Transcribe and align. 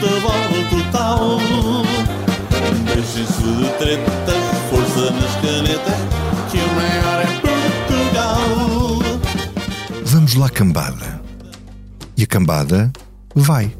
futebol 0.00 0.82
total. 0.82 1.38
Deixem-se 2.86 3.42
de 3.42 3.68
tretas, 3.78 4.44
força 4.70 5.10
nas 5.10 5.34
canetas, 5.36 6.00
que 6.50 6.58
o 6.58 6.74
maior 6.74 7.20
é 7.20 7.26
Portugal. 7.86 8.42
Vamos 10.04 10.34
lá, 10.34 10.48
cambada. 10.48 11.20
E 12.16 12.22
a 12.22 12.26
cambada 12.26 12.92
vai. 13.34 13.72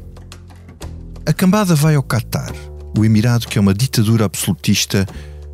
A 1.25 1.33
cambada 1.33 1.75
vai 1.75 1.95
ao 1.95 2.03
Catar, 2.03 2.51
o 2.97 3.05
Emirado 3.05 3.47
que 3.47 3.57
é 3.57 3.61
uma 3.61 3.73
ditadura 3.73 4.25
absolutista, 4.25 5.05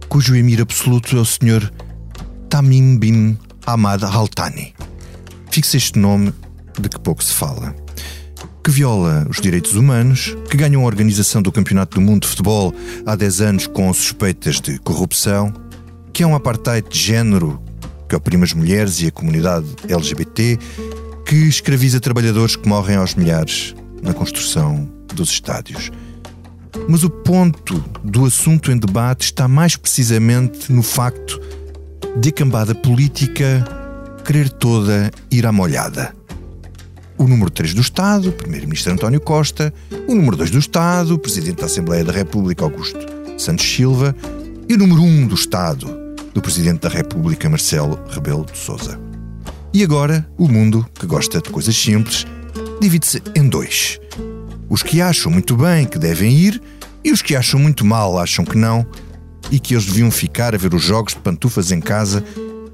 cujo 0.07 0.35
emir 0.35 0.61
absoluto 0.61 1.17
é 1.17 1.19
o 1.19 1.25
Sr. 1.25 1.71
Tamim 2.49 2.97
bin 2.97 3.37
Hamad 3.65 4.03
Al 4.03 4.27
Thani. 4.27 4.73
Fixe 5.51 5.77
este 5.77 5.99
nome 5.99 6.33
de 6.79 6.87
que 6.87 6.99
pouco 6.99 7.23
se 7.23 7.33
fala. 7.33 7.86
Que 8.67 8.71
viola 8.71 9.25
os 9.29 9.39
direitos 9.39 9.75
humanos, 9.75 10.35
que 10.49 10.57
ganha 10.57 10.77
uma 10.77 10.87
organização 10.87 11.41
do 11.41 11.53
Campeonato 11.53 11.95
do 11.95 12.01
Mundo 12.01 12.23
de 12.23 12.27
Futebol 12.27 12.75
há 13.05 13.15
10 13.15 13.39
anos 13.39 13.65
com 13.65 13.93
suspeitas 13.93 14.59
de 14.59 14.77
corrupção, 14.79 15.53
que 16.11 16.21
é 16.21 16.27
um 16.27 16.35
apartheid 16.35 16.85
de 16.89 16.99
género 16.99 17.61
que 18.09 18.15
oprime 18.17 18.43
as 18.43 18.51
mulheres 18.51 18.99
e 18.99 19.07
a 19.07 19.11
comunidade 19.11 19.65
LGBT, 19.87 20.59
que 21.25 21.35
escraviza 21.47 22.01
trabalhadores 22.01 22.57
que 22.57 22.67
morrem 22.67 22.97
aos 22.97 23.15
milhares 23.15 23.73
na 24.03 24.13
construção 24.13 24.85
dos 25.15 25.29
estádios. 25.29 25.89
Mas 26.89 27.05
o 27.05 27.09
ponto 27.09 27.81
do 28.03 28.25
assunto 28.25 28.69
em 28.69 28.77
debate 28.77 29.23
está 29.23 29.47
mais 29.47 29.77
precisamente 29.77 30.73
no 30.73 30.83
facto 30.83 31.39
de 32.19 32.27
a 32.27 32.31
cambada 32.33 32.75
política 32.75 33.65
querer 34.25 34.49
toda 34.49 35.09
ir 35.31 35.45
à 35.45 35.53
molhada. 35.53 36.16
O 37.17 37.27
número 37.27 37.49
3 37.49 37.73
do 37.73 37.81
Estado, 37.81 38.31
Primeiro-Ministro 38.31 38.93
António 38.93 39.19
Costa, 39.19 39.73
o 40.07 40.13
número 40.13 40.37
2 40.37 40.51
do 40.51 40.59
Estado, 40.59 41.17
Presidente 41.17 41.57
da 41.57 41.65
Assembleia 41.65 42.03
da 42.03 42.11
República 42.11 42.63
Augusto 42.63 42.99
Santos 43.37 43.65
Silva 43.65 44.15
e 44.69 44.75
o 44.75 44.77
número 44.77 45.01
1 45.01 45.27
do 45.27 45.33
Estado, 45.35 45.87
do 46.33 46.41
Presidente 46.41 46.81
da 46.81 46.89
República 46.89 47.49
Marcelo 47.49 47.99
Rebelo 48.09 48.45
de 48.45 48.57
Sousa. 48.57 48.99
E 49.73 49.83
agora, 49.83 50.27
o 50.37 50.47
mundo, 50.47 50.85
que 50.93 51.07
gosta 51.07 51.41
de 51.41 51.49
coisas 51.49 51.75
simples, 51.75 52.25
divide-se 52.79 53.21
em 53.35 53.47
dois. 53.47 53.99
Os 54.69 54.83
que 54.83 55.01
acham 55.01 55.31
muito 55.31 55.55
bem 55.55 55.85
que 55.85 55.97
devem 55.97 56.31
ir 56.31 56.61
e 57.03 57.11
os 57.11 57.21
que 57.23 57.35
acham 57.35 57.59
muito 57.59 57.83
mal 57.83 58.19
acham 58.19 58.45
que 58.45 58.57
não 58.57 58.85
e 59.49 59.59
que 59.59 59.73
eles 59.73 59.85
deviam 59.85 60.11
ficar 60.11 60.53
a 60.53 60.57
ver 60.57 60.73
os 60.73 60.83
jogos 60.83 61.13
de 61.13 61.19
pantufas 61.19 61.71
em 61.71 61.79
casa 61.79 62.23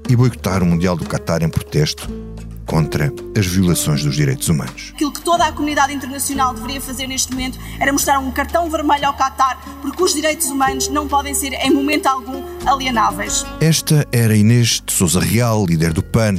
e 0.08 0.14
boicotar 0.14 0.62
o 0.62 0.66
Mundial 0.66 0.96
do 0.96 1.06
Qatar 1.06 1.42
em 1.42 1.48
protesto 1.48 2.23
contra 2.66 3.12
as 3.36 3.46
violações 3.46 4.02
dos 4.02 4.14
direitos 4.14 4.48
humanos. 4.48 4.92
Aquilo 4.94 5.12
que 5.12 5.20
toda 5.20 5.44
a 5.44 5.52
comunidade 5.52 5.92
internacional 5.92 6.54
deveria 6.54 6.80
fazer 6.80 7.06
neste 7.06 7.32
momento 7.32 7.58
era 7.78 7.92
mostrar 7.92 8.18
um 8.18 8.30
cartão 8.30 8.70
vermelho 8.70 9.06
ao 9.06 9.14
Qatar, 9.14 9.58
porque 9.82 10.02
os 10.02 10.14
direitos 10.14 10.46
humanos 10.46 10.88
não 10.88 11.06
podem 11.06 11.34
ser, 11.34 11.52
em 11.52 11.70
momento 11.70 12.06
algum, 12.06 12.42
alienáveis. 12.66 13.44
Esta 13.60 14.06
era 14.12 14.36
Inês 14.36 14.82
de 14.84 14.92
Souza 14.92 15.20
Real, 15.20 15.64
líder 15.66 15.92
do 15.92 16.02
PAN, 16.02 16.36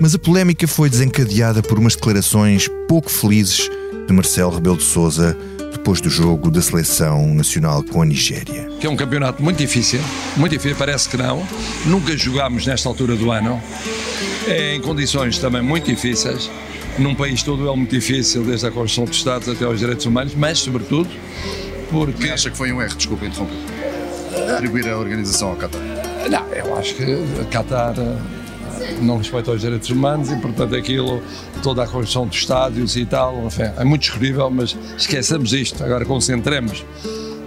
mas 0.00 0.14
a 0.14 0.18
polémica 0.18 0.66
foi 0.68 0.88
desencadeada 0.88 1.62
por 1.62 1.78
umas 1.78 1.94
declarações 1.94 2.68
pouco 2.86 3.10
felizes 3.10 3.70
de 4.06 4.12
Marcelo 4.12 4.54
Rebelo 4.54 4.76
de 4.76 4.84
Sousa 4.84 5.36
depois 5.72 6.00
do 6.00 6.10
jogo 6.10 6.50
da 6.50 6.60
seleção 6.60 7.34
nacional 7.34 7.82
com 7.82 8.02
a 8.02 8.04
Nigéria. 8.04 8.68
Que 8.80 8.86
é 8.86 8.90
um 8.90 8.96
campeonato 8.96 9.42
muito 9.42 9.58
difícil, 9.58 10.00
muito 10.36 10.52
difícil, 10.52 10.76
parece 10.76 11.08
que 11.08 11.16
não. 11.16 11.46
Nunca 11.86 12.16
jogámos 12.16 12.66
nesta 12.66 12.88
altura 12.88 13.16
do 13.16 13.30
ano. 13.30 13.62
É 14.50 14.74
em 14.74 14.80
condições 14.80 15.38
também 15.38 15.62
muito 15.62 15.86
difíceis. 15.86 16.50
Num 16.98 17.14
país 17.14 17.42
todo 17.42 17.68
é 17.68 17.76
muito 17.76 17.90
difícil, 17.90 18.42
desde 18.44 18.66
a 18.66 18.70
construção 18.70 19.04
dos 19.04 19.16
Estados 19.16 19.48
até 19.48 19.64
aos 19.64 19.78
direitos 19.78 20.04
humanos, 20.06 20.34
mas, 20.34 20.58
sobretudo, 20.58 21.08
porque. 21.90 22.28
Acha 22.28 22.50
que 22.50 22.56
foi 22.56 22.72
um 22.72 22.82
erro, 22.82 22.96
desculpa 22.96 23.26
interromper, 23.26 23.56
atribuir 24.52 24.88
a 24.88 24.98
organização 24.98 25.50
ao 25.50 25.56
Qatar? 25.56 25.80
Não, 26.28 26.46
eu 26.52 26.76
acho 26.76 26.94
que 26.94 27.04
a 27.40 27.44
Qatar 27.44 27.94
não 29.00 29.18
respeita 29.18 29.52
os 29.52 29.60
direitos 29.60 29.88
humanos 29.90 30.30
e, 30.30 30.36
portanto, 30.36 30.74
aquilo, 30.74 31.22
toda 31.62 31.84
a 31.84 31.86
construção 31.86 32.26
dos 32.26 32.36
estádios 32.36 32.96
e 32.96 33.04
tal, 33.06 33.46
enfim, 33.46 33.70
é 33.76 33.84
muito 33.84 34.02
discutível, 34.02 34.50
mas 34.50 34.76
esqueçamos 34.96 35.52
isto, 35.52 35.82
agora 35.82 36.04
concentremos. 36.04 36.84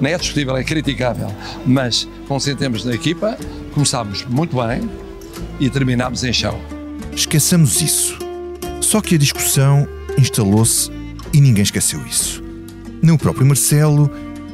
Não 0.02 0.10
é 0.10 0.18
discutível, 0.18 0.56
é 0.58 0.64
criticável, 0.64 1.28
mas 1.66 2.08
concentremos 2.28 2.84
na 2.84 2.94
equipa, 2.94 3.38
começámos 3.74 4.26
muito 4.26 4.56
bem 4.56 4.90
e 5.60 5.70
terminámos 5.70 6.24
em 6.24 6.34
chão. 6.34 6.60
Esqueçamos 7.16 7.82
isso. 7.82 8.18
Só 8.82 9.00
que 9.00 9.16
a 9.16 9.18
discussão 9.18 9.88
instalou-se 10.18 10.92
e 11.32 11.40
ninguém 11.40 11.64
esqueceu 11.64 12.04
isso. 12.06 12.44
Nem 13.02 13.14
o 13.14 13.18
próprio 13.18 13.46
Marcelo, 13.46 14.10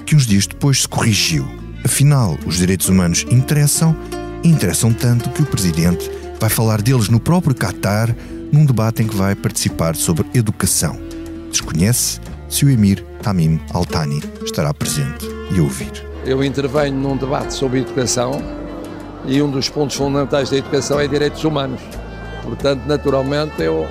que 0.05 0.15
uns 0.15 0.25
dias 0.25 0.45
depois 0.45 0.81
se 0.81 0.87
corrigiu. 0.87 1.47
Afinal, 1.83 2.37
os 2.45 2.57
direitos 2.57 2.89
humanos 2.89 3.25
interessam, 3.31 3.95
interessam 4.43 4.93
tanto 4.93 5.29
que 5.29 5.41
o 5.41 5.45
presidente 5.45 6.09
vai 6.39 6.49
falar 6.49 6.81
deles 6.81 7.09
no 7.09 7.19
próprio 7.19 7.55
Qatar, 7.55 8.13
num 8.51 8.65
debate 8.65 9.03
em 9.03 9.07
que 9.07 9.15
vai 9.15 9.35
participar 9.35 9.95
sobre 9.95 10.25
educação. 10.33 10.99
Desconhece 11.49 12.19
se 12.49 12.65
o 12.65 12.69
emir 12.69 13.03
Tamim 13.21 13.59
Al-Thani 13.73 14.21
estará 14.43 14.73
presente 14.73 15.25
e 15.51 15.61
ouvir. 15.61 15.91
Eu 16.25 16.43
intervenho 16.43 16.97
num 16.97 17.15
debate 17.15 17.53
sobre 17.53 17.79
educação 17.79 18.41
e 19.25 19.41
um 19.41 19.49
dos 19.49 19.69
pontos 19.69 19.95
fundamentais 19.95 20.49
da 20.49 20.57
educação 20.57 20.99
é 20.99 21.07
direitos 21.07 21.43
humanos. 21.43 21.81
Portanto, 22.49 22.81
naturalmente, 22.87 23.61
eu 23.61 23.87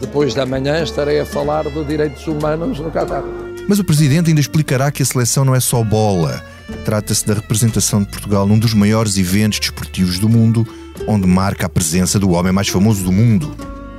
depois 0.00 0.34
da 0.34 0.46
manhã 0.46 0.82
estarei 0.82 1.20
a 1.20 1.26
falar 1.26 1.64
de 1.64 1.84
direitos 1.84 2.26
humanos 2.26 2.78
no 2.78 2.90
Qatar. 2.90 3.22
Mas 3.68 3.78
o 3.78 3.84
presidente 3.84 4.28
ainda 4.28 4.40
explicará 4.40 4.90
que 4.90 5.02
a 5.02 5.06
seleção 5.06 5.44
não 5.44 5.54
é 5.54 5.60
só 5.60 5.82
bola. 5.82 6.42
Trata-se 6.84 7.26
da 7.26 7.34
representação 7.34 8.02
de 8.02 8.08
Portugal 8.08 8.46
num 8.46 8.58
dos 8.58 8.74
maiores 8.74 9.16
eventos 9.18 9.60
desportivos 9.60 10.18
do 10.18 10.28
mundo, 10.28 10.66
onde 11.06 11.26
marca 11.26 11.66
a 11.66 11.68
presença 11.68 12.18
do 12.18 12.30
homem 12.30 12.52
mais 12.52 12.68
famoso 12.68 13.04
do 13.04 13.12
mundo, 13.12 13.54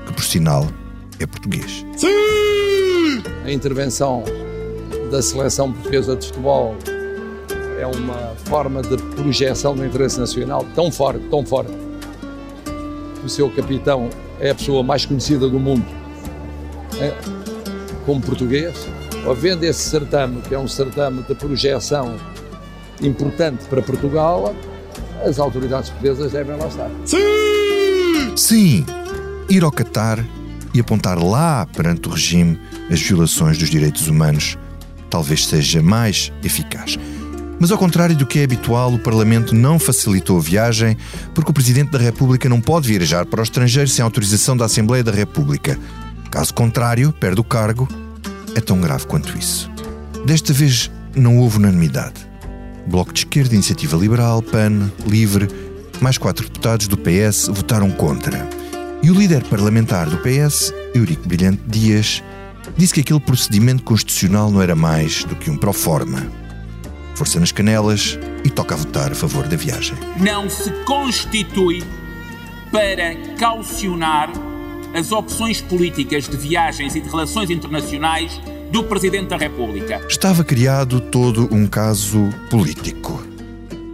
que 0.06 0.14
por 0.14 0.24
sinal 0.24 0.68
é 1.20 1.26
português. 1.26 1.86
Sim! 1.98 3.24
A 3.46 3.52
intervenção 3.52 4.24
da 5.12 5.22
seleção 5.22 5.72
portuguesa 5.72 6.16
de 6.16 6.28
futebol 6.28 6.76
é 7.80 7.86
uma 7.86 8.36
forma 8.46 8.82
de 8.82 8.98
projeção 9.16 9.76
do 9.76 9.86
interesse 9.86 10.20
nacional 10.20 10.66
tão 10.76 10.92
forte, 10.92 11.20
tão 11.30 11.46
forte. 11.46 11.87
O 13.28 13.30
seu 13.30 13.50
capitão 13.50 14.10
é 14.40 14.52
a 14.52 14.56
pessoa 14.56 14.82
mais 14.82 15.06
conhecida 15.06 15.50
do 15.50 15.60
mundo 15.60 15.86
é, 16.98 17.14
como 18.06 18.22
português. 18.22 18.88
Havendo 19.30 19.66
esse 19.66 19.90
certame, 19.90 20.42
que 20.44 20.56
é 20.56 20.60
um 20.60 20.66
certame 20.66 21.22
de 21.24 21.36
projeção 21.36 22.16
importante 23.02 23.66
para 23.66 23.82
Portugal, 23.82 24.56
as 25.26 25.40
autoridades 25.40 25.90
portuguesas 25.90 26.32
devem 26.32 26.56
lá 26.56 26.68
estar. 26.68 26.90
Sim! 27.04 27.18
Sim! 28.38 28.86
Ir 29.50 29.66
ao 29.66 29.74
Catar 29.74 30.24
e 30.74 30.80
apontar 30.80 31.22
lá 31.22 31.66
perante 31.66 32.08
o 32.08 32.12
regime 32.12 32.58
as 32.90 33.02
violações 33.02 33.58
dos 33.58 33.70
direitos 33.70 34.08
humanos 34.08 34.58
talvez 35.10 35.46
seja 35.46 35.82
mais 35.82 36.32
eficaz. 36.42 36.98
Mas 37.60 37.72
ao 37.72 37.78
contrário 37.78 38.16
do 38.16 38.26
que 38.26 38.40
é 38.40 38.44
habitual, 38.44 38.94
o 38.94 39.00
Parlamento 39.00 39.56
não 39.56 39.80
facilitou 39.80 40.38
a 40.38 40.42
viagem 40.42 40.96
porque 41.34 41.50
o 41.50 41.54
Presidente 41.54 41.92
da 41.92 41.98
República 41.98 42.48
não 42.48 42.62
pode 42.62 42.88
viajar 42.88 43.26
para 43.26 43.40
o 43.40 43.44
estrangeiro 43.44 43.90
sem 43.90 44.04
autorização 44.04 44.56
da 44.56 44.66
Assembleia 44.66 45.04
da 45.04 45.12
República. 45.12 45.78
Caso 46.30 46.54
contrário, 46.54 47.12
perde 47.12 47.42
o 47.42 47.44
cargo. 47.44 47.88
É 48.56 48.62
tão 48.62 48.80
grave 48.80 49.08
quanto 49.08 49.38
isso. 49.38 49.72
Desta 50.26 50.54
vez 50.54 50.92
não 51.16 51.38
houve 51.40 51.58
unanimidade. 51.58 52.28
Bloco 52.88 53.12
de 53.12 53.20
Esquerda, 53.20 53.56
Iniciativa 53.56 53.98
Liberal, 53.98 54.42
PAN, 54.42 54.92
Livre, 55.06 55.48
mais 56.00 56.18
quatro 56.18 56.46
deputados 56.46 56.88
do 56.88 56.98
PS 56.98 57.48
votaram 57.52 57.90
contra. 57.92 58.48
E 59.02 59.10
o 59.10 59.16
líder 59.16 59.44
parlamentar 59.46 60.10
do 60.10 60.18
PS, 60.18 60.74
Eurico 60.94 61.28
Brilhante 61.28 61.62
Dias, 61.68 62.24
disse 62.78 62.94
que 62.94 63.02
aquele 63.02 63.20
procedimento 63.20 63.84
constitucional 63.84 64.52
não 64.52 64.62
era 64.62 64.76
mais 64.76 65.24
do 65.24 65.36
que 65.36 65.50
um 65.50 65.58
pró-forma. 65.58 66.47
Força 67.18 67.40
nas 67.40 67.52
canelas 67.52 68.20
e 68.44 68.50
toca 68.52 68.76
a 68.76 68.78
votar 68.78 69.12
a 69.12 69.16
favor 69.16 69.48
da 69.48 69.58
viagem. 69.58 69.98
Não 70.20 70.48
se 70.48 70.70
constitui 70.86 71.84
para 72.72 73.16
caucionar 73.40 74.30
as 74.94 75.12
opções 75.12 75.60
políticas 75.60 76.28
de 76.28 76.38
viagens 76.38 76.96
e 76.96 77.02
de 77.02 77.10
relações 77.10 77.50
internacionais 77.50 78.40
do 78.72 78.84
Presidente 78.84 79.30
da 79.30 79.38
República. 79.38 80.00
Estava 80.08 80.44
criado 80.44 81.02
todo 81.02 81.52
um 81.52 81.66
caso 81.66 82.30
político. 82.52 83.26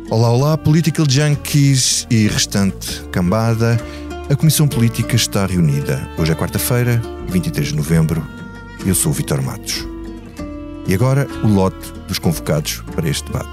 Olá, 0.09 0.29
olá, 0.29 0.57
Political 0.57 1.05
Junkies 1.09 2.05
e 2.11 2.27
restante 2.27 3.03
cambada. 3.09 3.79
A 4.29 4.35
Comissão 4.35 4.67
Política 4.67 5.15
está 5.15 5.45
reunida. 5.45 6.09
Hoje 6.17 6.33
é 6.33 6.35
quarta-feira, 6.35 7.01
23 7.29 7.69
de 7.69 7.75
novembro. 7.75 8.21
Eu 8.85 8.93
sou 8.93 9.13
o 9.13 9.15
Vitor 9.15 9.41
Matos. 9.41 9.92
E 10.88 10.94
agora 10.94 11.27
o 11.44 11.47
lote 11.47 11.94
dos 12.07 12.19
convocados 12.19 12.83
para 12.95 13.07
este 13.07 13.25
debate. 13.31 13.50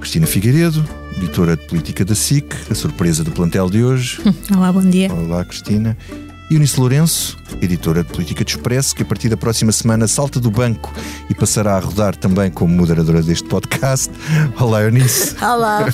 Cristina 0.00 0.26
Figueiredo, 0.26 0.84
editora 1.16 1.56
de 1.56 1.64
política 1.66 2.04
da 2.04 2.14
SIC, 2.14 2.54
a 2.70 2.74
surpresa 2.74 3.22
do 3.22 3.30
plantel 3.30 3.70
de 3.70 3.84
hoje. 3.84 4.20
Olá, 4.54 4.72
bom 4.72 4.82
dia. 4.82 5.12
Olá, 5.12 5.44
Cristina. 5.44 5.96
Eunice 6.50 6.78
Lourenço, 6.78 7.38
editora 7.62 8.04
de 8.04 8.12
Política 8.12 8.44
de 8.44 8.50
Expresso, 8.50 8.94
que 8.94 9.02
a 9.02 9.06
partir 9.06 9.30
da 9.30 9.36
próxima 9.36 9.72
semana 9.72 10.06
salta 10.06 10.38
do 10.38 10.50
banco 10.50 10.92
e 11.30 11.34
passará 11.34 11.76
a 11.76 11.80
rodar 11.80 12.14
também 12.14 12.50
como 12.50 12.74
moderadora 12.74 13.22
deste 13.22 13.48
podcast. 13.48 14.12
Olá, 14.60 14.82
Eunice. 14.82 15.34
Olá. 15.42 15.86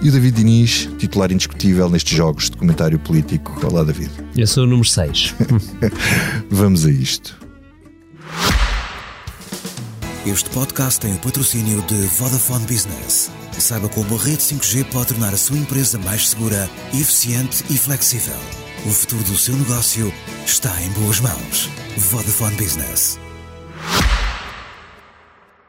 e 0.00 0.08
o 0.08 0.12
David 0.12 0.36
Diniz, 0.36 0.88
titular 0.98 1.32
indiscutível 1.32 1.90
nestes 1.90 2.16
jogos 2.16 2.48
de 2.48 2.56
comentário 2.58 2.98
político. 2.98 3.58
Olá, 3.66 3.82
David. 3.82 4.10
Eu 4.36 4.46
sou 4.46 4.64
o 4.64 4.66
número 4.66 4.88
6. 4.88 5.34
Vamos 6.48 6.86
a 6.86 6.90
isto. 6.90 7.47
Este 10.30 10.50
podcast 10.50 11.00
tem 11.00 11.14
o 11.14 11.18
patrocínio 11.20 11.80
de 11.86 11.94
Vodafone 12.18 12.66
Business. 12.66 13.30
Saiba 13.58 13.88
como 13.88 14.14
a 14.14 14.18
rede 14.18 14.42
5G 14.42 14.84
pode 14.92 15.08
tornar 15.08 15.32
a 15.32 15.38
sua 15.38 15.56
empresa 15.56 15.98
mais 15.98 16.28
segura, 16.28 16.68
eficiente 16.92 17.64
e 17.70 17.78
flexível. 17.78 18.36
O 18.86 18.90
futuro 18.90 19.24
do 19.24 19.38
seu 19.38 19.56
negócio 19.56 20.12
está 20.44 20.82
em 20.82 20.90
boas 20.90 21.18
mãos. 21.20 21.70
Vodafone 21.96 22.54
Business. 22.56 23.18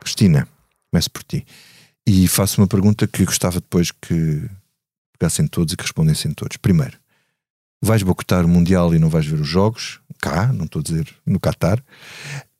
Cristina, 0.01 0.45
começo 0.91 1.09
por 1.09 1.23
ti. 1.23 1.45
E 2.05 2.27
faço 2.27 2.59
uma 2.59 2.67
pergunta 2.67 3.07
que 3.07 3.23
gostava 3.23 3.61
depois 3.61 3.91
que 3.91 4.45
pegassem 5.17 5.47
todos 5.47 5.73
e 5.73 5.77
que 5.77 5.83
respondessem 5.83 6.33
todos. 6.33 6.57
Primeiro, 6.57 6.97
vais 7.81 8.03
boicotar 8.03 8.45
o 8.45 8.49
Mundial 8.49 8.93
e 8.93 8.99
não 8.99 9.07
vais 9.09 9.25
ver 9.25 9.39
os 9.39 9.47
jogos? 9.47 10.01
Cá, 10.19 10.51
não 10.51 10.65
estou 10.65 10.81
a 10.81 10.83
dizer 10.83 11.15
no 11.25 11.39
Qatar. 11.39 11.81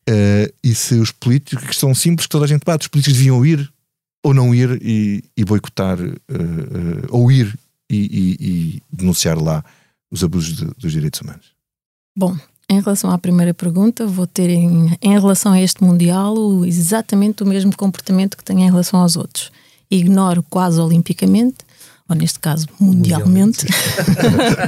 Uh, 0.10 0.52
e 0.64 0.74
se 0.74 0.96
os 0.96 1.12
políticos, 1.12 1.68
que 1.68 1.76
são 1.76 1.94
simples, 1.94 2.26
que 2.26 2.32
toda 2.32 2.46
a 2.46 2.48
gente 2.48 2.64
bate, 2.66 2.86
os 2.86 2.88
políticos 2.88 3.16
deviam 3.16 3.46
ir 3.46 3.72
ou 4.24 4.34
não 4.34 4.56
ir 4.56 4.80
e, 4.82 5.24
e 5.38 5.46
boicotar, 5.46 6.00
uh, 6.00 6.12
uh, 6.12 7.08
ou 7.10 7.32
ir 7.32 7.56
e, 7.88 7.98
e, 7.98 8.38
e, 8.40 8.82
denunciar 8.92 9.40
lá 9.40 9.64
os 10.10 10.24
abusos 10.24 10.56
de, 10.56 10.66
dos 10.78 10.92
direitos 10.92 11.22
humanos? 11.22 11.54
Bom, 12.18 12.36
em 12.68 12.82
relação 12.82 13.12
à 13.12 13.20
primeira 13.20 13.54
pergunta, 13.54 14.08
vou 14.08 14.26
ter 14.26 14.50
em, 14.50 14.98
em 15.00 15.12
relação 15.12 15.52
a 15.52 15.62
este 15.62 15.84
Mundial 15.84 16.36
o, 16.36 16.66
exatamente 16.66 17.44
o 17.44 17.46
mesmo 17.46 17.76
comportamento 17.78 18.36
que 18.36 18.44
tenho 18.44 18.62
em 18.62 18.70
relação 18.70 19.00
aos 19.02 19.16
outros. 19.16 19.52
Ignoro 19.92 20.42
quase 20.42 20.80
olimpicamente, 20.80 21.58
ou 22.08 22.16
neste 22.16 22.40
caso 22.40 22.68
mundialmente, 22.80 23.68
mundialmente. 23.68 24.64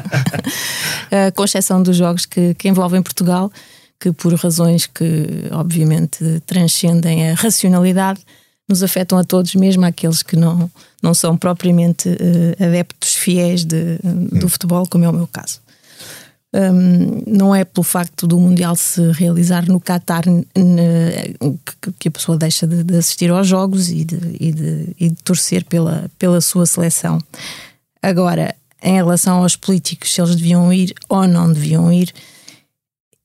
com 1.35 1.43
exceção 1.43 1.81
dos 1.81 1.97
jogos 1.97 2.27
que, 2.27 2.53
que 2.53 2.69
envolvem 2.69 3.01
Portugal 3.01 3.51
que 4.01 4.11
por 4.11 4.33
razões 4.33 4.87
que 4.87 5.47
obviamente 5.51 6.41
transcendem 6.47 7.29
a 7.29 7.35
racionalidade 7.35 8.19
nos 8.67 8.81
afetam 8.81 9.17
a 9.17 9.23
todos, 9.23 9.53
mesmo 9.53 9.85
aqueles 9.85 10.23
que 10.23 10.35
não, 10.35 10.71
não 11.03 11.13
são 11.13 11.37
propriamente 11.37 12.09
uh, 12.09 12.63
adeptos 12.63 13.13
fiéis 13.13 13.63
de, 13.63 13.97
do 13.99 14.45
hum. 14.45 14.49
futebol, 14.49 14.87
como 14.89 15.05
é 15.05 15.09
o 15.09 15.13
meu 15.13 15.27
caso. 15.27 15.59
Um, 16.53 17.23
não 17.27 17.55
é 17.55 17.63
pelo 17.63 17.83
facto 17.83 18.27
do 18.27 18.37
Mundial 18.37 18.75
se 18.75 19.11
realizar 19.11 19.65
no 19.67 19.79
Qatar 19.79 20.23
que, 20.23 21.91
que, 21.97 22.07
a 22.09 22.11
pessoa 22.11 22.37
deixa 22.37 22.67
de, 22.67 22.83
de 22.83 22.97
assistir 22.97 23.29
aos 23.29 23.47
jogos 23.47 23.89
e 23.89 24.03
de, 24.03 24.19
e 24.37 24.51
de, 24.51 24.95
e 24.99 25.09
de 25.09 25.15
torcer 25.23 25.63
pela, 25.63 26.11
pela 26.19 26.41
sua 26.41 26.65
seleção. 26.65 27.19
Agora, 28.01 28.53
em 28.83 28.95
relação 28.95 29.43
aos 29.43 29.55
políticos, 29.55 30.13
se 30.13 30.19
eles 30.19 30.35
deviam 30.35 30.73
ir 30.73 30.93
ou 31.07 31.25
não 31.25 31.53
deviam 31.53 31.91
ir, 31.93 32.13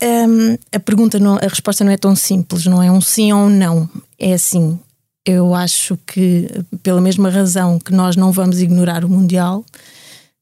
um, 0.02 0.58
a 0.72 0.81
pergunta, 0.81 1.19
não, 1.19 1.37
a 1.37 1.48
resposta 1.48 1.84
não 1.84 1.93
é 1.93 1.96
tão 1.96 2.14
simples, 2.14 2.66
não 2.66 2.82
é 2.82 2.90
um 2.90 3.00
sim 3.00 3.32
ou 3.32 3.40
um 3.40 3.48
não. 3.48 3.88
É 4.19 4.34
assim, 4.34 4.78
eu 5.25 5.54
acho 5.54 5.98
que, 6.06 6.48
pela 6.82 7.00
mesma 7.00 7.31
razão 7.31 7.78
que 7.78 7.93
nós 7.93 8.16
não 8.16 8.31
vamos 8.31 8.60
ignorar 8.60 9.04
o 9.04 9.08
Mundial, 9.08 9.64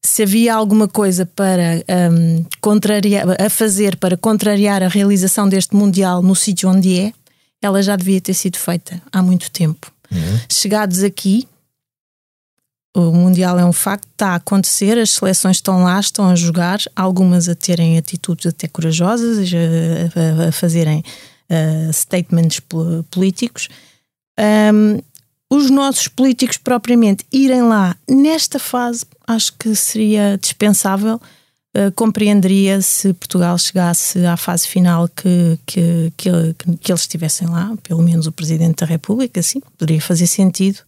se 0.05 0.23
havia 0.23 0.53
alguma 0.53 0.87
coisa 0.87 1.25
para 1.25 1.83
um, 2.11 2.45
contrariar, 2.61 3.25
a 3.41 3.49
fazer 3.49 3.95
para 3.97 4.15
contrariar 4.15 4.83
a 4.83 4.87
realização 4.87 5.49
deste 5.49 5.75
Mundial 5.75 6.21
no 6.21 6.35
sítio 6.35 6.69
onde 6.69 6.99
é, 6.99 7.13
ela 7.61 7.81
já 7.81 7.95
devia 7.95 8.21
ter 8.21 8.33
sido 8.33 8.57
feita 8.57 9.01
há 9.11 9.21
muito 9.23 9.49
tempo. 9.49 9.91
Uhum. 10.11 10.39
Chegados 10.47 11.01
aqui, 11.01 11.47
o 12.95 13.11
Mundial 13.11 13.59
é 13.59 13.65
um 13.65 13.73
facto, 13.73 14.07
está 14.09 14.29
a 14.29 14.35
acontecer, 14.35 14.97
as 14.97 15.11
seleções 15.11 15.57
estão 15.57 15.83
lá, 15.83 15.99
estão 15.99 16.29
a 16.29 16.35
jogar, 16.35 16.79
algumas 16.95 17.49
a 17.49 17.53
terem 17.53 17.97
atitudes 17.97 18.45
até 18.45 18.69
corajosas, 18.69 19.49
a, 19.53 20.45
a, 20.45 20.47
a 20.47 20.51
fazerem 20.53 21.03
uh, 21.49 21.91
statements 21.91 22.61
políticos. 23.11 23.67
Um, 24.39 25.01
os 25.49 25.69
nossos 25.69 26.07
políticos 26.07 26.57
propriamente 26.57 27.25
irem 27.33 27.63
lá 27.63 27.97
nesta 28.09 28.57
fase, 28.59 29.05
acho 29.27 29.51
que 29.59 29.75
seria 29.75 30.37
dispensável. 30.37 31.19
Uh, 31.75 31.91
compreenderia 31.93 32.81
se 32.81 33.11
Portugal 33.11 33.57
chegasse 33.57 34.25
à 34.25 34.37
fase 34.37 34.69
final 34.69 35.09
que, 35.09 35.59
que, 35.65 36.13
que, 36.15 36.31
que 36.79 36.91
eles 36.93 37.01
estivessem 37.01 37.49
lá, 37.49 37.73
pelo 37.83 38.01
menos 38.01 38.25
o 38.25 38.31
Presidente 38.31 38.77
da 38.77 38.85
República, 38.85 39.43
sim, 39.43 39.59
poderia 39.77 39.99
fazer 39.99 40.27
sentido 40.27 40.79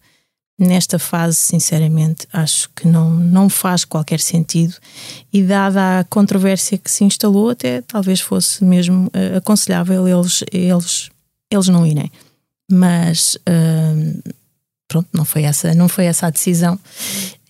nesta 0.58 0.98
fase, 0.98 1.36
sinceramente, 1.36 2.26
acho 2.32 2.68
que 2.74 2.88
não, 2.88 3.10
não 3.10 3.48
faz 3.48 3.84
qualquer 3.84 4.18
sentido 4.18 4.74
e, 5.32 5.42
dada 5.42 6.00
a 6.00 6.04
controvérsia 6.04 6.76
que 6.76 6.90
se 6.90 7.04
instalou, 7.04 7.50
até 7.50 7.80
talvez 7.82 8.20
fosse 8.20 8.64
mesmo 8.64 9.06
uh, 9.06 9.36
aconselhável 9.36 10.08
eles, 10.08 10.42
eles, 10.52 11.10
eles 11.50 11.68
não 11.68 11.86
irem. 11.86 12.10
Mas 12.70 13.36
uh, 13.36 14.34
pronto, 14.88 15.08
não 15.12 15.24
foi, 15.24 15.44
essa, 15.44 15.72
não 15.74 15.88
foi 15.88 16.06
essa 16.06 16.26
a 16.26 16.30
decisão. 16.30 16.78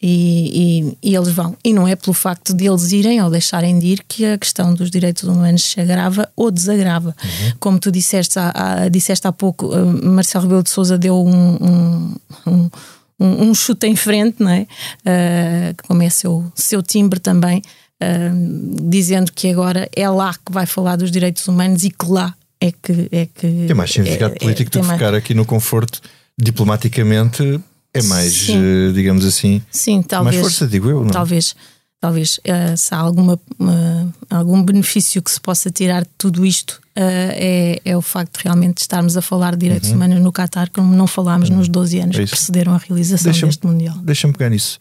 E, 0.01 0.93
e, 1.03 1.11
e, 1.11 1.17
eles 1.17 1.31
vão. 1.31 1.57
E 1.65 1.73
não 1.73 1.89
é 1.89 1.97
pelo 1.97 2.15
facto 2.15 2.55
de 2.55 2.67
eles 2.67 2.93
irem 2.93 3.21
ou 3.21 3.29
deixarem 3.29 3.77
de 3.81 3.87
ir 3.87 4.05
que 4.07 4.25
a 4.25 4.39
questão 4.39 4.73
dos 4.73 4.93
direitos 4.93 5.25
humanos 5.25 5.65
se 5.65 5.81
agrava 5.81 6.31
ou 6.37 6.53
desagrava. 6.53 7.09
Uhum. 7.09 7.53
Como 7.59 7.79
tu 7.81 7.91
disseste 7.91 8.39
há, 8.39 8.53
há, 8.55 8.89
disseste 8.89 9.27
há 9.27 9.33
pouco, 9.33 9.67
uh, 9.67 10.07
Marcelo 10.07 10.45
Rebelo 10.45 10.63
de 10.63 10.71
Souza 10.71 10.97
deu 10.97 11.17
um, 11.17 11.57
um, 11.61 12.17
um 12.47 12.71
um, 13.19 13.49
um 13.49 13.55
chute 13.55 13.87
em 13.87 13.97
frente, 13.97 14.37
não 14.41 14.51
é? 14.51 14.67
Uh, 15.05 15.83
como 15.87 16.03
é 16.03 16.11
seu, 16.11 16.51
seu 16.55 16.83
timbre 16.83 17.19
também, 17.19 17.63
uh, 18.03 18.89
dizendo 18.89 19.33
que 19.33 19.51
agora 19.51 19.89
é 19.95 20.09
lá 20.09 20.35
que 20.35 20.53
vai 20.53 20.67
falar 20.67 20.97
dos 20.97 21.11
direitos 21.11 21.47
humanos 21.49 21.85
e 21.85 21.91
que 21.91 22.07
lá 22.07 22.35
é 22.61 22.73
que. 22.73 23.09
É 23.11 23.27
que 23.27 23.67
tem 23.67 23.75
mais 23.75 23.91
significado 23.91 24.35
é, 24.35 24.39
político 24.39 24.69
é, 24.69 24.71
do 24.71 24.81
que 24.81 24.87
mais... 24.87 24.99
ficar 24.99 25.15
aqui 25.15 25.35
no 25.35 25.45
conforto 25.45 26.01
diplomaticamente. 26.39 27.61
É 27.95 28.03
mais, 28.03 28.49
uh, 28.51 28.93
digamos 28.93 29.25
assim, 29.25 29.63
Sim, 29.71 30.03
talvez, 30.03 30.37
mais 30.37 30.47
força, 30.47 30.69
digo 30.69 30.91
eu. 30.91 31.03
Não? 31.03 31.11
Talvez 31.11 31.57
talvez 32.01 32.39
uh, 32.39 32.77
se 32.77 32.95
há 32.95 32.99
alguma, 32.99 33.35
uh, 33.35 34.13
algum 34.31 34.63
benefício 34.63 35.23
que 35.23 35.31
se 35.31 35.41
possa 35.41 35.71
tirar 35.71 36.03
de 36.03 36.11
tudo 36.17 36.45
isto 36.47 36.81
é, 37.01 37.81
é 37.85 37.97
o 37.97 38.03
facto 38.03 38.39
de 38.39 38.45
realmente 38.45 38.79
estarmos 38.79 39.17
a 39.17 39.23
falar 39.23 39.53
de 39.53 39.67
direitos 39.67 39.91
uhum. 39.91 39.97
humanos 39.97 40.21
no 40.21 40.33
Qatar, 40.33 40.71
como 40.71 40.95
não 40.95 41.07
falámos 41.07 41.49
uhum. 41.49 41.59
nos 41.59 41.69
12 41.69 42.01
anos 42.01 42.19
é 42.19 42.25
que 42.25 42.31
precederam 42.31 42.75
a 42.75 42.79
realização 42.79 43.33
deste 43.33 43.67
Mundial. 43.67 43.97
Deixa-me 44.03 44.33
pegar 44.33 44.51
nisso. 44.51 44.79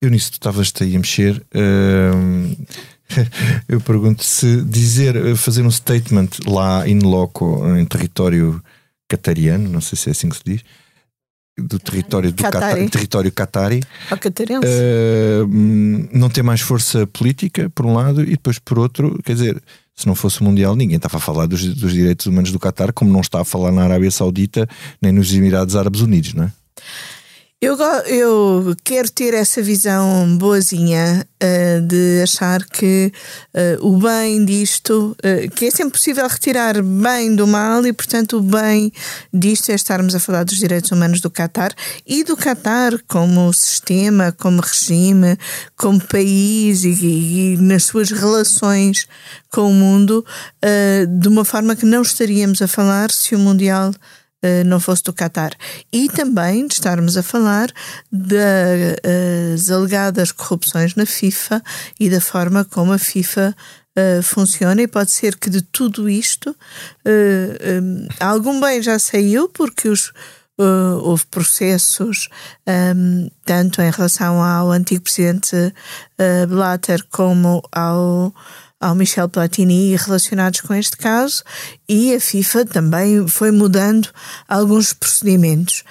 Eu 0.00 0.10
nisso 0.10 0.30
tu 0.30 0.34
estavas-te 0.34 0.84
aí 0.84 0.94
a 0.94 0.98
mexer. 0.98 1.42
eu 3.68 3.80
pergunto 3.80 4.22
se 4.22 4.62
dizer, 4.62 5.36
fazer 5.36 5.62
um 5.62 5.70
statement 5.70 6.28
lá 6.46 6.88
in 6.88 7.00
loco, 7.00 7.66
em 7.76 7.84
território 7.84 8.62
catariano, 9.08 9.68
não 9.68 9.80
sei 9.80 9.96
se 9.96 10.08
é 10.08 10.12
assim 10.12 10.28
que 10.28 10.36
se 10.36 10.42
diz, 10.44 10.60
do 11.58 11.78
território 11.78 12.32
do 12.32 12.42
Qatari. 12.42 12.90
território 12.90 13.32
Qatari 13.32 13.80
uh, 14.12 15.46
não 16.12 16.28
tem 16.28 16.44
mais 16.44 16.60
força 16.60 17.06
política 17.06 17.70
por 17.70 17.86
um 17.86 17.94
lado 17.94 18.22
e 18.22 18.30
depois 18.30 18.58
por 18.58 18.78
outro 18.78 19.18
quer 19.24 19.34
dizer 19.34 19.62
se 19.96 20.06
não 20.06 20.14
fosse 20.14 20.40
o 20.40 20.44
Mundial, 20.44 20.76
ninguém 20.76 20.96
estava 20.96 21.16
a 21.16 21.20
falar 21.20 21.46
dos, 21.46 21.74
dos 21.74 21.92
direitos 21.92 22.26
humanos 22.26 22.52
do 22.52 22.58
Qatar, 22.60 22.92
como 22.92 23.10
não 23.10 23.20
está 23.20 23.40
a 23.40 23.44
falar 23.44 23.72
na 23.72 23.82
Arábia 23.82 24.10
Saudita 24.10 24.68
nem 25.00 25.10
nos 25.10 25.32
Emirados 25.32 25.74
Árabes 25.74 26.02
Unidos, 26.02 26.34
não 26.34 26.44
é? 26.44 26.52
Eu, 27.58 27.74
eu 28.04 28.76
quero 28.84 29.10
ter 29.10 29.32
essa 29.32 29.62
visão 29.62 30.36
boazinha 30.36 31.26
uh, 31.42 31.80
de 31.86 32.20
achar 32.22 32.62
que 32.62 33.10
uh, 33.80 33.86
o 33.86 33.96
bem 33.96 34.44
disto, 34.44 35.16
uh, 35.24 35.50
que 35.54 35.64
é 35.64 35.70
sempre 35.70 35.92
possível 35.92 36.28
retirar 36.28 36.82
bem 36.82 37.34
do 37.34 37.46
mal 37.46 37.86
e, 37.86 37.94
portanto, 37.94 38.36
o 38.36 38.42
bem 38.42 38.92
disto 39.32 39.72
é 39.72 39.74
estarmos 39.74 40.14
a 40.14 40.20
falar 40.20 40.44
dos 40.44 40.58
direitos 40.58 40.92
humanos 40.92 41.22
do 41.22 41.30
Qatar 41.30 41.72
e 42.06 42.22
do 42.24 42.36
Qatar 42.36 42.92
como 43.08 43.50
sistema, 43.54 44.32
como 44.32 44.60
regime, 44.60 45.38
como 45.78 45.98
país 45.98 46.84
e, 46.84 46.90
e, 46.90 47.54
e 47.54 47.56
nas 47.56 47.84
suas 47.84 48.10
relações 48.10 49.08
com 49.50 49.70
o 49.70 49.72
mundo, 49.72 50.22
de 51.08 51.28
uma 51.28 51.42
forma 51.42 51.74
que 51.74 51.86
não 51.86 52.02
estaríamos 52.02 52.60
a 52.60 52.68
falar 52.68 53.10
se 53.10 53.34
o 53.34 53.38
Mundial 53.38 53.92
não 54.64 54.80
fosse 54.80 55.02
do 55.02 55.12
Qatar. 55.12 55.52
E 55.92 56.08
também 56.08 56.66
de 56.66 56.74
estarmos 56.74 57.16
a 57.16 57.22
falar 57.22 57.70
das 58.10 59.70
alegadas 59.70 60.32
corrupções 60.32 60.94
na 60.94 61.06
FIFA 61.06 61.62
e 61.98 62.10
da 62.10 62.20
forma 62.20 62.64
como 62.64 62.92
a 62.92 62.98
FIFA 62.98 63.54
uh, 63.96 64.22
funciona. 64.22 64.82
E 64.82 64.86
pode 64.86 65.10
ser 65.10 65.36
que 65.36 65.48
de 65.48 65.62
tudo 65.62 66.08
isto 66.08 66.50
uh, 66.50 67.82
um, 67.82 68.08
algum 68.20 68.60
bem 68.60 68.82
já 68.82 68.98
saiu, 68.98 69.48
porque 69.48 69.88
os. 69.88 70.12
Uh, 70.58 70.96
houve 71.02 71.26
processos 71.26 72.30
um, 72.66 73.28
tanto 73.44 73.82
em 73.82 73.90
relação 73.90 74.42
ao 74.42 74.70
antigo 74.70 75.02
presidente 75.02 75.54
Blatter 76.48 77.04
como 77.10 77.62
ao 77.70 78.34
ao 78.80 78.94
Michel 78.94 79.28
Platini 79.28 79.96
relacionados 79.96 80.60
com 80.60 80.74
este 80.74 80.96
caso 80.96 81.42
e 81.88 82.14
a 82.14 82.20
FIFA 82.20 82.64
também 82.66 83.26
foi 83.26 83.50
mudando 83.50 84.08
alguns 84.48 84.92
procedimentos. 84.92 85.82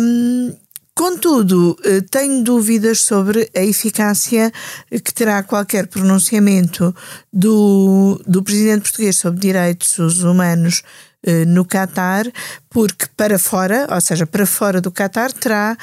Um, 0.00 0.54
Contudo, 1.00 1.78
eh, 1.82 2.02
tenho 2.02 2.44
dúvidas 2.44 3.00
sobre 3.00 3.48
a 3.56 3.62
eficácia 3.62 4.52
que 4.90 5.14
terá 5.14 5.42
qualquer 5.42 5.86
pronunciamento 5.86 6.94
do, 7.32 8.20
do 8.26 8.42
presidente 8.42 8.82
português 8.82 9.16
sobre 9.16 9.40
direitos 9.40 10.22
humanos 10.22 10.82
eh, 11.22 11.46
no 11.46 11.64
Catar, 11.64 12.30
porque 12.68 13.06
para 13.16 13.38
fora, 13.38 13.86
ou 13.90 14.00
seja, 14.00 14.26
para 14.26 14.44
fora 14.44 14.78
do 14.78 14.90
Catar, 14.90 15.32
terá 15.32 15.74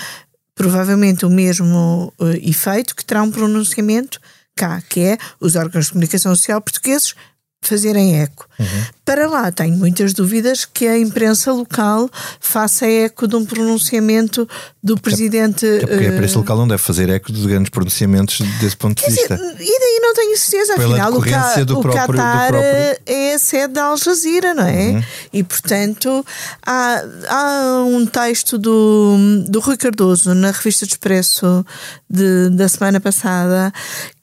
provavelmente 0.53 1.25
o 1.25 1.31
mesmo 1.31 2.13
eh, 2.21 2.49
efeito 2.49 2.95
que 2.95 3.03
terá 3.03 3.23
um 3.23 3.31
pronunciamento 3.31 4.19
cá, 4.57 4.81
que 4.89 4.99
é 5.01 5.17
os 5.39 5.55
órgãos 5.55 5.85
de 5.85 5.91
comunicação 5.91 6.35
social 6.35 6.59
portugueses 6.59 7.15
fazerem 7.61 8.21
eco. 8.21 8.47
Uhum. 8.59 8.83
Para 9.03 9.27
lá, 9.29 9.51
tenho 9.51 9.75
muitas 9.77 10.13
dúvidas 10.13 10.65
que 10.65 10.87
a 10.87 10.97
imprensa 10.97 11.51
local 11.53 12.09
faça 12.39 12.85
eco 12.85 13.27
de 13.27 13.35
um 13.35 13.45
pronunciamento 13.45 14.47
do 14.83 14.99
presidente. 14.99 15.65
É, 15.65 15.79
porque 15.79 16.05
a 16.05 16.09
imprensa 16.09 16.39
local 16.39 16.57
não 16.57 16.67
deve 16.67 16.81
fazer 16.81 17.09
eco 17.09 17.31
de 17.31 17.47
grandes 17.47 17.69
pronunciamentos 17.69 18.39
desse 18.59 18.75
ponto 18.75 19.01
de 19.01 19.09
vista. 19.09 19.35
Dizer, 19.35 19.55
e 19.59 19.79
daí 19.79 19.99
não 20.01 20.13
tenho 20.13 20.37
certeza, 20.37 20.75
Pela 20.75 20.95
afinal, 20.95 21.13
o, 21.13 21.21
ca, 21.21 21.63
do 21.63 21.79
o 21.79 21.81
próprio, 21.81 22.05
Qatar 22.05 22.47
do 22.47 22.57
próprio... 22.57 23.01
é 23.05 23.33
a 23.33 23.39
sede 23.39 23.73
da 23.73 23.85
Al 23.85 23.97
Jazeera, 23.97 24.53
não 24.53 24.65
é? 24.65 24.89
Uhum. 24.89 25.03
E 25.33 25.43
portanto, 25.43 26.25
há, 26.65 27.03
há 27.29 27.83
um 27.85 28.05
texto 28.05 28.57
do, 28.57 29.15
do 29.47 29.59
Rui 29.59 29.77
Cardoso 29.77 30.33
na 30.33 30.51
revista 30.51 30.85
de 30.85 30.93
Expresso 30.93 31.65
de, 32.09 32.49
da 32.49 32.67
semana 32.67 32.99
passada 32.99 33.71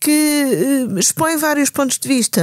que 0.05 0.11
eh, 0.11 1.00
expõe 1.00 1.38
vários 1.38 1.71
pontos 1.71 1.99
de 1.99 2.07
vista. 2.07 2.43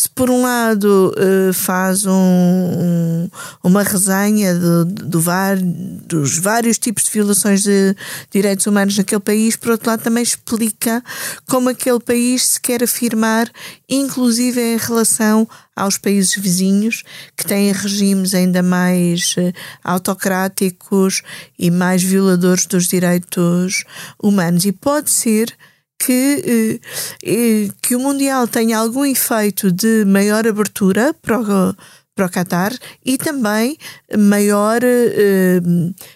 Se 0.00 0.08
por 0.08 0.30
um 0.30 0.40
lado 0.40 1.12
eh, 1.14 1.52
faz 1.52 2.06
um, 2.06 2.10
um, 2.10 3.30
uma 3.62 3.82
resenha 3.82 4.58
do, 4.58 4.86
do 4.86 5.20
var, 5.20 5.58
dos 5.58 6.38
vários 6.38 6.78
tipos 6.78 7.04
de 7.04 7.10
violações 7.10 7.62
de 7.62 7.94
direitos 8.30 8.66
humanos 8.66 8.96
naquele 8.96 9.20
país, 9.20 9.56
por 9.56 9.72
outro 9.72 9.90
lado 9.90 10.02
também 10.02 10.22
explica 10.22 11.04
como 11.46 11.68
aquele 11.68 12.00
país 12.00 12.46
se 12.46 12.60
quer 12.62 12.82
afirmar, 12.82 13.50
inclusive 13.86 14.58
em 14.58 14.78
relação 14.78 15.46
aos 15.76 15.98
países 15.98 16.34
vizinhos 16.34 17.04
que 17.36 17.44
têm 17.44 17.70
regimes 17.70 18.32
ainda 18.32 18.62
mais 18.62 19.34
eh, 19.36 19.52
autocráticos 19.84 21.20
e 21.58 21.70
mais 21.70 22.02
violadores 22.02 22.64
dos 22.64 22.88
direitos 22.88 23.84
humanos. 24.18 24.64
E 24.64 24.72
pode 24.72 25.10
ser 25.10 25.54
que, 26.00 26.80
eh, 26.82 26.88
eh, 27.22 27.70
que 27.82 27.94
o 27.94 28.00
Mundial 28.00 28.48
tenha 28.48 28.78
algum 28.78 29.04
efeito 29.04 29.70
de 29.70 30.04
maior 30.06 30.48
abertura 30.48 31.14
para 31.20 31.38
o, 31.38 31.76
para 32.14 32.26
o 32.26 32.30
Qatar 32.30 32.72
e 33.04 33.18
também 33.18 33.76
maior 34.18 34.80
eh, 34.82 35.60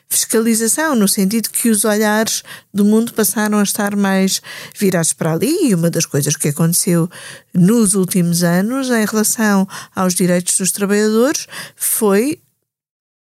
fiscalização, 0.09 0.95
no 0.95 1.07
sentido 1.07 1.50
que 1.50 1.69
os 1.69 1.85
olhares 1.85 2.43
do 2.73 2.83
mundo 2.83 3.12
passaram 3.12 3.59
a 3.59 3.62
estar 3.62 3.95
mais 3.95 4.41
virados 4.75 5.12
para 5.12 5.35
ali. 5.35 5.69
E 5.69 5.75
uma 5.75 5.91
das 5.91 6.07
coisas 6.07 6.35
que 6.35 6.49
aconteceu 6.49 7.09
nos 7.53 7.95
últimos 7.95 8.43
anos 8.43 8.88
em 8.88 9.05
relação 9.05 9.69
aos 9.95 10.14
direitos 10.14 10.57
dos 10.57 10.73
trabalhadores 10.73 11.47
foi 11.76 12.41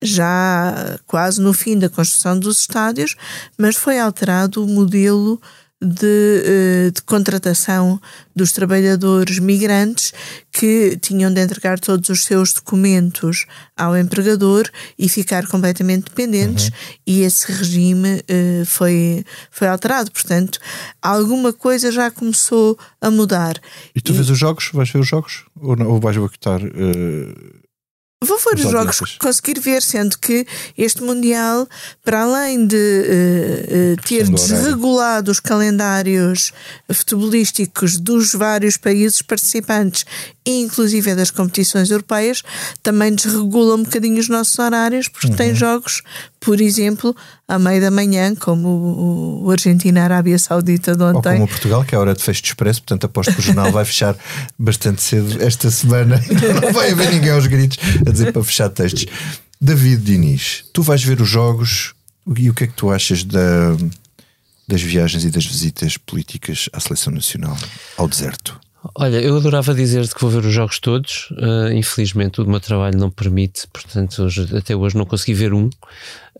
já 0.01 0.99
quase 1.07 1.41
no 1.41 1.53
fim 1.53 1.77
da 1.77 1.89
construção 1.89 2.37
dos 2.37 2.59
estádios, 2.59 3.15
mas 3.57 3.75
foi 3.75 3.99
alterado 3.99 4.63
o 4.63 4.67
modelo 4.67 5.41
de, 5.83 6.43
eh, 6.45 6.91
de, 6.91 7.01
contratação 7.01 7.99
dos 8.35 8.51
trabalhadores 8.51 9.39
migrantes 9.39 10.13
que 10.51 10.97
tinham 11.01 11.31
de 11.31 11.41
entregar 11.41 11.79
todos 11.79 12.09
os 12.09 12.23
seus 12.23 12.53
documentos 12.53 13.45
ao 13.75 13.97
empregador 13.97 14.69
e 14.97 15.09
ficar 15.09 15.45
completamente 15.47 16.05
dependentes, 16.05 16.67
uhum. 16.67 16.73
e 17.05 17.21
esse 17.21 17.51
regime 17.51 18.15
uh, 18.17 18.65
foi, 18.65 19.25
foi 19.51 19.67
alterado. 19.67 20.11
Portanto, 20.11 20.59
alguma 21.01 21.51
coisa 21.51 21.91
já 21.91 22.09
começou 22.09 22.77
a 23.01 23.11
mudar. 23.11 23.59
E 23.95 24.01
tu 24.01 24.13
e... 24.13 24.15
vês 24.15 24.29
os 24.29 24.37
jogos? 24.37 24.69
Vais 24.73 24.89
ver 24.89 24.99
os 24.99 25.07
jogos? 25.07 25.45
Ou, 25.59 25.75
não, 25.75 25.87
ou 25.87 25.99
vais 25.99 26.17
boicotar? 26.17 26.61
Uh 26.63 27.62
Vou 28.23 28.37
ver 28.37 28.65
os 28.65 28.71
jogos 28.71 28.99
que 28.99 29.17
conseguir 29.17 29.59
ver, 29.59 29.81
sendo 29.81 30.17
que 30.17 30.45
este 30.77 31.03
Mundial, 31.03 31.67
para 32.03 32.23
além 32.23 32.65
de 32.65 32.75
uh, 32.75 33.93
uh, 33.93 34.01
ter 34.07 34.27
desregulado 34.29 35.31
os 35.31 35.39
calendários 35.39 36.53
futebolísticos 36.91 37.97
dos 37.97 38.33
vários 38.33 38.77
países 38.77 39.21
participantes, 39.21 40.05
inclusive 40.45 41.15
das 41.15 41.31
competições 41.31 41.89
europeias, 41.89 42.43
também 42.81 43.13
desregula 43.13 43.75
um 43.75 43.83
bocadinho 43.83 44.19
os 44.19 44.29
nossos 44.29 44.57
horários, 44.59 45.07
porque 45.07 45.27
uhum. 45.27 45.35
tem 45.35 45.55
jogos, 45.55 46.01
por 46.39 46.59
exemplo, 46.59 47.15
à 47.53 47.59
meia 47.59 47.81
da 47.81 47.91
manhã, 47.91 48.35
como 48.35 48.67
o, 48.67 49.45
o 49.45 49.51
Argentina-Arábia 49.51 50.37
Saudita 50.39 50.95
de 50.95 51.03
ontem. 51.03 51.29
Ou 51.29 51.33
como 51.33 51.43
o 51.43 51.47
Portugal, 51.47 51.83
que 51.83 51.95
é 51.95 51.97
a 51.97 52.01
hora 52.01 52.13
de 52.13 52.21
fecho 52.21 52.41
de 52.41 52.47
expresso, 52.49 52.81
portanto 52.81 53.05
aposto 53.05 53.33
que 53.33 53.39
o 53.39 53.43
jornal 53.43 53.71
vai 53.71 53.85
fechar 53.85 54.15
bastante 54.57 55.01
cedo 55.01 55.41
esta 55.41 55.69
semana. 55.69 56.21
Não 56.61 56.73
vai 56.73 56.91
haver 56.91 57.11
ninguém 57.11 57.31
aos 57.31 57.47
gritos 57.47 57.77
a 58.05 58.11
dizer 58.11 58.31
para 58.31 58.43
fechar 58.43 58.69
textos. 58.69 59.05
David 59.59 60.03
Diniz, 60.03 60.65
tu 60.73 60.81
vais 60.81 61.03
ver 61.03 61.21
os 61.21 61.29
jogos 61.29 61.93
e 62.35 62.49
o 62.49 62.53
que 62.53 62.65
é 62.65 62.67
que 62.67 62.73
tu 62.73 62.91
achas 62.91 63.23
da, 63.23 63.77
das 64.67 64.81
viagens 64.81 65.23
e 65.23 65.29
das 65.29 65.45
visitas 65.45 65.97
políticas 65.97 66.69
à 66.73 66.79
seleção 66.79 67.13
nacional 67.13 67.57
ao 67.97 68.07
deserto? 68.07 68.59
Olha, 68.95 69.21
eu 69.21 69.37
adorava 69.37 69.73
dizer-te 69.73 70.13
que 70.13 70.21
vou 70.21 70.29
ver 70.29 70.45
os 70.45 70.53
jogos 70.53 70.79
todos. 70.79 71.29
Uh, 71.31 71.71
infelizmente, 71.73 72.41
o 72.41 72.45
meu 72.45 72.59
trabalho 72.59 72.97
não 72.97 73.09
permite, 73.09 73.65
portanto, 73.71 74.23
hoje, 74.23 74.45
até 74.55 74.75
hoje 74.75 74.97
não 74.97 75.05
consegui 75.05 75.33
ver 75.33 75.53
um 75.53 75.69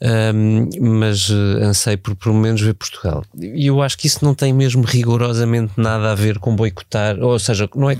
um, 0.03 0.69
mas 0.81 1.29
uh, 1.29 1.63
anseio 1.63 1.97
por 1.97 2.15
pelo 2.15 2.35
menos 2.35 2.59
ver 2.61 2.73
Portugal. 2.73 3.23
E 3.39 3.67
eu 3.67 3.81
acho 3.81 3.97
que 3.97 4.07
isso 4.07 4.23
não 4.23 4.35
tem 4.35 4.51
mesmo 4.51 4.83
rigorosamente 4.83 5.73
nada 5.77 6.11
a 6.11 6.15
ver 6.15 6.39
com 6.39 6.55
boicotar, 6.55 7.17
ou 7.21 7.39
seja, 7.39 7.69
não 7.73 7.89
é, 7.89 7.95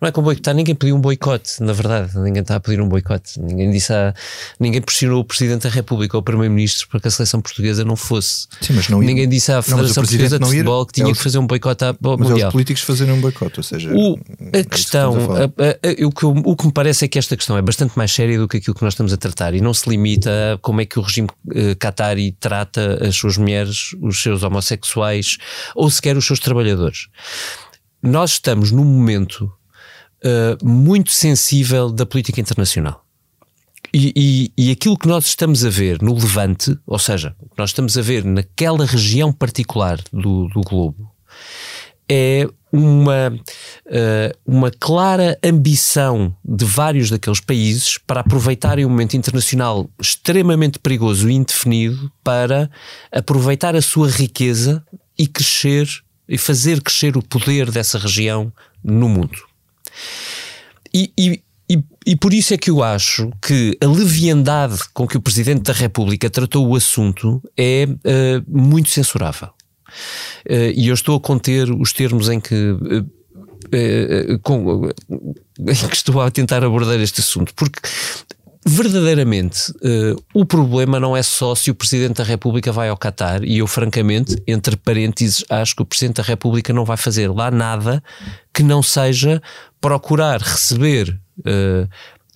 não 0.00 0.08
é 0.08 0.12
com 0.12 0.22
boicotar, 0.22 0.54
ninguém 0.54 0.74
pediu 0.74 0.94
um 0.94 1.00
boicote, 1.00 1.60
na 1.60 1.72
verdade, 1.72 2.16
ninguém 2.18 2.42
está 2.42 2.56
a 2.56 2.60
pedir 2.60 2.80
um 2.80 2.88
boicote, 2.88 3.40
ninguém 3.40 3.70
disse 3.70 3.92
a, 3.92 4.14
ninguém 4.60 4.80
pressionou 4.80 5.20
o 5.20 5.24
Presidente 5.24 5.62
da 5.62 5.70
República 5.70 6.16
ou 6.16 6.20
o 6.20 6.22
Primeiro-Ministro 6.22 6.88
para 6.88 7.00
que 7.00 7.08
a 7.08 7.10
seleção 7.10 7.40
portuguesa 7.40 7.84
não 7.84 7.96
fosse. 7.96 8.46
Sim, 8.60 8.74
mas 8.74 8.88
não 8.88 9.00
ninguém 9.00 9.28
disse 9.28 9.50
à 9.50 9.60
Federação 9.60 10.04
Portuguesa 10.04 10.38
de 10.38 10.44
Futebol 10.44 10.86
que 10.86 10.92
tinha 10.92 11.08
é 11.08 11.10
os, 11.10 11.18
que 11.18 11.24
fazer 11.24 11.38
um 11.38 11.46
boicote 11.46 11.84
à 11.84 11.96
mas 12.00 12.18
Mundial. 12.18 12.38
É 12.38 12.46
os 12.46 12.52
políticos 12.52 12.82
fazerem 12.82 13.14
um 13.14 13.20
boicote, 13.20 13.58
ou 13.58 13.64
seja, 13.64 13.92
o, 13.92 14.18
a 14.52 14.58
é 14.58 14.64
questão, 14.64 15.14
a, 15.32 15.44
a, 15.44 15.46
a, 15.46 16.06
o, 16.06 16.12
que, 16.12 16.26
o 16.26 16.56
que 16.56 16.66
me 16.66 16.72
parece 16.72 17.04
é 17.04 17.08
que 17.08 17.18
esta 17.18 17.36
questão 17.36 17.56
é 17.56 17.62
bastante 17.62 17.96
mais 17.96 18.12
séria 18.12 18.38
do 18.38 18.46
que 18.46 18.58
aquilo 18.58 18.74
que 18.74 18.82
nós 18.82 18.92
estamos 18.92 19.12
a 19.12 19.16
tratar 19.16 19.54
e 19.54 19.60
não 19.60 19.74
se 19.74 19.88
limita 19.88 20.54
a 20.54 20.58
como 20.58 20.80
é 20.80 20.86
que 20.86 20.98
o 20.98 21.02
regime 21.02 21.28
uh, 21.46 21.76
Qatari 21.78 22.32
trata 22.32 23.06
as 23.06 23.16
suas 23.16 23.36
mulheres, 23.36 23.94
os 24.00 24.22
seus 24.22 24.42
homossexuais 24.42 25.38
ou 25.74 25.90
sequer 25.90 26.16
os 26.16 26.26
seus 26.26 26.38
trabalhadores. 26.38 27.08
Nós 28.02 28.32
estamos 28.32 28.70
num 28.70 28.84
momento 28.84 29.52
uh, 30.24 30.66
muito 30.66 31.10
sensível 31.10 31.90
da 31.90 32.06
política 32.06 32.40
internacional. 32.40 33.04
E, 33.92 34.12
e, 34.56 34.68
e, 34.68 34.70
aquilo 34.70 34.96
que 34.96 35.08
nós 35.08 35.26
estamos 35.26 35.64
a 35.64 35.68
ver 35.68 36.00
no 36.00 36.14
Levante, 36.14 36.78
ou 36.86 36.98
seja, 36.98 37.34
nós 37.58 37.70
estamos 37.70 37.98
a 37.98 38.02
ver 38.02 38.24
naquela 38.24 38.86
região 38.86 39.32
particular 39.32 40.00
do, 40.12 40.46
do 40.48 40.60
globo, 40.60 41.10
é 42.08 42.46
uma, 42.72 43.28
uh, 43.28 44.38
uma 44.46 44.70
clara 44.70 45.38
ambição 45.42 46.34
de 46.44 46.64
vários 46.64 47.10
daqueles 47.10 47.40
países 47.40 47.98
para 47.98 48.20
aproveitarem 48.20 48.84
um 48.84 48.88
momento 48.88 49.16
internacional 49.16 49.88
extremamente 50.00 50.78
perigoso 50.78 51.28
e 51.28 51.34
indefinido 51.34 52.10
para 52.22 52.70
aproveitar 53.10 53.74
a 53.74 53.82
sua 53.82 54.08
riqueza 54.08 54.84
e 55.18 55.26
crescer 55.26 55.88
e 56.28 56.38
fazer 56.38 56.80
crescer 56.80 57.16
o 57.16 57.22
poder 57.22 57.70
dessa 57.72 57.98
região 57.98 58.52
no 58.82 59.08
mundo. 59.08 59.36
E, 60.94 61.12
e, 61.18 61.42
e, 61.68 61.84
e, 62.06 62.16
por 62.16 62.32
isso 62.32 62.54
é 62.54 62.56
que 62.56 62.70
eu 62.70 62.82
acho 62.82 63.30
que 63.42 63.76
a 63.80 63.86
leviandade 63.86 64.78
com 64.94 65.06
que 65.06 65.16
o 65.16 65.20
Presidente 65.20 65.62
da 65.62 65.72
República 65.72 66.30
tratou 66.30 66.68
o 66.68 66.76
assunto 66.76 67.42
é 67.56 67.86
uh, 67.86 68.44
muito 68.48 68.90
censurável. 68.90 69.50
Uh, 70.48 70.72
e 70.74 70.88
eu 70.88 70.94
estou 70.94 71.16
a 71.16 71.20
conter 71.20 71.70
os 71.70 71.92
termos 71.92 72.28
em 72.28 72.40
que. 72.40 72.54
Uh, 72.54 73.06
uh, 73.74 74.38
com, 74.42 74.88
em 75.60 75.88
que 75.88 75.96
estou 75.96 76.20
a 76.20 76.30
tentar 76.30 76.64
abordar 76.64 77.00
este 77.00 77.20
assunto, 77.20 77.54
porque 77.54 77.80
verdadeiramente 78.66 79.70
uh, 79.70 80.22
o 80.34 80.44
problema 80.44 81.00
não 81.00 81.16
é 81.16 81.22
só 81.22 81.54
se 81.54 81.70
o 81.70 81.74
Presidente 81.74 82.18
da 82.18 82.24
República 82.24 82.70
vai 82.70 82.88
ao 82.88 82.96
Qatar, 82.96 83.42
e 83.42 83.58
eu, 83.58 83.66
francamente, 83.66 84.36
entre 84.46 84.76
parênteses, 84.76 85.44
acho 85.48 85.74
que 85.74 85.82
o 85.82 85.86
Presidente 85.86 86.16
da 86.16 86.22
República 86.22 86.72
não 86.72 86.84
vai 86.84 86.96
fazer 86.96 87.28
lá 87.28 87.50
nada 87.50 88.02
que 88.52 88.62
não 88.62 88.82
seja 88.82 89.42
procurar 89.80 90.40
receber 90.40 91.18
uh, 91.40 91.88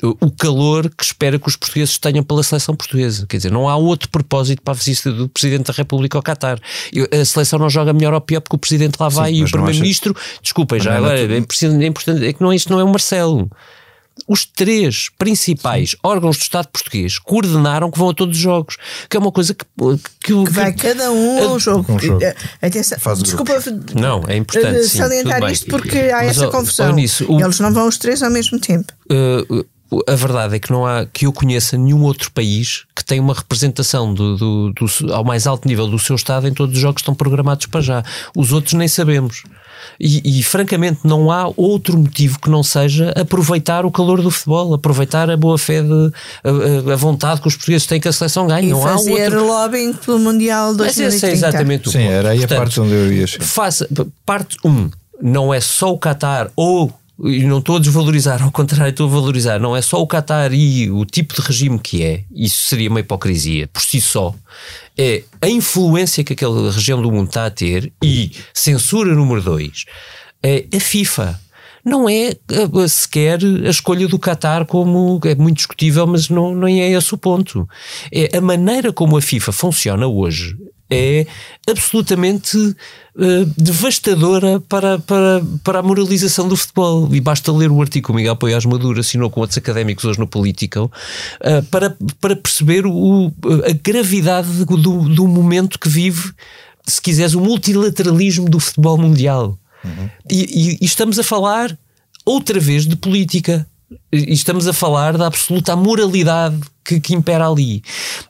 o 0.03 0.31
calor 0.31 0.91
que 0.91 1.05
espera 1.05 1.39
que 1.39 1.49
os 1.49 1.57
portugueses 1.57 1.99
tenham 1.99 2.23
pela 2.25 2.43
seleção 2.43 2.75
portuguesa. 2.75 3.27
Quer 3.27 3.39
dizer, 3.39 3.53
não 3.53 3.69
há 3.69 3.77
outro 3.77 4.09
propósito 4.09 4.63
para 4.63 4.73
a 4.73 4.77
visita 4.77 5.11
do 5.11 5.29
Presidente 5.29 5.67
da 5.67 5.73
República 5.73 6.19
ao 6.19 6.23
Qatar. 6.23 6.59
A 7.13 7.25
seleção 7.25 7.59
não 7.59 7.71
joga 7.71 7.93
melhor 7.93 8.13
ou 8.13 8.21
pior 8.21 8.41
porque 8.41 8.57
o 8.57 8.59
Presidente 8.59 8.97
lá 8.99 9.09
vai 9.09 9.33
Sim, 9.33 9.41
e 9.41 9.45
o 9.45 9.51
Primeiro-Ministro. 9.51 10.15
Acha... 10.17 10.41
Desculpem, 10.43 10.81
já 10.81 10.97
agora, 10.97 11.19
é, 11.19 11.25
é, 11.25 11.37
importante, 11.37 12.25
é 12.25 12.33
que 12.33 12.43
não, 12.43 12.53
isto 12.53 12.71
não 12.71 12.81
é 12.81 12.85
o 12.85 12.89
Marcelo 12.89 13.49
os 14.29 14.45
três 14.45 15.09
principais 15.19 15.91
Sim. 15.91 15.97
órgãos 16.03 16.37
do 16.39 16.43
Estado 16.43 16.69
português 16.69 17.19
coordenaram 17.19 17.91
que 17.91 17.99
vão 17.99 18.11
a 18.11 18.15
todos 18.15 18.37
os 18.37 18.43
jogos, 18.43 18.77
que 19.09 19.17
é 19.17 19.21
uma 19.21 19.33
coisa 19.33 19.55
que. 19.55 19.65
Que, 20.21 20.45
que 20.45 20.51
vai 20.51 20.73
cada 20.73 21.11
um 21.11 21.49
ao 21.49 21.59
jogo. 21.59 21.93
Um 21.93 21.99
jogo. 21.99 22.21
Atenção, 22.63 22.99
desculpa, 23.17 23.55
não, 23.95 24.23
é 24.29 24.37
importante. 24.37 24.79
Uh, 24.79 24.89
salientar 24.89 25.43
isto 25.51 25.67
porque 25.67 25.99
há 25.99 26.19
Mas, 26.19 26.39
essa 26.39 26.49
confusão. 26.49 26.93
Nisso, 26.93 27.27
o, 27.29 27.41
Eles 27.41 27.59
não 27.59 27.73
vão 27.73 27.89
os 27.89 27.99
três 27.99 28.23
ao 28.23 28.31
mesmo 28.31 28.59
tempo. 28.59 28.93
Uh, 29.11 29.67
a 30.09 30.15
verdade 30.15 30.57
é 30.57 30.59
que 30.59 30.71
não 30.71 30.87
há 30.87 31.07
que 31.07 31.27
eu 31.27 31.33
conheça 31.33 31.77
nenhum 31.77 32.03
outro 32.03 32.31
país 32.33 32.85
que 32.95 33.05
tenha 33.05 33.23
uma 33.23 33.35
representação 33.35 34.13
do, 34.13 34.37
do, 34.37 34.73
do, 34.73 35.13
ao 35.13 35.25
mais 35.25 35.47
alto 35.47 35.67
nível 35.69 35.87
do 35.87 35.99
seu 35.99 36.17
Estado 36.17 36.49
em 36.49 36.55
todos 36.55 36.75
os 36.75 36.81
jogos 36.81 36.97
que 36.97 37.01
estão 37.03 37.15
programados 37.15 37.67
para 37.67 37.81
já. 37.81 38.03
Os 38.37 38.53
outros 38.53 38.75
nem 38.75 38.89
sabemos. 38.89 39.43
E, 40.01 40.39
e, 40.39 40.43
francamente 40.43 41.01
não 41.05 41.31
há 41.31 41.51
outro 41.57 41.99
motivo 41.99 42.41
que 42.41 42.49
não 42.49 42.63
seja 42.63 43.11
aproveitar 43.11 43.85
o 43.85 43.91
calor 43.91 44.23
do 44.23 44.31
futebol, 44.31 44.75
aproveitar 44.75 45.31
a 45.31 45.37
boa 45.37 45.59
fé, 45.59 45.83
de, 45.83 46.13
a, 46.43 46.93
a 46.93 46.97
vontade 46.97 47.41
que 47.41 47.49
os 47.49 47.55
portugueses 47.55 47.87
têm 47.87 48.01
que 48.01 48.09
a 48.09 48.13
seleção 48.13 48.47
ganhe. 48.47 48.69
E 48.69 48.71
não 48.71 48.83
fazer 48.83 49.11
há 49.11 49.25
outro... 49.25 49.47
lobbying 49.47 49.93
pelo 49.93 50.19
Mundial 50.19 50.75
2030. 50.75 51.17
Esse 51.17 51.27
é 51.27 51.33
exatamente 51.33 51.89
o 51.89 51.93
Sim, 51.93 51.99
ponto. 51.99 52.11
era 52.11 52.31
aí 52.31 52.39
Portanto, 52.39 52.57
a 52.57 52.61
parte 52.61 52.81
onde 52.81 52.93
eu 52.93 53.13
ia 53.13 53.27
chegar. 53.27 53.45
Faça, 53.45 53.89
parte 54.25 54.57
1, 54.65 54.71
um, 54.71 54.91
não 55.23 55.55
é 55.55 55.61
só 55.61 55.93
o 55.93 55.99
Qatar 55.99 56.51
ou 56.57 56.93
e 57.23 57.45
não 57.45 57.59
estou 57.59 57.77
a 57.77 57.79
desvalorizar, 57.79 58.43
ao 58.43 58.51
contrário, 58.51 58.91
estou 58.91 59.07
a 59.07 59.11
valorizar. 59.11 59.59
Não 59.61 59.77
é 59.77 59.83
só 59.83 60.03
o 60.03 60.07
Qatar 60.07 60.53
e 60.53 60.91
o 60.91 61.05
tipo 61.05 61.35
de 61.35 61.41
regime 61.41 61.79
que 61.79 62.03
é, 62.03 62.25
isso 62.35 62.69
seria 62.69 62.91
uma 62.91 63.01
hipocrisia 63.01 63.69
por 63.69 63.83
si 63.83 64.01
só. 64.01 64.35
É 64.99 65.23
a 65.41 65.49
influência 65.49 66.25
que 66.25 66.33
aquela 66.33 66.73
região 66.73 67.01
do 67.01 67.11
mundo 67.13 67.29
está 67.29 67.47
a 67.47 67.51
ter 67.51 67.93
e 68.03 68.33
censura 68.53 69.15
número 69.15 69.43
dois 69.43 69.85
é 70.43 70.67
a 70.75 70.81
FIFA. 70.81 71.41
Não 71.85 72.09
é 72.09 72.31
eh, 72.31 72.89
sequer 72.89 73.39
a 73.67 73.69
escolha 73.69 74.09
do 74.09 74.19
Qatar 74.19 74.65
como 74.65 75.21
é 75.25 75.35
muito 75.35 75.59
discutível, 75.59 76.07
mas 76.07 76.31
não, 76.31 76.55
não 76.55 76.67
é 76.67 76.91
esse 76.91 77.13
o 77.13 77.19
ponto. 77.19 77.69
É 78.11 78.39
a 78.39 78.41
maneira 78.41 78.93
como 78.93 79.17
a 79.17 79.23
FIFA 79.23 79.53
funciona 79.53 80.07
hoje 80.07 80.57
é 80.91 81.27
absolutamente 81.69 82.57
uh, 82.57 83.47
devastadora 83.57 84.61
para, 84.61 84.99
para, 84.99 85.43
para 85.63 85.79
a 85.79 85.83
moralização 85.83 86.47
do 86.47 86.57
futebol. 86.57 87.15
E 87.15 87.21
basta 87.21 87.53
ler 87.53 87.71
o 87.71 87.81
artigo 87.81 88.07
que 88.07 88.13
o 88.13 88.15
Miguel 88.15 88.37
Poiás 88.37 88.65
Maduro 88.65 89.01
assinou 89.01 89.31
com 89.31 89.41
outros 89.41 89.59
académicos 89.59 90.05
hoje 90.05 90.19
no 90.19 90.27
Political 90.27 90.87
uh, 90.87 91.63
para, 91.71 91.97
para 92.21 92.37
perceber 92.37 92.87
o, 92.87 93.33
a 93.67 93.73
gravidade 93.83 94.65
do, 94.65 95.09
do 95.09 95.27
momento 95.27 95.79
que 95.79 95.89
vive, 95.89 96.33
se 96.87 97.01
quiseres, 97.01 97.35
o 97.35 97.41
multilateralismo 97.41 98.49
do 98.49 98.61
futebol 98.61 98.99
mundial. 98.99 99.59
Uhum. 99.85 100.11
E, 100.31 100.45
e, 100.45 100.79
e 100.81 100.85
estamos 100.85 101.19
a 101.19 101.23
falar 101.23 101.77
outra 102.25 102.61
vez 102.61 102.87
de 102.87 102.97
política. 102.97 103.67
E 104.11 104.33
estamos 104.33 104.67
a 104.67 104.73
falar 104.73 105.17
da 105.17 105.27
absoluta 105.27 105.77
moralidade 105.77 106.59
que, 106.85 106.99
que 106.99 107.15
impera 107.15 107.49
ali. 107.49 107.83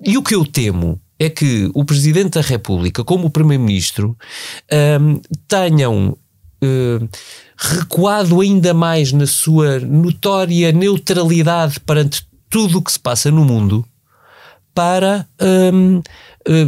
E 0.04 0.18
o 0.18 0.23
que 0.23 0.34
eu 0.34 0.44
temo 0.44 1.00
é 1.18 1.28
que 1.28 1.71
o 1.75 1.85
Presidente 1.85 2.30
da 2.30 2.40
República, 2.40 3.04
como 3.04 3.26
o 3.26 3.30
Primeiro-Ministro, 3.30 4.16
um, 5.00 5.21
tenham 5.47 6.16
uh, 6.62 7.09
recuado 7.56 8.40
ainda 8.40 8.75
mais 8.75 9.12
na 9.12 9.26
sua 9.26 9.78
notória 9.80 10.73
neutralidade 10.73 11.80
perante 11.80 12.26
tudo 12.50 12.78
o 12.78 12.83
que 12.83 12.92
se 12.92 12.99
passa 12.99 13.30
no 13.30 13.44
mundo 13.44 13.85
para 14.75 15.26
um, 15.73 15.99
uh, 15.99 16.02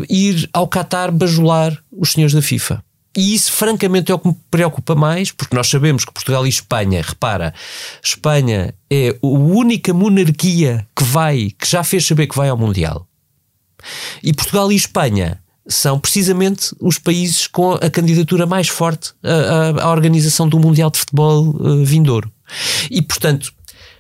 ir 0.09 0.49
ao 0.53 0.69
Qatar 0.69 1.11
bajular 1.11 1.77
os 1.91 2.13
senhores 2.13 2.35
da 2.35 2.43
FIFA. 2.43 2.83
E 3.17 3.35
isso, 3.35 3.51
francamente, 3.51 4.13
é 4.13 4.15
o 4.15 4.19
que 4.19 4.29
me 4.29 4.37
preocupa 4.51 4.95
mais, 4.95 5.33
porque 5.33 5.57
nós 5.57 5.69
sabemos 5.69 6.05
que 6.05 6.13
Portugal 6.13 6.47
e 6.47 6.51
Espanha, 6.51 7.03
repara, 7.03 7.55
Espanha 8.05 8.75
é 8.91 9.17
a 9.23 9.27
única 9.27 9.95
monarquia 9.95 10.87
que 10.95 11.03
vai, 11.03 11.51
que 11.59 11.67
já 11.67 11.83
fez 11.83 12.07
saber 12.07 12.27
que 12.27 12.37
vai 12.37 12.51
ao 12.51 12.59
Mundial. 12.59 13.09
E 14.23 14.33
Portugal 14.33 14.71
e 14.71 14.77
Espanha 14.77 15.41
são 15.69 15.99
precisamente 15.99 16.75
os 16.81 16.99
países 16.99 17.47
com 17.47 17.73
a 17.73 17.91
candidatura 17.91 18.47
mais 18.47 18.69
forte 18.69 19.13
à, 19.23 19.83
à 19.83 19.91
organização 19.91 20.49
do 20.49 20.59
Mundial 20.59 20.91
de 20.91 20.99
Futebol 20.99 21.49
uh, 21.49 21.85
vindouro. 21.85 22.31
E, 22.91 23.03
portanto, 23.03 23.53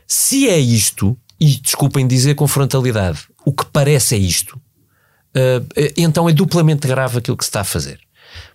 se 0.07 0.49
é 0.49 0.59
isto, 0.59 1.17
e 1.41 1.57
desculpem 1.57 2.07
dizer 2.07 2.35
com 2.35 2.47
frontalidade, 2.47 3.21
o 3.45 3.53
que 3.53 3.67
parece 3.67 4.15
é 4.15 4.19
isto, 4.19 4.57
uh, 4.57 5.93
então 5.97 6.29
é 6.29 6.33
duplamente 6.33 6.87
grave 6.87 7.19
aquilo 7.19 7.37
que 7.37 7.45
se 7.45 7.49
está 7.49 7.63
a 7.63 7.65
fazer 7.65 8.06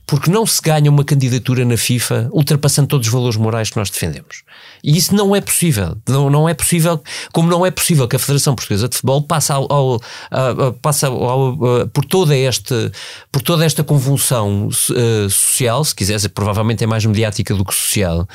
porque 0.05 0.29
não 0.29 0.45
se 0.45 0.61
ganha 0.61 0.89
uma 0.89 1.03
candidatura 1.03 1.63
na 1.63 1.77
FIFA 1.77 2.29
ultrapassando 2.31 2.87
todos 2.87 3.07
os 3.07 3.13
valores 3.13 3.37
morais 3.37 3.69
que 3.69 3.77
nós 3.77 3.89
defendemos. 3.89 4.43
E 4.83 4.97
isso 4.97 5.15
não 5.15 5.35
é 5.35 5.41
possível. 5.41 5.95
Não, 6.07 6.29
não 6.29 6.49
é 6.49 6.53
possível, 6.53 7.01
como 7.31 7.49
não 7.49 7.65
é 7.65 7.71
possível 7.71 8.07
que 8.07 8.15
a 8.15 8.19
Federação 8.19 8.55
Portuguesa 8.55 8.89
de 8.89 8.95
Futebol 8.95 9.21
passe, 9.21 9.51
ao, 9.51 9.71
ao, 9.71 10.01
ao, 10.29 10.73
passe 10.73 11.05
ao, 11.05 11.57
por, 11.93 12.03
toda 12.05 12.35
esta, 12.37 12.91
por 13.31 13.41
toda 13.41 13.63
esta 13.63 13.83
convulsão 13.83 14.67
uh, 14.67 15.29
social, 15.29 15.83
se 15.83 15.95
quiseres, 15.95 16.27
provavelmente 16.27 16.83
é 16.83 16.87
mais 16.87 17.05
mediática 17.05 17.53
do 17.53 17.63
que 17.63 17.73
social, 17.73 18.27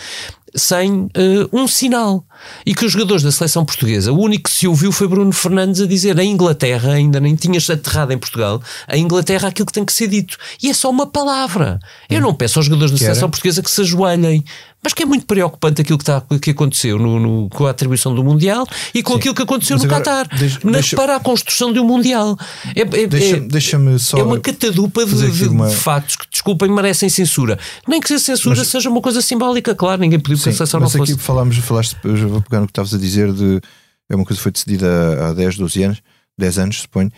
sem 0.56 0.92
uh, 0.92 1.10
um 1.52 1.68
sinal. 1.68 2.24
E 2.64 2.74
que 2.74 2.84
os 2.84 2.92
jogadores 2.92 3.22
da 3.22 3.32
seleção 3.32 3.64
portuguesa, 3.64 4.12
o 4.12 4.18
único 4.18 4.44
que 4.44 4.50
se 4.50 4.66
ouviu 4.66 4.92
foi 4.92 5.08
Bruno 5.08 5.32
Fernandes 5.32 5.80
a 5.80 5.86
dizer 5.86 6.18
a 6.18 6.24
Inglaterra, 6.24 6.92
ainda 6.92 7.20
nem 7.20 7.34
tinhas 7.34 7.68
aterrado 7.68 8.12
em 8.12 8.18
Portugal, 8.18 8.62
a 8.86 8.96
Inglaterra 8.96 9.48
aquilo 9.48 9.66
que 9.66 9.72
tem 9.72 9.84
que 9.84 9.92
ser 9.92 10.08
dito. 10.08 10.36
E 10.62 10.68
é 10.68 10.74
só 10.74 10.90
uma 10.90 11.06
palavra. 11.06 11.78
Eu 12.08 12.20
não 12.20 12.34
peço 12.34 12.58
aos 12.58 12.66
jogadores 12.66 12.92
da 12.92 12.98
seleção 12.98 13.30
portuguesa 13.30 13.62
que 13.62 13.70
se 13.70 13.80
ajoelhem 13.80 14.44
mas 14.86 14.94
que 14.94 15.02
é 15.02 15.06
muito 15.06 15.26
preocupante 15.26 15.80
aquilo 15.80 15.98
que, 15.98 16.04
está, 16.04 16.22
que 16.40 16.52
aconteceu 16.52 16.96
no, 16.96 17.18
no, 17.18 17.48
com 17.50 17.66
a 17.66 17.70
atribuição 17.70 18.14
do 18.14 18.22
Mundial 18.22 18.64
e 18.94 19.02
com 19.02 19.14
Sim. 19.14 19.18
aquilo 19.18 19.34
que 19.34 19.42
aconteceu 19.42 19.76
no 19.76 19.88
Qatar 19.88 20.28
deixa, 20.38 20.60
deixa, 20.62 20.94
para 20.94 21.16
a 21.16 21.18
construção 21.18 21.72
de 21.72 21.80
um 21.80 21.84
Mundial. 21.84 22.38
É, 22.72 22.82
é, 22.82 23.06
deixa, 23.08 23.36
é, 23.36 23.40
deixa 23.40 23.98
só 23.98 24.18
é 24.18 24.22
uma 24.22 24.38
catadupa 24.38 25.04
de, 25.04 25.28
de, 25.28 25.48
uma... 25.48 25.68
de, 25.68 25.74
factos 25.74 26.14
que, 26.14 26.30
desculpem, 26.30 26.70
merecem 26.70 27.08
censura. 27.08 27.58
Nem 27.88 28.00
que 28.00 28.14
a 28.14 28.18
censura 28.20 28.54
mas, 28.56 28.68
seja 28.68 28.88
uma 28.88 29.00
coisa 29.00 29.20
simbólica, 29.20 29.74
claro, 29.74 30.00
ninguém 30.00 30.20
pediu 30.20 30.40
que 30.40 30.50
a 30.50 30.52
seleção 30.52 30.78
não 30.78 30.86
fosse. 30.86 30.98
Mas 31.00 31.10
aqui 31.10 31.20
falámos, 31.20 31.56
falaste, 31.56 31.96
eu 32.04 32.28
vou 32.28 32.40
pegar 32.40 32.60
no 32.60 32.66
que 32.68 32.70
estavas 32.70 32.94
a 32.94 32.98
dizer 32.98 33.32
de. 33.32 33.60
É 34.08 34.14
uma 34.14 34.24
coisa 34.24 34.38
que 34.38 34.42
foi 34.44 34.52
decidida 34.52 35.30
há 35.30 35.32
10, 35.32 35.56
12 35.56 35.82
anos, 35.82 36.02
10 36.38 36.58
anos, 36.60 36.82
suponho. 36.82 37.10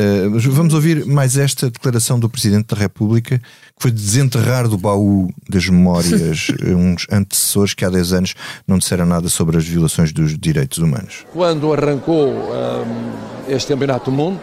Uh, 0.00 0.38
vamos 0.50 0.72
ouvir 0.72 1.04
mais 1.04 1.36
esta 1.36 1.70
declaração 1.70 2.18
do 2.18 2.26
Presidente 2.26 2.74
da 2.74 2.80
República, 2.80 3.38
que 3.38 3.44
foi 3.78 3.90
desenterrar 3.90 4.66
do 4.66 4.78
baú 4.78 5.28
das 5.46 5.68
memórias 5.68 6.48
uns 6.64 7.06
antecessores 7.12 7.74
que 7.74 7.84
há 7.84 7.90
10 7.90 8.12
anos 8.14 8.34
não 8.66 8.78
disseram 8.78 9.04
nada 9.04 9.28
sobre 9.28 9.58
as 9.58 9.64
violações 9.66 10.10
dos 10.10 10.38
direitos 10.38 10.78
humanos. 10.78 11.26
Quando 11.34 11.74
arrancou 11.74 12.28
um, 12.28 13.12
este 13.46 13.68
Campeonato 13.68 14.10
do 14.10 14.16
Mundo, 14.16 14.40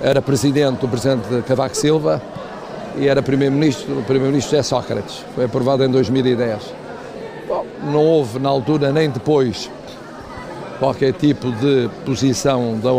era 0.00 0.20
Presidente 0.20 0.84
o 0.84 0.88
Presidente 0.88 1.28
Cavaco 1.46 1.76
Silva 1.76 2.20
e 2.98 3.06
era 3.06 3.22
Primeiro-Ministro, 3.22 4.00
o 4.00 4.02
Primeiro-Ministro 4.02 4.56
é 4.56 4.64
Sócrates. 4.64 5.24
Foi 5.36 5.44
aprovado 5.44 5.84
em 5.84 5.90
2010. 5.92 6.60
Bom, 7.46 7.64
não 7.84 8.04
houve 8.04 8.40
na 8.40 8.48
altura 8.48 8.90
nem 8.90 9.08
depois 9.08 9.70
qualquer 10.82 11.12
tipo 11.12 11.52
de 11.52 11.88
posição 12.04 12.76
da, 12.80 12.90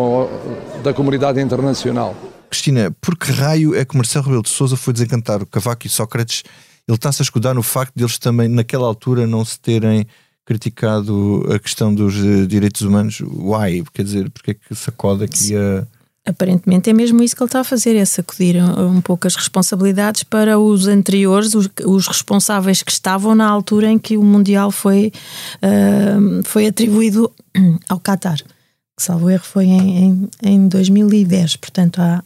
da 0.82 0.94
comunidade 0.94 1.42
internacional. 1.42 2.16
Cristina, 2.50 2.96
por 3.02 3.18
que 3.18 3.30
raio 3.30 3.76
é 3.76 3.84
que 3.84 3.98
Marcelo 3.98 4.24
Rebelo 4.24 4.44
de 4.44 4.50
Sousa 4.52 4.78
foi 4.78 4.94
desencantar 4.94 5.44
o 5.44 5.46
Cavaco 5.46 5.86
e 5.86 5.90
Sócrates? 5.90 6.44
Ele 6.88 6.96
está-se 6.96 7.22
a 7.22 7.26
escudar 7.26 7.54
no 7.54 7.62
facto 7.62 7.92
de 7.94 8.04
eles 8.04 8.18
também, 8.18 8.48
naquela 8.48 8.88
altura, 8.88 9.28
não 9.28 9.44
se 9.44 9.60
terem 9.60 10.08
criticado 10.46 11.46
a 11.54 11.60
questão 11.60 11.94
dos 11.94 12.16
eh, 12.16 12.46
direitos 12.46 12.84
humanos. 12.84 13.20
Why? 13.20 13.84
Quer 13.94 14.04
dizer, 14.04 14.30
porque 14.30 14.52
é 14.52 14.54
que 14.54 14.74
sacode 14.74 15.26
aqui 15.26 15.54
a 15.54 15.86
Aparentemente 16.26 16.90
é 16.90 16.94
mesmo 16.94 17.22
isso 17.22 17.36
que 17.36 17.44
ele 17.44 17.50
está 17.50 17.60
a 17.60 17.66
fazer, 17.66 17.98
é 17.98 18.06
sacudir 18.06 18.56
um 18.80 19.02
pouco 19.02 19.28
as 19.28 19.36
responsabilidades 19.36 20.24
para 20.24 20.58
os 20.58 20.88
anteriores, 20.88 21.54
os, 21.54 21.70
os 21.86 22.08
responsáveis 22.08 22.82
que 22.82 22.92
estavam 22.92 23.36
na 23.36 23.46
altura 23.46 23.92
em 23.92 24.00
que 24.00 24.16
o 24.16 24.24
Mundial 24.24 24.72
foi, 24.72 25.12
uh, 25.58 26.42
foi 26.46 26.68
atribuído 26.68 27.30
ao 27.90 28.00
Qatar, 28.00 28.38
que 28.38 29.04
salvo 29.04 29.30
erro 29.30 29.44
foi 29.44 29.66
em, 29.66 30.06
em, 30.06 30.30
em 30.44 30.68
2010, 30.70 31.58
portanto 31.58 32.00
há 32.00 32.24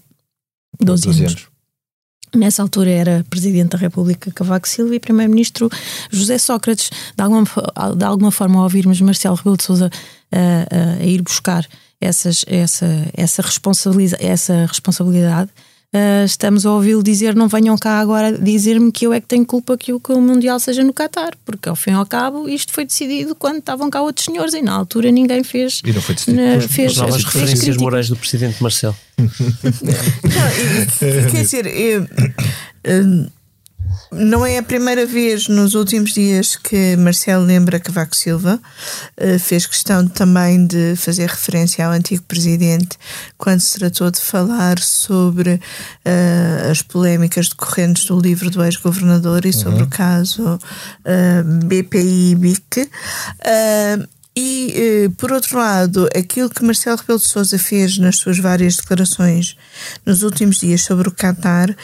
12, 0.80 1.04
12 1.04 1.20
anos. 1.22 1.34
anos. 1.34 1.48
Nessa 2.36 2.62
altura 2.62 2.92
era 2.92 3.26
Presidente 3.30 3.70
da 3.70 3.78
República 3.80 4.32
Cavaco 4.32 4.68
Silva 4.68 4.94
e 4.94 5.00
Primeiro-Ministro 5.00 5.70
José 6.12 6.38
Sócrates. 6.38 6.92
De 7.16 7.24
alguma, 7.24 7.46
de 7.96 8.04
alguma 8.04 8.32
forma, 8.32 8.58
ao 8.58 8.64
ouvirmos 8.64 9.00
Marcelo 9.02 9.36
Rebelo 9.36 9.58
de 9.58 9.64
Sousa 9.64 9.90
a, 10.32 10.38
a, 10.38 11.02
a 11.02 11.06
ir 11.06 11.22
buscar 11.22 11.66
essas, 12.00 12.46
essa, 12.48 12.88
essa, 13.14 13.42
responsabilidade, 13.42 14.24
essa 14.24 14.66
responsabilidade 14.66 15.52
Uh, 15.96 16.26
estamos 16.26 16.66
a 16.66 16.72
ouvi-lo 16.74 17.02
dizer: 17.02 17.34
não 17.34 17.48
venham 17.48 17.78
cá 17.78 18.00
agora 18.00 18.38
dizer-me 18.38 18.92
que 18.92 19.08
eu 19.08 19.14
é 19.14 19.22
que 19.22 19.28
tenho 19.28 19.46
culpa 19.46 19.78
que 19.78 19.94
o, 19.94 20.00
que 20.02 20.12
o 20.12 20.20
Mundial 20.20 20.60
seja 20.60 20.84
no 20.84 20.94
Qatar, 20.94 21.32
porque 21.46 21.70
ao 21.70 21.78
fim 21.78 21.92
e 21.92 21.94
ao 21.94 22.06
cabo 22.06 22.50
isto 22.50 22.74
foi 22.74 22.84
decidido 22.84 23.34
quando 23.34 23.60
estavam 23.60 23.90
cá 23.90 24.02
outros 24.02 24.26
senhores 24.26 24.54
e 24.54 24.62
na 24.62 24.74
altura 24.74 25.10
ninguém 25.12 25.46
fez. 25.46 25.82
E 25.86 25.94
não 25.94 26.02
foi 26.02 26.16
decidido. 26.16 26.44
Na, 26.44 26.60
fez, 26.60 26.92
as 26.92 26.98
novas 26.98 27.24
referências 27.24 27.78
morais 27.78 28.10
do 28.10 28.18
presidente 28.18 28.62
Marcelo. 28.62 28.98
não, 29.18 29.28
quer 31.32 31.42
dizer, 31.42 31.66
eu, 31.66 32.06
eu, 32.84 33.28
não 34.12 34.46
é 34.46 34.58
a 34.58 34.64
primeira 34.64 35.06
vez 35.06 35.48
nos 35.48 35.76
últimos 35.76 36.14
dias 36.14 36.56
que 36.56 36.96
Marcelo 36.96 37.46
lembra 37.46 37.80
Cavaco 37.80 38.16
Silva. 38.16 38.60
Uh, 39.20 39.38
fez 39.38 39.66
questão 39.66 40.08
também 40.08 40.66
de 40.66 40.96
fazer 40.96 41.28
referência 41.28 41.86
ao 41.86 41.92
antigo 41.92 42.24
presidente 42.24 42.98
quando 43.38 43.60
se 43.60 43.78
tratou 43.78 44.10
de 44.10 44.22
falar 44.22 44.80
sobre 44.80 45.56
uh, 45.56 46.72
as 46.72 46.82
polémicas 46.82 47.50
decorrentes 47.50 48.06
do 48.06 48.20
livro 48.20 48.50
do 48.50 48.64
ex-governador 48.64 49.46
e 49.46 49.52
sobre 49.52 49.82
uhum. 49.82 49.88
o 49.88 49.90
caso 49.90 50.56
uh, 50.56 50.60
eh, 51.06 51.44
BPI-BIC. 51.44 52.90
E, 54.40 55.10
por 55.18 55.32
outro 55.32 55.58
lado, 55.58 56.08
aquilo 56.16 56.48
que 56.48 56.64
Marcelo 56.64 56.98
Rebelo 56.98 57.18
de 57.18 57.28
Sousa 57.28 57.58
fez 57.58 57.98
nas 57.98 58.18
suas 58.18 58.38
várias 58.38 58.76
declarações 58.76 59.58
nos 60.06 60.22
últimos 60.22 60.60
dias 60.60 60.84
sobre 60.84 61.10
o 61.10 61.12
Qatar 61.12 61.76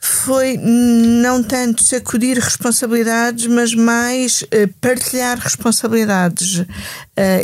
foi 0.00 0.56
não 0.56 1.42
tanto 1.42 1.84
sacudir 1.84 2.38
responsabilidades, 2.38 3.46
mas 3.46 3.74
mais 3.74 4.42
uh, 4.42 4.72
partilhar 4.80 5.38
responsabilidades. 5.38 6.60
Uh, 6.60 6.66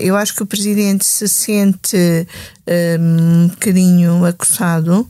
eu 0.00 0.16
acho 0.16 0.34
que 0.34 0.42
o 0.42 0.46
presidente 0.46 1.04
se 1.04 1.28
sente 1.28 1.96
uh, 1.96 3.00
um 3.00 3.48
bocadinho 3.48 4.24
acossado. 4.24 5.06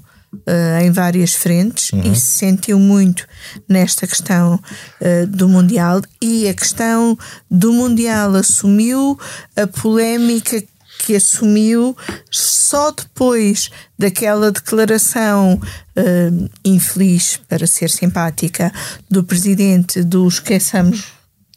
em 0.82 0.90
várias 0.90 1.32
frentes 1.34 1.92
uhum. 1.92 2.12
e 2.12 2.14
se 2.14 2.38
sentiu 2.38 2.78
muito 2.78 3.26
nesta 3.66 4.06
questão 4.06 4.60
do 5.28 5.48
Mundial 5.48 6.02
e 6.20 6.46
a 6.46 6.52
questão 6.52 7.16
do 7.50 7.72
Mundial 7.72 8.34
assumiu 8.34 9.18
a 9.56 9.66
polémica 9.66 10.62
que 11.06 11.14
assumiu 11.14 11.96
só 12.32 12.90
depois 12.90 13.70
daquela 13.96 14.50
declaração 14.50 15.54
uh, 15.54 16.50
infeliz, 16.64 17.38
para 17.48 17.64
ser 17.64 17.90
simpática, 17.90 18.72
do 19.08 19.22
presidente 19.22 20.02
do 20.02 20.26
Esqueçamos 20.26 21.04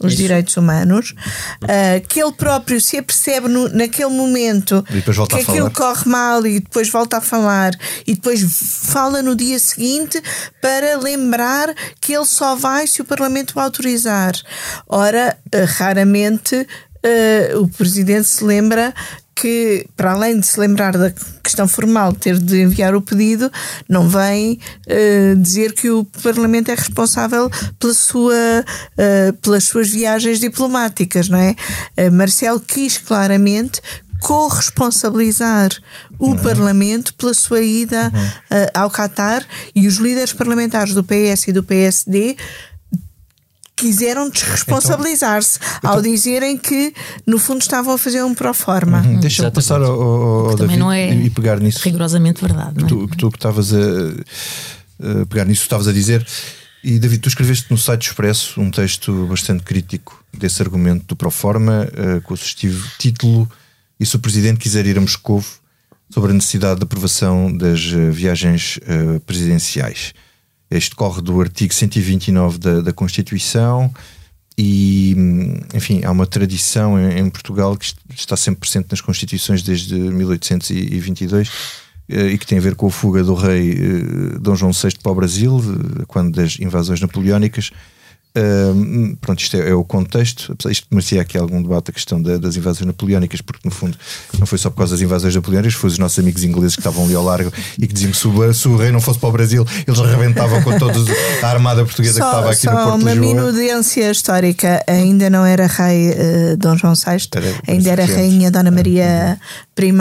os 0.01 0.13
Isso. 0.13 0.21
direitos 0.21 0.55
humanos, 0.55 1.15
uh, 1.63 2.07
que 2.07 2.21
ele 2.21 2.31
próprio 2.31 2.79
se 2.79 2.97
apercebe 2.97 3.47
no, 3.47 3.67
naquele 3.69 4.11
momento 4.11 4.85
que 5.27 5.41
aquilo 5.41 5.71
corre 5.71 6.07
mal 6.07 6.45
e 6.45 6.59
depois 6.59 6.87
volta 6.89 7.17
a 7.17 7.21
falar 7.21 7.71
e 8.05 8.13
depois 8.13 8.39
fala 8.85 9.23
no 9.23 9.35
dia 9.35 9.57
seguinte 9.57 10.21
para 10.61 10.95
lembrar 10.95 11.73
que 11.99 12.13
ele 12.13 12.25
só 12.25 12.55
vai 12.55 12.85
se 12.85 13.01
o 13.01 13.05
Parlamento 13.05 13.55
o 13.57 13.59
autorizar. 13.59 14.33
Ora, 14.87 15.35
uh, 15.47 15.65
raramente 15.65 16.55
uh, 16.55 17.59
o 17.59 17.67
Presidente 17.67 18.27
se 18.27 18.43
lembra 18.43 18.93
que, 19.39 19.85
para 19.95 20.11
além 20.11 20.37
de 20.37 20.45
se 20.45 20.59
lembrar 20.59 20.97
da 20.97 21.13
questão 21.41 21.65
formal 21.65 22.11
de 22.11 22.17
ter 22.19 22.37
de 22.37 22.61
enviar 22.61 22.93
o 22.93 23.01
pedido, 23.01 23.49
não 23.87 24.07
vem 24.07 24.59
uh, 24.85 25.35
dizer 25.37 25.73
que 25.73 25.89
o 25.89 26.03
Parlamento 26.21 26.69
é 26.69 26.75
responsável 26.75 27.49
pela 27.79 27.93
sua, 27.93 28.33
uh, 28.35 29.33
pelas 29.41 29.63
suas 29.63 29.89
viagens 29.89 30.39
diplomáticas, 30.39 31.29
não 31.29 31.39
é? 31.39 31.55
Uh, 31.97 32.11
Marcelo 32.11 32.59
quis 32.59 32.97
claramente 32.97 33.81
corresponsabilizar 34.19 35.71
o 36.19 36.31
uhum. 36.31 36.37
Parlamento 36.37 37.13
pela 37.13 37.33
sua 37.33 37.61
ida 37.61 38.11
uhum. 38.13 38.67
ao 38.73 38.91
Qatar 38.91 39.45
e 39.73 39.87
os 39.87 39.95
líderes 39.95 40.33
parlamentares 40.33 40.93
do 40.93 41.01
PS 41.01 41.47
e 41.47 41.53
do 41.53 41.63
PSD 41.63 42.35
quiseram 43.79 44.29
desresponsabilizar-se 44.29 45.59
então, 45.77 45.91
ao 45.91 46.01
dizerem 46.01 46.57
que 46.57 46.93
no 47.25 47.39
fundo 47.39 47.61
estavam 47.61 47.93
a 47.93 47.97
fazer 47.97 48.23
um 48.23 48.33
pro 48.33 48.53
forma. 48.53 49.01
Uhum, 49.01 49.19
Deixa-me 49.19 49.51
passar 49.51 49.81
ao, 49.81 50.01
ao, 50.01 50.55
David 50.55 50.77
não 50.77 50.91
é 50.91 51.13
e 51.13 51.29
pegar 51.29 51.59
nisso. 51.59 51.79
Rigorosamente 51.83 52.41
verdade. 52.41 52.75
Que 52.75 52.85
tu, 52.85 53.07
que 53.07 53.17
tu 53.17 53.27
estavas 53.29 53.73
a, 53.73 53.77
a, 53.77 55.25
pegar 55.25 55.45
nisso, 55.45 55.63
estavas 55.63 55.87
a 55.87 55.93
dizer. 55.93 56.25
E 56.83 56.99
David, 56.99 57.21
tu 57.21 57.29
escreveste 57.29 57.67
no 57.69 57.77
site 57.77 58.07
Expresso 58.07 58.59
um 58.61 58.71
texto 58.71 59.27
bastante 59.27 59.63
crítico 59.63 60.23
desse 60.37 60.61
argumento 60.61 61.05
do 61.07 61.15
Proforma, 61.15 61.87
uh, 61.87 62.21
com 62.21 62.33
o 62.33 62.37
sugestivo 62.37 62.87
título 62.97 63.49
E 63.99 64.05
se 64.05 64.15
o 64.15 64.19
Presidente 64.19 64.59
quiser 64.59 64.85
ir 64.85 64.97
a 64.97 65.01
Moscou 65.01 65.43
sobre 66.09 66.31
a 66.31 66.33
necessidade 66.33 66.79
de 66.79 66.83
aprovação 66.83 67.55
das 67.55 67.85
uh, 67.91 68.11
viagens 68.11 68.77
uh, 68.77 69.19
presidenciais. 69.21 70.13
Este 70.69 70.95
corre 70.95 71.21
do 71.21 71.39
artigo 71.41 71.73
129 71.73 72.57
da, 72.57 72.81
da 72.81 72.93
Constituição 72.93 73.91
e, 74.57 75.15
enfim, 75.73 76.01
há 76.03 76.11
uma 76.11 76.27
tradição 76.27 76.99
em, 76.99 77.19
em, 77.19 77.29
Portugal 77.29 77.77
que 77.77 77.93
está 78.13 78.35
sempre 78.35 78.59
presente 78.61 78.87
nas 78.91 79.01
Constituições 79.01 79.63
desde 79.63 79.95
1822 79.95 81.49
eh, 82.09 82.27
e 82.31 82.37
que 82.37 82.45
tem 82.45 82.57
a 82.57 82.61
ver 82.61 82.75
com 82.75 82.87
a 82.87 82.91
fuga 82.91 83.23
do 83.23 83.33
rei 83.33 83.71
eh, 83.71 84.39
Dom 84.39 84.55
João 84.55 84.73
VI 84.73 84.97
para 85.01 85.11
o 85.11 85.15
Brasil, 85.15 85.61
quando 86.07 86.35
das 86.35 86.59
invasões 86.59 86.99
napoleónicas 86.99 87.71
Uh, 88.39 89.17
pronto, 89.17 89.39
isto 89.41 89.57
é, 89.57 89.69
é, 89.69 89.73
o 89.73 89.83
contexto. 89.83 90.55
Isto 90.69 90.87
merecia 90.89 91.21
aqui 91.21 91.37
algum 91.37 91.61
debate 91.61 91.91
a 91.91 91.93
questão 91.93 92.21
da, 92.21 92.37
das 92.37 92.55
invasões 92.55 92.85
napoleónicas, 92.85 93.41
porque 93.41 93.67
no 93.67 93.71
fundo 93.71 93.97
não 94.39 94.47
foi 94.47 94.57
só 94.57 94.69
por 94.69 94.77
causa 94.77 94.93
das 94.93 95.01
invasões 95.01 95.35
napoleónicas, 95.35 95.73
foi 95.73 95.89
os 95.89 95.97
nossos 95.97 96.19
amigos 96.19 96.43
ingleses 96.43 96.75
que 96.75 96.81
estavam 96.81 97.03
ali 97.03 97.15
ao 97.15 97.23
largo 97.23 97.51
e 97.77 97.85
que 97.85 97.93
diziam 97.93 98.11
que 98.11 98.17
se 98.17 98.27
o, 98.27 98.53
se 98.53 98.67
o 98.67 98.77
rei 98.77 98.91
não 98.91 99.01
fosse 99.01 99.19
para 99.19 99.29
o 99.29 99.31
Brasil, 99.31 99.65
eles 99.85 99.99
arrebentavam 99.99 100.61
com 100.61 100.77
toda 100.77 100.93
a 101.41 101.47
armada 101.47 101.83
portuguesa 101.83 102.19
só, 102.19 102.23
que 102.23 102.35
estava 102.35 102.51
aqui 102.51 102.65
no 102.65 102.71
Porto 102.71 103.01
uma 103.01 103.15
minudência 103.15 104.09
histórica: 104.09 104.83
ainda 104.87 105.29
não 105.29 105.45
era 105.45 105.67
rei 105.67 106.11
uh, 106.11 106.57
Dom 106.57 106.77
João 106.77 106.93
VI, 106.93 107.27
era, 107.35 107.55
ainda 107.67 107.89
era 107.89 108.05
rainha 108.05 108.49
Dona 108.49 108.71
Maria 108.71 109.39
I 109.77 109.91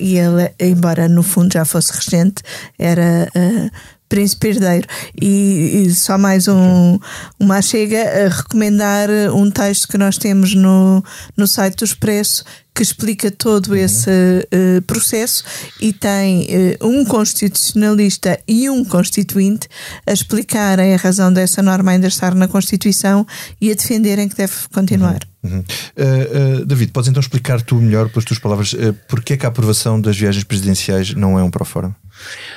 e 0.00 0.18
ele, 0.18 0.52
embora 0.58 1.08
no 1.08 1.22
fundo 1.22 1.52
já 1.52 1.64
fosse 1.64 1.92
regente, 1.92 2.42
era. 2.78 3.28
Uh, 3.34 3.93
Príncipe 4.14 4.46
Herdeiro. 4.46 4.86
E, 5.20 5.86
e, 5.86 5.90
só 5.92 6.16
mais 6.16 6.46
um, 6.46 7.00
uma 7.40 7.60
chega 7.60 7.98
a 7.98 8.28
recomendar 8.28 9.08
um 9.34 9.50
texto 9.50 9.88
que 9.88 9.98
nós 9.98 10.16
temos 10.16 10.54
no, 10.54 11.02
no 11.36 11.48
site 11.48 11.78
do 11.78 11.84
Expresso 11.84 12.44
que 12.72 12.82
explica 12.82 13.28
todo 13.30 13.68
uhum. 13.70 13.76
esse 13.76 14.10
uh, 14.10 14.82
processo 14.82 15.42
e 15.80 15.92
tem 15.92 16.46
uh, 16.80 16.86
um 16.86 17.04
constitucionalista 17.04 18.38
e 18.46 18.70
um 18.70 18.84
constituinte 18.84 19.68
a 20.06 20.12
explicarem 20.12 20.94
a 20.94 20.96
razão 20.96 21.32
dessa 21.32 21.60
norma 21.60 21.90
ainda 21.90 22.06
estar 22.06 22.34
na 22.36 22.46
Constituição 22.46 23.26
e 23.60 23.70
a 23.70 23.74
defenderem 23.74 24.28
que 24.28 24.36
deve 24.36 24.54
continuar. 24.72 25.20
Uhum. 25.42 25.58
Uh, 25.60 26.64
David, 26.64 26.92
podes 26.92 27.10
então 27.10 27.20
explicar 27.20 27.60
tu 27.62 27.76
melhor, 27.76 28.08
pelas 28.08 28.24
tuas 28.24 28.38
palavras, 28.38 28.72
uh, 28.72 28.94
porque 29.08 29.34
é 29.34 29.36
que 29.36 29.46
a 29.46 29.48
aprovação 29.48 30.00
das 30.00 30.16
viagens 30.16 30.44
presidenciais 30.44 31.14
não 31.14 31.38
é 31.38 31.42
um 31.42 31.50
pró-fórum? 31.50 31.92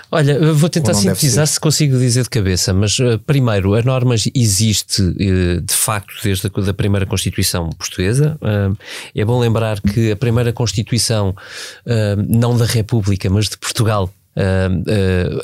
Olha, 0.09 0.53
vou 0.53 0.69
tentar 0.69 0.93
sintetizar 0.93 1.45
se 1.45 1.59
consigo 1.59 1.97
dizer 1.97 2.23
de 2.23 2.29
cabeça, 2.29 2.73
mas 2.73 2.97
uh, 2.99 3.19
primeiro, 3.25 3.73
a 3.75 3.81
norma 3.81 4.15
existe 4.33 5.01
uh, 5.01 5.61
de 5.61 5.73
facto 5.73 6.13
desde 6.23 6.47
a 6.47 6.61
da 6.61 6.73
primeira 6.73 7.05
Constituição 7.05 7.69
portuguesa. 7.71 8.37
Uh, 8.41 8.77
é 9.13 9.25
bom 9.25 9.39
lembrar 9.39 9.81
que 9.81 10.11
a 10.11 10.15
primeira 10.15 10.53
Constituição, 10.53 11.35
não 12.27 12.57
da 12.57 12.65
República, 12.65 13.29
mas 13.29 13.49
de 13.49 13.57
Portugal, 13.57 14.11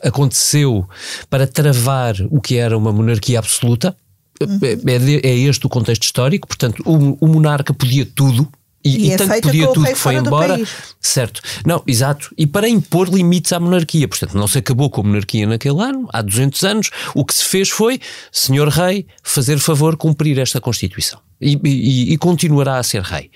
aconteceu 0.04 0.88
para 1.30 1.48
travar 1.48 2.16
o 2.30 2.40
que 2.40 2.58
era 2.58 2.78
uma 2.78 2.92
monarquia 2.92 3.40
absoluta. 3.40 3.96
Uhum. 4.42 4.60
É, 4.64 5.28
é, 5.28 5.36
este 5.36 5.66
o 5.66 5.70
contexto 5.70 6.04
histórico, 6.04 6.48
portanto, 6.48 6.82
o, 6.86 7.18
o 7.24 7.28
monarca 7.28 7.74
podia 7.74 8.06
tudo, 8.06 8.48
e, 8.84 8.90
e, 8.90 9.08
e 9.08 9.12
é 9.12 9.18
tanto 9.18 9.42
podia 9.42 9.68
tudo 9.68 9.86
que 9.86 9.96
foi 9.96 10.16
embora. 10.16 10.60
Certo. 11.00 11.42
Não, 11.66 11.82
exato. 11.88 12.34
E 12.38 12.46
para 12.46 12.68
impor 12.68 13.08
limites 13.10 13.54
à 13.54 13.60
monarquia. 13.60 14.08
Portanto, 14.08 14.36
não 14.36 14.48
se 14.48 14.58
acabou 14.58 14.90
com 14.90 15.02
a 15.02 15.04
monarquia 15.04 15.48
naquele 15.48 15.82
ano, 15.82 16.08
há 16.12 16.22
200 16.22 16.64
anos. 16.64 16.90
O 17.16 17.24
que 17.24 17.34
se 17.34 17.46
fez 17.46 17.70
foi, 17.70 18.00
senhor 18.32 18.68
rei, 18.68 19.06
fazer 19.24 19.60
favor 19.60 19.96
cumprir 19.96 20.38
esta 20.38 20.60
Constituição. 20.60 21.20
E, 21.40 21.60
e, 21.64 22.14
e 22.14 22.18
continuará 22.18 22.78
a 22.78 22.84
ser 22.84 23.02
rei. 23.02 23.30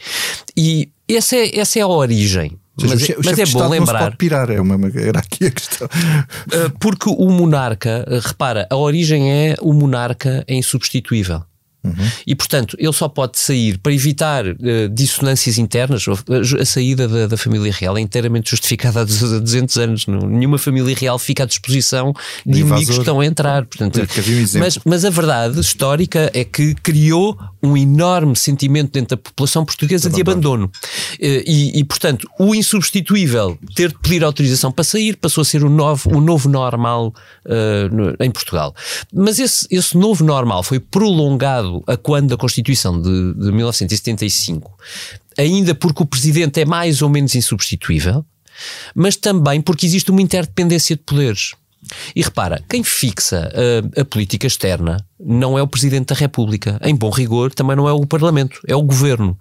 E 0.55 0.89
essa 1.07 1.35
é, 1.35 1.59
essa 1.59 1.79
é 1.79 1.81
a 1.81 1.87
origem. 1.87 2.57
Mas, 2.79 2.91
mas, 2.91 3.09
é, 3.09 3.15
mas 3.23 3.39
é 3.39 3.45
bom 3.45 3.67
lembrar. 3.67 3.93
Não 3.93 3.99
se 3.99 4.05
pode 4.05 4.17
pirar, 4.17 4.51
é 4.51 4.61
uma, 4.61 4.75
era 4.95 5.19
aqui 5.19 5.45
a 5.45 5.51
questão. 5.51 5.89
Eh, 6.51 6.71
porque 6.79 7.09
o 7.09 7.29
monarca, 7.31 8.05
repara, 8.23 8.67
a 8.69 8.75
origem 8.75 9.31
é 9.31 9.55
o 9.61 9.73
monarca 9.73 10.43
é 10.47 10.53
insubstituível. 10.53 11.43
Uhum. 11.87 12.09
E, 12.25 12.35
portanto, 12.35 12.75
ele 12.79 12.93
só 12.93 13.07
pode 13.07 13.39
sair 13.39 13.77
para 13.77 13.93
evitar 13.93 14.45
uh, 14.45 14.55
dissonâncias 14.91 15.57
internas. 15.57 16.05
A 16.59 16.65
saída 16.65 17.07
da, 17.07 17.27
da, 17.27 17.37
família 17.37 17.71
real 17.71 17.97
é 17.97 18.01
inteiramente 18.01 18.49
justificada 18.49 19.01
há 19.01 19.03
200 19.03 19.77
anos. 19.77 20.07
Não, 20.07 20.19
nenhuma 20.19 20.57
família 20.57 20.95
real 20.95 21.17
fica 21.19 21.43
à 21.43 21.45
disposição 21.45 22.13
de 22.45 22.59
inimigos 22.59 22.95
que 22.95 22.99
estão 22.99 23.19
a 23.19 23.25
entrar. 23.25 23.65
Portanto, 23.65 23.99
um 23.99 24.59
mas, 24.59 24.79
mas 24.85 25.05
a 25.05 25.09
verdade 25.09 25.59
histórica 25.59 26.31
é 26.33 26.43
que 26.43 26.73
criou 26.75 27.37
um 27.61 27.75
enorme 27.75 28.35
sentimento 28.35 28.91
dentro 28.91 29.15
da 29.15 29.21
população 29.21 29.65
portuguesa 29.65 30.09
de 30.09 30.21
abandono. 30.21 30.65
Uh, 30.65 31.43
e, 31.45 31.79
e, 31.79 31.83
portanto, 31.83 32.29
o 32.39 32.53
insubstituível 32.53 33.57
ter 33.75 33.89
de 33.89 33.99
pedir 33.99 34.23
autorização 34.23 34.71
para 34.71 34.83
sair 34.83 35.17
passou 35.17 35.41
a 35.41 35.45
ser 35.45 35.63
o 35.63 35.69
novo, 35.69 36.15
o 36.15 36.21
novo 36.21 36.49
normal 36.49 37.13
uh, 37.45 37.95
no, 37.95 38.15
em 38.19 38.31
Portugal. 38.31 38.75
Mas 39.13 39.39
esse, 39.39 39.67
esse 39.69 39.97
novo 39.97 40.23
normal 40.23 40.63
foi 40.63 40.79
prolongado 40.79 41.76
a 41.85 41.97
quando 41.97 42.29
da 42.29 42.37
Constituição 42.37 43.01
de, 43.01 43.33
de 43.33 43.51
1975, 43.51 44.77
ainda 45.37 45.75
porque 45.75 46.03
o 46.03 46.05
presidente 46.05 46.61
é 46.61 46.65
mais 46.65 47.01
ou 47.01 47.09
menos 47.09 47.35
insubstituível, 47.35 48.25
mas 48.95 49.15
também 49.15 49.61
porque 49.61 49.85
existe 49.85 50.09
uma 50.11 50.21
interdependência 50.21 50.95
de 50.95 51.03
poderes. 51.03 51.53
E 52.15 52.21
repara, 52.21 52.63
quem 52.67 52.83
fixa 52.83 53.51
a, 53.53 54.01
a, 54.01 54.05
política 54.05 54.47
externa 54.47 55.05
não 55.19 55.57
é 55.57 55.61
o 55.61 55.67
Presidente 55.67 56.13
da 56.13 56.15
República. 56.15 56.79
Em 56.83 56.95
bom 56.95 57.09
rigor, 57.09 57.53
também 57.53 57.75
não 57.75 57.87
é 57.87 57.91
o 57.91 58.05
Parlamento, 58.05 58.59
é 58.67 58.75
o 58.75 58.81
Governo. 58.81 59.37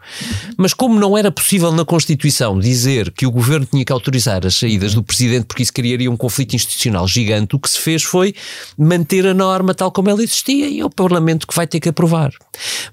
Mas 0.57 0.73
como 0.73 0.99
não 0.99 1.17
era 1.17 1.31
possível 1.31 1.71
na 1.73 1.85
Constituição 1.85 2.59
dizer 2.59 3.11
que 3.12 3.27
o 3.27 3.31
Governo 3.31 3.67
tinha 3.67 3.85
que 3.85 3.93
autorizar 3.93 4.47
as 4.47 4.55
saídas 4.55 4.95
do 4.95 5.03
Presidente 5.03 5.47
porque 5.47 5.62
isso 5.62 5.73
criaria 5.73 6.11
um 6.11 6.17
conflito 6.17 6.55
institucional 6.55 7.07
gigante, 7.07 7.55
o 7.55 7.59
que 7.59 7.69
se 7.69 7.79
fez 7.79 8.03
foi 8.03 8.35
manter 8.79 9.27
a 9.27 9.35
norma 9.35 9.75
tal 9.75 9.93
como 9.93 10.09
ela 10.09 10.23
existia 10.23 10.69
e 10.69 10.81
é 10.81 10.85
o 10.85 10.91
Parlamento 10.91 11.47
que 11.47 11.55
vai 11.55 11.67
ter 11.67 11.81
que 11.81 11.89
aprovar. 11.89 12.33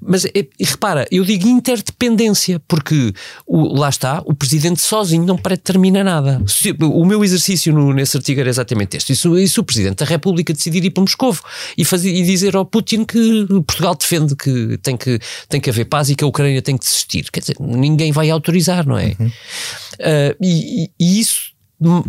Mas 0.02 0.26
e, 0.26 0.50
repara, 0.60 1.08
eu 1.12 1.24
digo 1.24 1.48
interdependência, 1.48 2.62
porque 2.67 3.13
o, 3.48 3.78
lá 3.78 3.89
está, 3.89 4.22
o 4.26 4.34
Presidente 4.34 4.82
sozinho 4.82 5.26
não 5.26 5.38
predetermina 5.38 6.04
nada. 6.04 6.41
O 6.82 7.06
meu 7.06 7.24
exercício 7.24 7.74
no, 7.74 7.93
nesse 7.93 8.17
artigo 8.17 8.41
era 8.41 8.50
exatamente 8.50 8.98
este. 8.98 9.13
Isso 9.13 9.38
e 9.38 9.48
se 9.48 9.60
o 9.60 9.63
Presidente 9.63 10.00
da 10.00 10.06
República 10.06 10.54
decidir 10.54 10.84
ir 10.84 10.89
para 10.89 11.02
Moscou 11.02 11.36
e, 11.78 11.86
fazer, 11.86 12.13
e 12.13 12.24
dizer 12.24 12.56
ao 12.56 12.65
Putin 12.73 13.05
que 13.05 13.45
Portugal 13.67 13.93
defende 13.93 14.36
que 14.36 14.79
tem, 14.79 14.97
que 14.97 15.19
tem 15.47 15.62
que 15.62 15.69
haver 15.69 15.86
paz 15.86 16.09
e 16.09 16.15
que 16.15 16.23
a 16.23 16.27
Ucrânia 16.27 16.59
tem 16.59 16.75
que 16.75 16.83
desistir. 16.83 17.29
Quer 17.31 17.41
dizer, 17.41 17.55
ninguém 17.59 18.12
vai 18.12 18.31
autorizar, 18.31 18.88
não 18.88 18.97
é? 18.97 19.15
Uhum. 19.19 19.27
Uh, 19.27 20.36
e, 20.41 20.89
e, 20.99 21.19
isso 21.19 21.52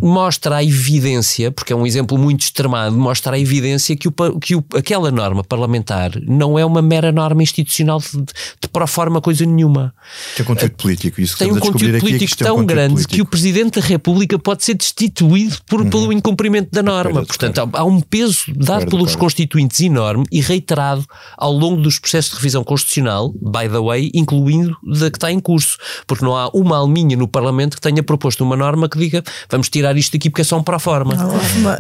mostra 0.01 0.57
a 0.57 0.65
evidência, 0.65 1.51
porque 1.51 1.73
é 1.73 1.77
um 1.77 1.87
exemplo 1.87 2.17
muito 2.17 2.43
extremado, 2.43 2.97
mostra 2.97 3.37
a 3.37 3.39
evidência 3.39 3.97
que, 3.97 4.09
o, 4.09 4.13
que 4.41 4.55
o, 4.55 4.65
aquela 4.75 5.11
norma 5.11 5.43
parlamentar 5.43 6.13
não 6.27 6.59
é 6.59 6.65
uma 6.65 6.81
mera 6.81 7.11
norma 7.11 7.43
institucional 7.43 8.01
de, 8.01 8.23
de 8.23 8.69
pro 8.73 8.87
forma 8.87 9.21
coisa 9.21 9.45
nenhuma. 9.45 9.95
Tem 10.37 10.45
conteúdo 10.45 10.75
político, 10.77 11.21
isso 11.21 11.37
Tem 11.37 11.51
um 11.51 11.59
conteúdo 11.59 11.99
político 11.99 12.37
tão 12.37 12.59
um 12.59 12.67
grande 12.67 12.95
político. 12.95 13.15
que 13.15 13.23
o 13.23 13.27
Presidente 13.27 13.81
da 13.81 13.87
República 13.87 14.39
pode 14.39 14.65
ser 14.65 14.75
destituído 14.75 15.57
por, 15.67 15.81
uhum. 15.81 15.91
pelo 15.91 16.13
incumprimento 16.13 16.71
da 16.71 16.83
norma. 16.83 17.25
Portanto, 17.25 17.59
há, 17.59 17.81
há, 17.81 17.85
um 17.85 18.01
peso 18.01 18.53
dado 18.55 18.87
pelos 18.87 19.17
constituintes 19.17 19.81
enorme 19.81 20.25
e 20.31 20.41
reiterado 20.41 21.05
ao 21.37 21.53
longo 21.53 21.81
dos 21.81 21.99
processos 21.99 22.33
de 22.33 22.37
revisão 22.37 22.63
constitucional, 22.63 23.33
by 23.41 23.69
the 23.69 23.81
way, 23.81 24.11
incluindo 24.15 24.77
da 24.83 25.11
que 25.11 25.17
está 25.17 25.33
em 25.33 25.41
curso, 25.41 25.79
porque 26.07 26.25
não 26.25 26.37
há 26.37 26.49
uma 26.51 26.77
alminha 26.77 27.17
no 27.17 27.27
Parlamento 27.27 27.77
que 27.77 27.81
tenha 27.81 28.03
proposto 28.03 28.43
uma 28.43 28.57
norma 28.57 28.89
que 28.89 28.99
diga 28.99 29.23
vamos 29.51 29.64
vamos 29.65 29.69
tirar 29.69 29.97
isto 29.97 30.13
daqui 30.13 30.31
porque 30.31 30.43
é 30.43 30.45
só 30.45 30.59
um 30.59 30.63
para 30.63 30.77
a 30.77 30.81
forma. 30.81 31.15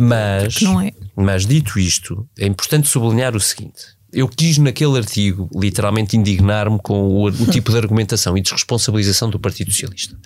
Mas, 0.01 0.62
é. 0.62 0.92
mas 1.16 1.47
dito 1.47 1.79
isto, 1.79 2.27
é 2.38 2.47
importante 2.47 2.88
sublinhar 2.88 3.37
o 3.37 3.40
seguinte. 3.40 3.94
Eu 4.12 4.29
quis 4.29 4.59
naquele 4.59 4.97
artigo 4.97 5.51
literalmente 5.55 6.16
indignar-me 6.16 6.79
com 6.79 7.09
o, 7.09 7.25
o 7.27 7.47
tipo 7.51 7.73
de 7.73 7.79
argumentação 7.79 8.38
e 8.38 8.40
desresponsabilização 8.40 9.29
do 9.29 9.40
Partido 9.40 9.73
Socialista. 9.73 10.16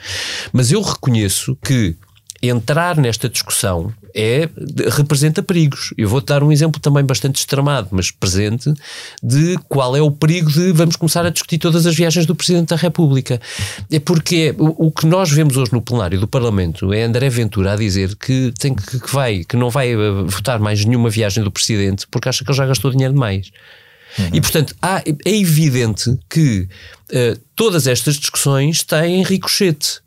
Mas 0.53 0.71
eu 0.71 0.83
reconheço 0.83 1.57
que 1.65 1.97
entrar 2.43 2.97
nesta 2.97 3.29
discussão 3.29 3.93
é 4.15 4.49
representa 4.97 5.43
perigos. 5.43 5.93
Eu 5.97 6.09
vou-te 6.09 6.27
dar 6.27 6.43
um 6.43 6.51
exemplo 6.51 6.81
também 6.81 7.05
bastante 7.05 7.37
extremado, 7.37 7.89
mas 7.93 8.11
presente, 8.11 8.73
de 9.23 9.57
qual 9.69 9.97
é 9.97 10.03
o 10.03 10.11
perigo 10.11 10.51
de 10.51 10.73
vamos 10.73 10.97
começar 10.97 11.25
a 11.27 11.31
discutir 11.31 11.59
todas 11.59 11.87
as 11.87 11.95
viagens 11.95 12.27
do 12.27 12.35
Presidente 12.35 12.69
da 12.69 12.77
República. 12.77 13.41
É 13.91 13.99
porque 14.01 14.55
o, 14.59 14.87
o 14.87 14.91
que 14.91 15.07
nós 15.07 15.31
vemos 15.31 15.57
hoje 15.57 15.73
no 15.73 15.83
plenário 15.83 16.19
do 16.19 16.27
Parlamento 16.27 16.93
é 16.93 17.03
André 17.03 17.29
Ventura 17.29 17.73
a 17.73 17.77
dizer 17.77 18.17
que, 18.17 18.53
tem 18.59 18.75
que, 18.75 19.01
que, 19.01 19.13
vai, 19.13 19.45
que 19.45 19.57
não 19.57 19.71
vai 19.71 19.93
eh, 19.93 19.97
votar 20.27 20.59
mais 20.59 20.85
nenhuma 20.85 21.11
viagem 21.11 21.43
do 21.45 21.51
Presidente 21.51 22.07
porque 22.11 22.29
acha 22.29 22.45
que 22.45 22.51
ele 22.51 22.57
já 22.57 22.67
gastou 22.67 22.91
dinheiro 22.91 23.15
demais. 23.15 23.51
Uhum. 24.19 24.31
E, 24.33 24.41
portanto, 24.41 24.75
há, 24.81 25.01
é 25.01 25.37
evidente 25.37 26.19
que 26.29 26.69
uh, 27.13 27.41
todas 27.55 27.87
estas 27.87 28.17
discussões 28.17 28.83
têm 28.83 29.23
ricochete. 29.23 30.01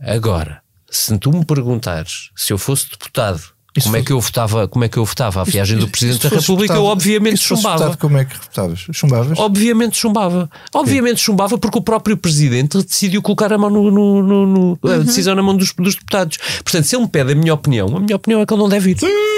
Agora, 0.00 0.63
se 0.96 1.16
tu 1.18 1.32
me 1.32 1.44
perguntares 1.44 2.30
se 2.36 2.52
eu 2.52 2.58
fosse 2.58 2.90
deputado 2.90 3.54
isso 3.76 3.88
como 3.88 3.96
é 3.96 4.02
que 4.02 4.12
eu 4.12 4.20
votava, 4.20 4.68
como 4.68 4.84
é 4.84 4.88
que 4.88 4.96
eu 4.96 5.04
votava 5.04 5.40
a 5.40 5.44
viagem 5.44 5.76
do 5.76 5.88
Presidente 5.88 6.28
da 6.28 6.36
República? 6.36 6.74
eu 6.74 6.84
obviamente 6.84 7.38
chumbava. 7.38 7.96
como 7.96 8.16
é 8.16 8.24
que 8.24 8.36
votavas? 8.36 8.86
Chumbavas? 8.92 9.36
Obviamente 9.36 9.96
chumbava. 9.96 10.48
Obviamente 10.72 11.18
Sim. 11.18 11.24
chumbava 11.24 11.58
porque 11.58 11.78
o 11.78 11.82
próprio 11.82 12.16
Presidente 12.16 12.80
decidiu 12.84 13.20
colocar 13.20 13.52
a 13.52 13.58
mão 13.58 13.68
no, 13.68 13.90
no, 13.90 14.22
no, 14.22 14.46
no 14.46 14.78
uhum. 14.80 14.92
a 14.92 14.98
decisão 14.98 15.34
na 15.34 15.42
mão 15.42 15.56
dos, 15.56 15.72
dos, 15.72 15.96
deputados. 15.96 16.38
Portanto, 16.62 16.84
se 16.84 16.94
ele 16.94 17.02
me 17.02 17.08
pede 17.08 17.32
a 17.32 17.34
minha 17.34 17.52
opinião, 17.52 17.88
a 17.96 17.98
minha 17.98 18.14
opinião 18.14 18.40
é 18.40 18.46
que 18.46 18.54
ele 18.54 18.62
não 18.62 18.68
deve 18.68 18.92
ir. 18.92 19.00
Sim. 19.00 19.33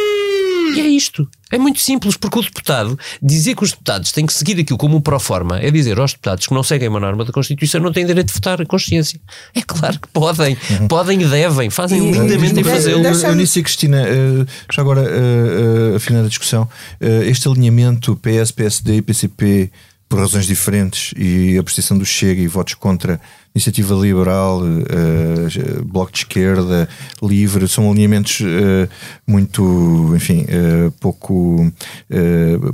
E 0.76 0.80
é 0.80 0.88
isto. 0.88 1.28
É 1.50 1.58
muito 1.58 1.80
simples, 1.80 2.16
porque 2.16 2.38
o 2.40 2.42
deputado, 2.42 2.98
dizer 3.22 3.54
que 3.54 3.62
os 3.62 3.70
deputados 3.70 4.10
têm 4.10 4.26
que 4.26 4.32
seguir 4.32 4.60
aquilo 4.60 4.76
como 4.76 4.96
um 4.96 5.00
pró-forma, 5.00 5.60
é 5.60 5.70
dizer 5.70 5.98
aos 5.98 6.12
deputados 6.12 6.46
que 6.46 6.52
não 6.52 6.62
seguem 6.62 6.88
uma 6.88 6.98
norma 6.98 7.24
da 7.24 7.32
Constituição 7.32 7.80
não 7.80 7.92
têm 7.92 8.04
direito 8.04 8.28
de 8.28 8.34
votar 8.34 8.60
a 8.60 8.66
consciência. 8.66 9.20
É 9.54 9.62
claro 9.62 10.00
que 10.00 10.08
podem, 10.08 10.56
uhum. 10.70 10.88
podem 10.88 11.22
e 11.22 11.24
devem, 11.24 11.70
fazem 11.70 12.08
e, 12.08 12.10
lindamente 12.10 12.58
em 12.58 12.64
fazê-lo. 12.64 13.06
Eunice 13.06 13.60
e 13.60 13.62
Cristina, 13.62 14.02
uh, 14.02 14.46
já 14.72 14.82
agora, 14.82 15.02
uh, 15.02 15.92
uh, 15.92 15.96
afinal 15.96 16.22
da 16.22 16.28
discussão, 16.28 16.68
este 17.00 17.48
alinhamento 17.48 18.16
PS, 18.16 18.50
PSD 18.50 18.96
e 18.96 19.02
PCP 19.02 19.70
por 20.08 20.20
razões 20.20 20.46
diferentes 20.46 21.12
e 21.16 21.58
a 21.58 21.62
prestação 21.62 21.98
do 21.98 22.04
Chega 22.04 22.40
e 22.40 22.46
votos 22.46 22.74
contra 22.74 23.20
Iniciativa 23.56 23.94
Liberal, 23.94 24.60
uh, 24.60 25.84
Bloco 25.86 26.12
de 26.12 26.18
Esquerda, 26.18 26.86
Livre, 27.22 27.66
são 27.66 27.90
alinhamentos 27.90 28.40
uh, 28.40 28.86
muito, 29.26 30.12
enfim, 30.14 30.42
uh, 30.42 30.90
pouco, 31.00 31.72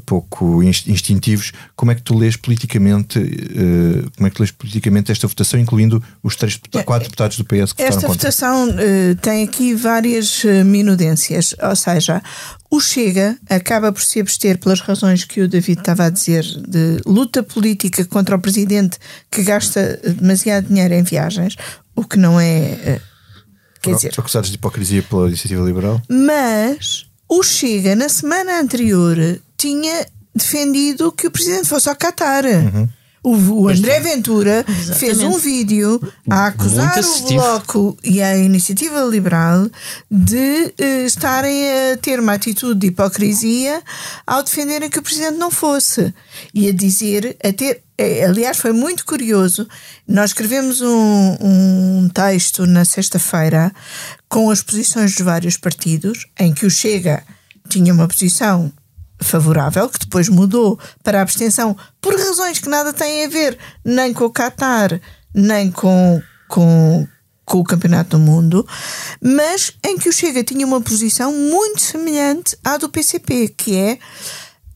pouco 0.04 0.60
instintivos. 0.60 1.52
Como 1.76 1.92
é 1.92 1.94
que 1.94 2.02
tu 2.02 2.18
lês 2.18 2.34
politicamente, 2.34 3.20
como 4.16 4.26
é 4.26 4.30
que 4.30 4.36
tu 4.36 4.40
lês 4.40 4.50
politicamente 4.50 5.12
esta 5.12 5.28
votação, 5.28 5.60
incluindo 5.60 6.02
os 6.20 6.34
três, 6.34 6.58
quatro 6.84 7.04
deputados 7.04 7.36
do 7.36 7.44
PS 7.44 7.72
que 7.72 7.82
Esta 7.82 8.08
votação 8.08 8.68
tem 9.20 9.44
aqui 9.44 9.74
várias 9.74 10.42
minudências, 10.64 11.54
ou 11.62 11.76
seja, 11.76 12.20
o 12.72 12.80
Chega 12.80 13.36
acaba 13.50 13.92
por 13.92 14.02
se 14.02 14.18
abster 14.18 14.58
pelas 14.58 14.80
razões 14.80 15.24
que 15.24 15.42
o 15.42 15.48
David 15.48 15.80
estava 15.80 16.06
a 16.06 16.10
dizer, 16.10 16.42
de 16.42 17.02
luta 17.04 17.42
política 17.42 18.02
contra 18.06 18.34
o 18.34 18.40
presidente 18.40 18.96
que 19.30 19.42
gasta 19.42 20.00
demasiado 20.18 20.71
dinheiro 20.72 20.94
em 20.94 21.02
viagens, 21.02 21.56
o 21.94 22.04
que 22.04 22.16
não 22.16 22.40
é. 22.40 22.72
Eh, 22.84 23.00
quer 23.80 23.94
dizer. 23.94 24.14
São 24.14 24.22
acusados 24.22 24.50
de 24.50 24.56
hipocrisia 24.56 25.02
pela 25.02 25.28
iniciativa 25.28 25.64
liberal. 25.64 26.00
Mas 26.08 27.06
o 27.28 27.42
Chega, 27.42 27.94
na 27.94 28.08
semana 28.08 28.60
anterior, 28.60 29.16
tinha 29.56 30.06
defendido 30.34 31.12
que 31.12 31.26
o 31.26 31.30
presidente 31.30 31.68
fosse 31.68 31.88
ao 31.88 31.96
Qatar. 31.96 32.44
Uhum. 32.44 32.88
O, 33.24 33.68
André 33.68 34.00
Ventura 34.00 34.64
Exatamente. 34.68 34.98
fez 34.98 35.20
um 35.20 35.38
vídeo 35.38 36.00
a 36.28 36.48
acusar 36.48 36.98
o 36.98 37.28
Bloco 37.28 37.96
e 38.02 38.20
a 38.20 38.36
Iniciativa 38.36 39.00
Liberal 39.02 39.70
de 40.10 40.74
uh, 40.80 41.06
estarem 41.06 41.92
a 41.92 41.96
ter 41.98 42.18
uma 42.18 42.32
atitude 42.32 42.80
de 42.80 42.86
hipocrisia 42.88 43.80
ao 44.26 44.42
defenderem 44.42 44.90
que 44.90 44.98
o 44.98 45.02
Presidente 45.02 45.38
não 45.38 45.52
fosse. 45.52 46.12
E 46.52 46.68
a 46.68 46.72
dizer, 46.72 47.36
a 47.44 47.52
ter. 47.52 47.82
Eh, 47.96 48.24
aliás, 48.24 48.56
foi 48.56 48.72
muito 48.72 49.04
curioso. 49.04 49.68
Nós 50.08 50.30
escrevemos 50.30 50.80
um, 50.80 51.36
um 51.40 52.10
texto 52.12 52.66
na 52.66 52.84
sexta-feira 52.84 53.72
com 54.28 54.50
as 54.50 54.62
posições 54.62 55.14
dos 55.14 55.24
vários 55.24 55.56
partidos, 55.56 56.26
em 56.40 56.52
que 56.52 56.66
o 56.66 56.70
Chega 56.70 57.22
tinha 57.68 57.92
uma 57.94 58.08
posição 58.08 58.72
favorável, 59.22 59.88
que 59.88 59.98
depois 59.98 60.28
mudou 60.28 60.78
para 61.02 61.18
a 61.18 61.22
abstenção 61.22 61.76
por 62.00 62.14
razões 62.14 62.58
que 62.58 62.68
nada 62.68 62.92
têm 62.92 63.24
a 63.24 63.28
ver 63.28 63.58
nem 63.84 64.12
com 64.12 64.24
o 64.24 64.32
Qatar, 64.32 65.00
nem 65.34 65.70
com, 65.70 66.20
com, 66.48 67.06
com 67.44 67.58
o 67.58 67.64
Campeonato 67.64 68.16
do 68.16 68.18
Mundo, 68.18 68.66
mas 69.20 69.72
em 69.84 69.98
que 69.98 70.08
o 70.08 70.12
Chega 70.12 70.44
tinha 70.44 70.66
uma 70.66 70.80
posição 70.80 71.32
muito 71.32 71.80
semelhante 71.80 72.56
à 72.64 72.76
do 72.76 72.88
PCP, 72.88 73.48
que 73.56 73.76
é 73.76 73.98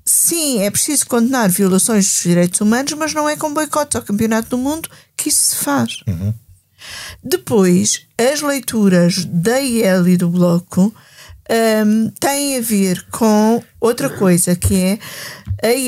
sim, 0.04 0.62
é 0.62 0.70
preciso 0.70 1.06
condenar 1.06 1.50
violações 1.50 2.06
dos 2.06 2.22
direitos 2.22 2.60
humanos, 2.60 2.92
mas 2.92 3.12
não 3.12 3.28
é 3.28 3.36
com 3.36 3.52
boicotes 3.52 3.96
ao 3.96 4.02
Campeonato 4.02 4.50
do 4.50 4.58
Mundo 4.58 4.88
que 5.16 5.28
isso 5.28 5.56
se 5.56 5.56
faz. 5.56 6.02
Uhum. 6.06 6.32
Depois, 7.22 8.06
as 8.16 8.40
leituras 8.40 9.24
da 9.24 9.58
IEL 9.58 10.06
e 10.08 10.16
do 10.16 10.28
Bloco 10.28 10.94
um, 11.50 12.10
tem 12.18 12.58
a 12.58 12.60
ver 12.60 13.04
com 13.10 13.62
outra 13.80 14.10
coisa 14.10 14.56
que 14.56 14.74
é 14.74 14.98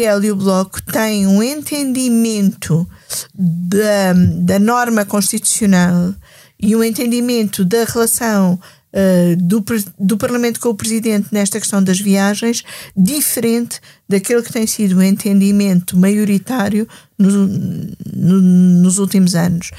a 0.08 0.16
o 0.32 0.36
Bloco 0.36 0.82
têm 0.82 1.26
um 1.26 1.42
entendimento 1.42 2.88
da, 3.34 4.12
da 4.38 4.58
norma 4.58 5.04
constitucional 5.04 6.14
e 6.60 6.74
um 6.74 6.82
entendimento 6.82 7.64
da 7.64 7.84
relação 7.84 8.58
uh, 8.92 9.36
do, 9.36 9.64
do 9.98 10.16
Parlamento 10.16 10.58
com 10.58 10.70
o 10.70 10.74
Presidente 10.74 11.28
nesta 11.32 11.60
questão 11.60 11.82
das 11.82 12.00
viagens 12.00 12.64
diferente 12.96 13.80
daquele 14.08 14.42
que 14.42 14.52
tem 14.52 14.66
sido 14.66 14.96
o 14.96 15.02
entendimento 15.02 15.96
maioritário 15.96 16.88
no, 17.18 17.30
no, 17.30 18.40
nos 18.40 18.98
últimos 18.98 19.34
anos. 19.34 19.70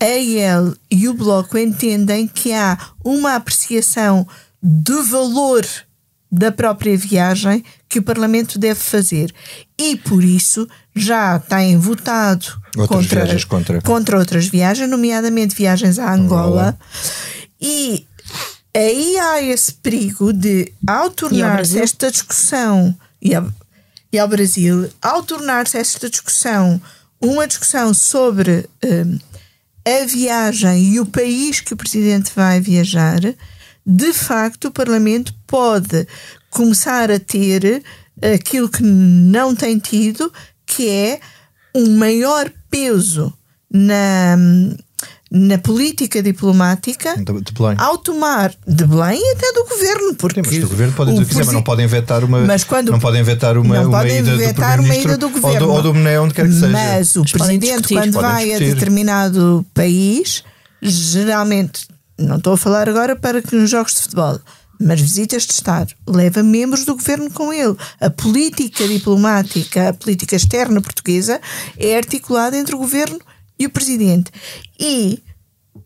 A 0.00 0.04
IEL 0.04 0.74
e 0.90 1.08
o 1.08 1.14
Bloco 1.14 1.56
entendem 1.56 2.26
que 2.26 2.52
há 2.52 2.76
uma 3.04 3.36
apreciação 3.36 4.26
do 4.62 5.04
valor 5.04 5.66
da 6.30 6.52
própria 6.52 6.96
viagem 6.96 7.64
que 7.88 7.98
o 7.98 8.02
Parlamento 8.02 8.58
deve 8.58 8.78
fazer. 8.78 9.32
E 9.78 9.96
por 9.96 10.22
isso 10.22 10.68
já 10.94 11.38
têm 11.38 11.78
votado 11.78 12.46
outras 12.76 13.44
contra, 13.44 13.46
contra. 13.46 13.80
contra 13.82 14.18
outras 14.18 14.46
viagens, 14.46 14.90
nomeadamente 14.90 15.54
viagens 15.54 15.98
à 15.98 16.12
Angola. 16.12 16.44
Angola. 16.44 16.78
E 17.60 18.06
aí 18.74 19.18
há 19.18 19.42
esse 19.42 19.72
perigo 19.72 20.32
de, 20.32 20.72
ao 20.86 21.10
tornar-se 21.10 21.78
esta 21.78 22.10
discussão 22.10 22.94
e 23.22 23.34
ao, 23.34 23.50
e 24.12 24.18
ao 24.18 24.28
Brasil, 24.28 24.90
ao 25.00 25.22
tornar-se 25.22 25.78
esta 25.78 26.10
discussão 26.10 26.80
uma 27.20 27.46
discussão 27.46 27.92
sobre 27.92 28.68
um, 28.84 29.18
a 29.84 30.06
viagem 30.06 30.94
e 30.94 31.00
o 31.00 31.06
país 31.06 31.60
que 31.60 31.74
o 31.74 31.76
Presidente 31.76 32.30
vai 32.34 32.60
viajar, 32.60 33.20
de 33.88 34.12
facto 34.12 34.66
o 34.66 34.70
Parlamento 34.70 35.32
pode 35.46 36.06
começar 36.50 37.10
a 37.10 37.18
ter 37.18 37.82
aquilo 38.34 38.68
que 38.68 38.82
não 38.82 39.54
tem 39.56 39.78
tido, 39.78 40.30
que 40.66 40.90
é 40.90 41.20
um 41.74 41.96
maior 41.96 42.50
peso 42.70 43.32
na, 43.72 44.36
na 45.30 45.56
política 45.56 46.22
diplomática 46.22 47.16
de, 47.16 47.40
de 47.40 47.52
Belém. 47.52 47.76
ao 47.78 47.96
tomar 47.96 48.52
de 48.66 48.86
Belém 48.86 49.18
e 49.22 49.32
até 49.32 49.52
do 49.52 49.64
governo 49.64 50.14
porque 50.16 50.44
Sim, 50.44 50.50
mas 50.56 50.64
o 50.64 50.68
governo 50.68 50.92
pode 50.92 51.10
dizer 51.12 51.22
o 51.22 51.24
que 51.24 51.30
quiser, 51.30 51.44
mas 51.46 51.54
não 51.54 51.62
podem 51.62 51.86
vetar 51.86 52.24
uma 52.24 52.40
mas 52.40 52.64
quando, 52.64 52.90
não 52.90 52.98
podem 52.98 53.22
vetar 53.22 53.56
uma, 53.56 53.74
não 53.74 53.88
uma, 53.88 53.98
podem 54.00 54.18
ida, 54.18 54.36
vetar 54.36 54.78
do 54.78 54.84
uma 54.84 54.96
ida 54.96 55.16
do 55.16 55.30
governo 55.30 55.68
ou 55.70 55.82
do, 55.82 55.88
ou 55.88 55.94
do 55.94 56.22
onde 56.22 56.34
quer 56.34 56.46
que 56.46 56.52
seja. 56.52 56.68
Mas 56.68 57.16
o 57.16 57.20
mas 57.20 57.32
presidente 57.32 57.94
quando 57.94 58.12
vai 58.12 58.52
a 58.52 58.58
determinado 58.58 59.64
país 59.72 60.44
geralmente 60.82 61.86
não 62.18 62.36
estou 62.36 62.54
a 62.54 62.58
falar 62.58 62.88
agora 62.88 63.14
para 63.16 63.40
que 63.40 63.54
nos 63.54 63.70
jogos 63.70 63.94
de 63.94 64.02
futebol 64.02 64.40
mas 64.80 65.00
visitas 65.00 65.44
de 65.44 65.52
Estado, 65.52 65.92
leva 66.06 66.42
membros 66.42 66.84
do 66.84 66.94
governo 66.94 67.30
com 67.32 67.52
ele. 67.52 67.76
A 68.00 68.08
política 68.08 68.86
diplomática, 68.86 69.88
a 69.88 69.92
política 69.92 70.36
externa 70.36 70.80
portuguesa 70.80 71.40
é 71.76 71.96
articulada 71.96 72.56
entre 72.56 72.74
o 72.76 72.78
governo 72.78 73.18
e 73.58 73.66
o 73.66 73.70
presidente. 73.70 74.30
E 74.78 75.20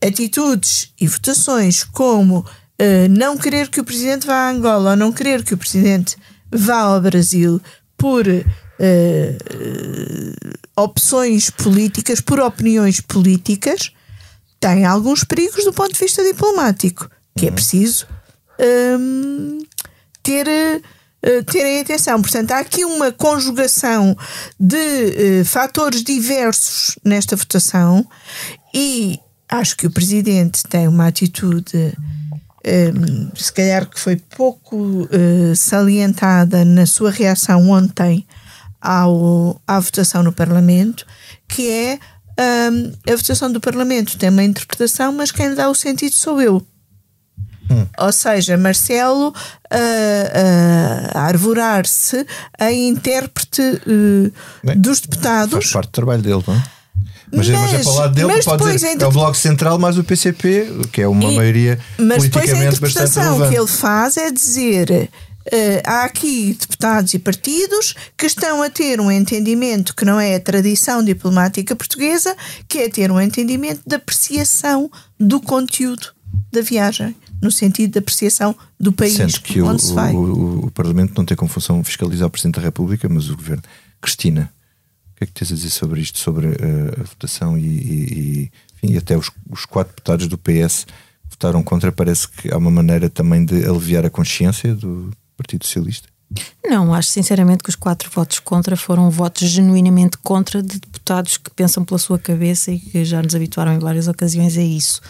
atitudes 0.07 0.93
e 1.01 1.07
votações 1.07 1.85
como 1.85 2.41
uh, 2.41 3.09
não 3.09 3.39
querer 3.39 3.69
que 3.69 3.81
o 3.81 3.85
presidente 3.85 4.27
vá 4.27 4.35
a 4.35 4.51
Angola 4.51 4.91
ou 4.91 4.97
não 4.97 5.13
querer 5.13 5.43
que 5.43 5.55
o 5.55 5.59
presidente 5.59 6.17
vá 6.51 6.81
ao 6.81 7.01
Brasil 7.01 7.63
por 7.97 8.27
uh, 8.27 8.43
opções 10.77 11.49
políticas, 11.49 12.21
por 12.21 12.41
opiniões 12.41 13.01
políticas, 13.01 13.91
tem 14.63 14.87
alguns 14.87 15.25
perigos 15.25 15.65
do 15.65 15.73
ponto 15.73 15.93
de 15.93 15.99
vista 15.99 16.23
diplomático, 16.23 17.11
que 17.37 17.49
é 17.49 17.51
preciso 17.51 18.07
um, 18.99 19.59
ter. 20.23 20.47
Uh, 20.47 21.45
terem 21.45 21.79
atenção. 21.79 22.21
Portanto, 22.21 22.51
há 22.51 22.59
aqui 22.59 22.85
uma 22.85 23.13
conjugação 23.13 24.17
de 24.59 25.41
uh, 25.41 25.45
fatores 25.45 26.03
diversos 26.03 26.99
nesta 27.05 27.37
votação 27.37 28.05
e 28.75 29.21
acho 29.49 29.77
que 29.77 29.87
o 29.87 29.91
Presidente 29.93 30.65
tem 30.65 30.89
uma 30.89 31.07
atitude, 31.07 31.97
um, 32.67 33.31
se 33.37 33.53
calhar 33.53 33.89
que 33.89 34.01
foi 34.01 34.17
pouco 34.17 34.77
uh, 34.77 35.55
salientada 35.55 36.65
na 36.65 36.87
sua 36.87 37.13
reação 37.13 37.71
ontem 37.71 38.27
ao, 38.81 39.63
à 39.65 39.79
votação 39.79 40.25
no 40.25 40.33
Parlamento, 40.33 41.07
que 41.47 41.71
é 41.71 42.01
a 42.37 43.17
votação 43.17 43.53
do 43.53 43.61
Parlamento 43.61 44.17
tem 44.17 44.31
uma 44.31 44.43
interpretação, 44.43 45.13
mas 45.13 45.31
quem 45.31 45.55
dá 45.55 45.69
o 45.69 45.75
sentido 45.75 46.15
sou 46.15 46.41
eu. 46.41 46.67
Hum. 47.71 47.87
Ou 47.99 48.13
seja, 48.13 48.57
Marcelo 48.57 49.29
uh, 49.29 49.33
uh, 49.33 49.35
a 51.15 51.21
arvorar-se 51.23 52.27
em 52.61 52.89
intérprete 52.89 53.63
uh, 53.63 54.33
Bem, 54.65 54.79
dos 54.79 55.01
deputados. 55.01 55.55
Faz 55.55 55.73
parte 55.73 55.89
do 55.89 55.93
trabalho 55.93 56.23
dele, 56.23 56.43
não 56.47 56.55
é? 56.55 56.63
Mas, 57.35 57.49
mas, 57.49 57.61
mas 57.61 57.73
é 57.73 57.83
para 57.83 57.91
o 57.91 57.95
lado 57.95 58.15
dele, 58.15 58.43
pode 58.43 58.73
dizer, 58.73 59.01
é 59.01 59.07
o 59.07 59.11
Bloco 59.11 59.35
Central 59.35 59.79
mais 59.79 59.97
o 59.97 60.05
PCP, 60.05 60.67
que 60.93 61.01
é 61.01 61.09
uma 61.09 61.33
e, 61.33 61.35
maioria 61.35 61.79
mas 61.97 62.29
politicamente 62.29 62.79
bastante 62.79 63.15
relevante. 63.19 63.19
Mas 63.19 63.25
depois 63.25 63.25
a 63.25 63.39
interpretação 63.39 63.49
que 63.49 63.57
ele 63.57 63.67
faz 63.67 64.17
é 64.19 64.31
dizer 64.31 65.11
Uh, 65.47 65.83
há 65.85 66.05
aqui 66.05 66.57
deputados 66.59 67.15
e 67.15 67.19
partidos 67.19 67.95
que 68.17 68.27
estão 68.27 68.63
a 68.63 68.71
ter 68.71 69.01
um 69.01 69.11
entendimento 69.11 69.95
que 69.95 70.05
não 70.05 70.21
é 70.21 70.37
a 70.37 70.41
tradição 70.41 71.05
diplomática 71.05 71.75
portuguesa, 71.75 72.37
que 72.69 72.79
é 72.79 72.89
ter 72.89 73.11
um 73.11 73.21
entendimento 73.21 73.81
de 73.85 73.97
apreciação 73.97 74.91
do 75.19 75.41
conteúdo 75.41 76.15
da 76.53 76.61
viagem 76.61 77.17
no 77.43 77.51
sentido 77.51 77.93
de 77.93 77.99
apreciação 77.99 78.55
do 78.79 78.93
país 78.93 79.15
Sendo 79.15 79.41
que 79.41 79.61
onde 79.61 79.83
o, 79.83 79.87
se 79.87 79.93
vai. 79.93 80.15
O, 80.15 80.67
o, 80.67 80.71
Parlamento 80.71 81.13
não 81.17 81.25
tem 81.25 81.37
como 81.37 81.51
função 81.51 81.83
fiscalizar 81.83 82.29
o 82.29 82.31
Presidente 82.31 82.55
da 82.55 82.63
República, 82.63 83.09
mas 83.09 83.29
o 83.29 83.37
Governo. 83.37 83.63
Cristina, 84.01 84.53
o 85.13 85.19
que 85.19 85.25
é 85.25 85.27
que 85.27 85.33
tens 85.33 85.53
a 85.53 85.55
dizer 85.55 85.71
sobre 85.71 86.01
isto, 86.01 86.19
sobre 86.19 86.47
uh, 86.47 87.01
a 87.01 87.03
votação 87.03 87.59
e, 87.59 87.67
e, 87.67 88.53
enfim, 88.75 88.95
e 88.95 88.97
até 88.97 89.17
os, 89.17 89.31
os, 89.51 89.65
quatro 89.65 89.93
deputados 89.95 90.29
do 90.29 90.39
PS 90.39 90.87
votaram 91.29 91.63
contra? 91.63 91.91
Parece 91.91 92.29
que 92.29 92.53
há 92.53 92.57
uma 92.57 92.71
maneira 92.71 93.11
também 93.11 93.45
de 93.45 93.65
aliviar 93.65 94.05
a 94.07 94.11
consciência 94.11 94.75
do 94.75 95.11
Partido 95.53 95.67
Socialista? 95.67 96.09
Não, 96.65 96.95
acho 96.95 97.11
sinceramente 97.11 97.63
que 97.63 97.69
os 97.69 97.77
quatro 97.77 98.11
votos 98.11 98.39
contra 98.39 98.75
foram 98.75 99.11
votos 99.11 99.47
genuinamente 99.49 100.17
contra 100.19 100.63
de 100.63 100.79
deputados 100.79 101.37
que 101.37 101.51
pensam 101.51 101.85
pela 101.85 101.99
sua 101.99 102.19
cabeça 102.19 102.73
e 102.73 102.79
que 102.79 103.05
já 103.05 103.23
nos 103.23 103.35
habituaram 103.35 103.75
em 103.75 103.79
várias 103.79 104.09
ocasiões 104.09 104.57
a 104.57 104.63
isso. 104.63 105.01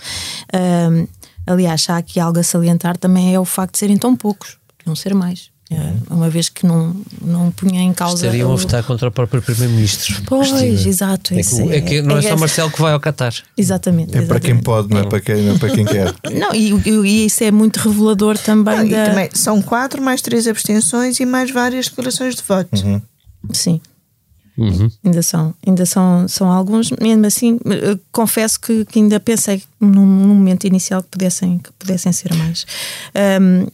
Um, 0.53 1.07
Aliás, 1.45 1.89
há 1.91 1.97
aqui 1.97 2.21
algo 2.21 2.39
a 2.39 2.43
salientar 2.43 2.97
também 2.97 3.35
é 3.35 3.41
o 3.41 3.45
facto 3.45 3.73
de 3.73 3.81
serem 3.81 3.99
tão 3.99 4.17
poucos, 4.17 4.59
não 4.87 4.95
ser 4.95 5.13
mais. 5.13 5.52
É, 5.77 5.95
uma 6.11 6.29
vez 6.29 6.49
que 6.49 6.67
não, 6.67 6.95
não 7.21 7.51
punha 7.51 7.81
em 7.83 7.93
causa. 7.93 8.27
Estariam 8.27 8.51
o... 8.51 8.53
a 8.53 8.57
votar 8.57 8.83
contra 8.83 9.09
o 9.09 9.13
próprio 9.13 9.41
Primeiro-Ministro. 9.41 10.23
Pois, 10.27 10.51
Cristina. 10.51 10.89
exato. 10.89 11.35
É, 11.35 11.43
que, 11.43 11.75
é, 11.75 11.81
que 11.81 12.03
não 12.03 12.17
é, 12.17 12.19
é 12.19 12.23
só 12.23 12.37
Marcelo 12.37 12.71
que 12.71 12.81
vai 12.81 12.93
ao 12.93 13.01
Qatar. 13.01 13.35
Exatamente. 13.57 14.15
É 14.15 14.19
exatamente. 14.19 14.29
para 14.29 14.41
quem 14.41 14.59
pode, 14.59 14.89
não 14.91 15.01
é, 15.01 15.05
para, 15.05 15.21
quem, 15.21 15.43
não 15.43 15.55
é 15.55 15.59
para 15.59 15.71
quem 15.71 15.85
quer. 15.85 16.15
Não, 16.33 16.55
e, 16.55 16.73
e, 16.89 17.27
isso 17.27 17.45
é 17.45 17.51
muito 17.51 17.77
revelador 17.79 18.39
também. 18.39 18.79
Não, 18.79 18.89
da... 18.89 19.07
também 19.07 19.29
são 19.33 19.61
quatro 19.63 20.03
mais 20.03 20.21
três 20.21 20.47
abstenções 20.47 21.21
e 21.21 21.27
mais 21.27 21.51
várias 21.51 21.89
declarações 21.89 22.35
de 22.35 22.43
voto. 22.43 22.85
Uhum. 22.85 23.01
Sim. 23.53 23.81
Uhum. 24.57 24.91
Ainda 25.05 25.23
são, 25.23 25.55
ainda 25.67 25.87
são, 25.87 26.29
são 26.29 26.51
alguns, 26.51 26.91
mesmo 26.91 27.27
assim, 27.27 27.59
confesso 28.11 28.61
que, 28.61 28.85
que 28.85 28.99
ainda 28.99 29.19
pensei 29.19 29.63
num, 29.81 30.05
num, 30.07 30.35
momento 30.35 30.67
inicial 30.67 31.03
que 31.03 31.09
pudessem, 31.11 31.59
que 31.59 31.73
pudessem 31.73 32.13
ser 32.13 32.35
mais. 32.35 32.67
Um, 33.41 33.67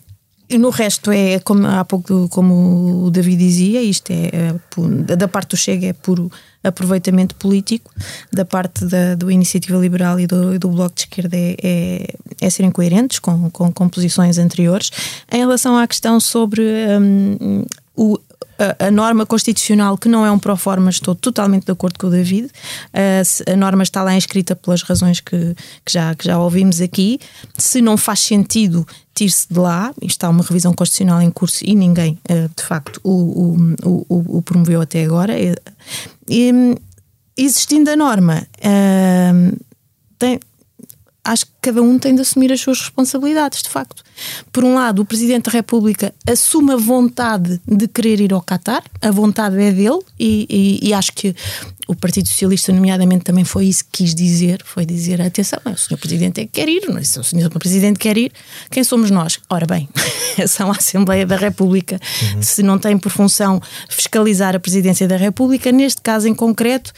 no 0.57 0.71
resto 0.71 1.11
é, 1.11 1.39
como 1.41 1.67
há 1.67 1.85
pouco, 1.85 2.29
como 2.31 3.05
o 3.05 3.11
David 3.11 3.39
dizia, 3.39 3.83
isto 3.83 4.11
é, 4.11 4.31
é 4.33 5.17
da 5.17 5.29
parte 5.29 5.51
do 5.51 5.57
Chega 5.57 5.89
é 5.89 5.93
puro 5.93 6.31
aproveitamento 6.65 7.35
político, 7.35 7.93
da 8.33 8.45
parte 8.45 8.85
da, 8.87 9.15
do 9.15 9.31
Iniciativa 9.31 9.79
Liberal 9.79 10.19
e 10.19 10.27
do, 10.27 10.59
do 10.59 10.69
Bloco 10.69 10.95
de 10.95 11.03
Esquerda 11.03 11.37
é, 11.37 11.57
é, 11.63 12.15
é 12.41 12.51
serem 12.51 12.71
coerentes 12.71 13.19
com, 13.19 13.51
com, 13.51 13.73
com, 13.73 13.89
posições 13.89 14.39
anteriores. 14.39 14.91
Em 15.31 15.39
relação 15.39 15.77
à 15.77 15.87
questão 15.87 16.19
sobre 16.19 16.63
um, 16.99 17.65
o, 17.97 18.19
a, 18.79 18.91
norma 18.91 19.25
constitucional, 19.25 19.97
que 19.97 20.09
não 20.09 20.27
é 20.27 20.31
um 20.31 20.39
pró-forma, 20.39 20.91
estou 20.91 21.15
totalmente 21.15 21.65
de 21.65 21.73
acordo 21.73 21.99
com 21.99 22.09
o 22.09 22.11
David. 22.11 22.51
A, 22.93 23.53
a 23.53 23.57
norma 23.57 23.83
está 23.83 24.03
lá 24.03 24.15
inscrita 24.15 24.57
pelas 24.57 24.83
razões 24.83 25.21
que, 25.21 25.55
que, 25.85 25.93
já, 25.93 26.15
que 26.15 26.25
já 26.25 26.39
ouvimos 26.39 26.81
aqui. 26.81 27.21
Se 27.57 27.81
não 27.81 27.97
faz 27.97 28.21
sentido 28.21 28.87
tirar-se 29.15 29.49
de 29.51 29.59
lá, 29.59 29.93
está 30.03 30.29
uma 30.29 30.43
revisão 30.43 30.73
constitucional 30.73 31.21
em 31.23 31.31
curso 31.31 31.65
e 31.65 31.75
ninguém, 31.75 32.19
eh, 32.29 32.49
de 32.55 32.63
facto, 32.63 33.01
o, 33.03 33.57
o, 33.85 34.05
o, 34.09 34.39
o 34.39 34.43
promoveu 34.43 34.81
até 34.81 35.05
agora. 35.05 35.35
E, 36.29 36.77
existindo 37.37 37.91
a 37.91 37.97
norma, 37.97 38.47
uh, 38.59 39.57
tem, 40.19 40.41
acho 41.31 41.47
que 41.47 41.53
cada 41.61 41.83
um 41.83 41.99
tem 41.99 42.15
de 42.15 42.23
assumir 42.23 42.53
as 42.53 42.61
suas 42.61 42.81
responsabilidades, 42.81 43.63
de 43.63 43.69
facto. 43.69 44.03
Por 44.51 44.65
um 44.65 44.75
lado, 44.75 45.03
o 45.03 45.05
Presidente 45.05 45.45
da 45.45 45.51
República 45.51 46.15
assume 46.27 46.73
a 46.73 46.77
vontade 46.77 47.61
de 47.67 47.87
querer 47.87 48.21
ir 48.21 48.33
ao 48.33 48.43
Qatar, 48.43 48.83
a 49.01 49.11
vontade 49.11 49.61
é 49.61 49.71
dele, 49.71 50.01
e, 50.19 50.47
e, 50.83 50.89
e 50.89 50.95
acho 50.95 51.13
que 51.13 51.35
o 51.87 51.95
Partido 51.95 52.29
Socialista, 52.29 52.73
nomeadamente, 52.73 53.25
também 53.25 53.45
foi 53.45 53.67
isso 53.67 53.85
que 53.85 54.05
quis 54.05 54.15
dizer: 54.15 54.63
foi 54.65 54.87
dizer, 54.87 55.21
atenção, 55.21 55.59
o 55.65 55.77
Sr. 55.77 55.97
Presidente 55.99 56.41
é 56.41 56.45
que 56.45 56.53
quer 56.53 56.69
ir, 56.69 56.89
não 56.89 56.99
é? 56.99 57.05
se 57.05 57.19
o 57.19 57.25
Sr. 57.25 57.51
Presidente 57.51 57.99
quer 57.99 58.17
ir, 58.17 58.33
quem 58.71 58.83
somos 58.83 59.11
nós? 59.11 59.39
Ora 59.51 59.67
bem, 59.67 59.89
são 60.49 60.71
a 60.71 60.77
Assembleia 60.77 61.27
da 61.27 61.37
República. 61.37 62.01
Uhum. 62.35 62.43
Se 62.43 62.63
não 62.63 62.79
tem 62.79 62.97
por 62.99 63.11
função 63.11 63.61
fiscalizar 63.89 64.57
a 64.57 64.61
Presidência 64.61 65.07
da 65.07 65.17
República, 65.17 65.71
neste 65.73 66.01
caso 66.01 66.29
em 66.29 66.35
concreto, 66.35 66.93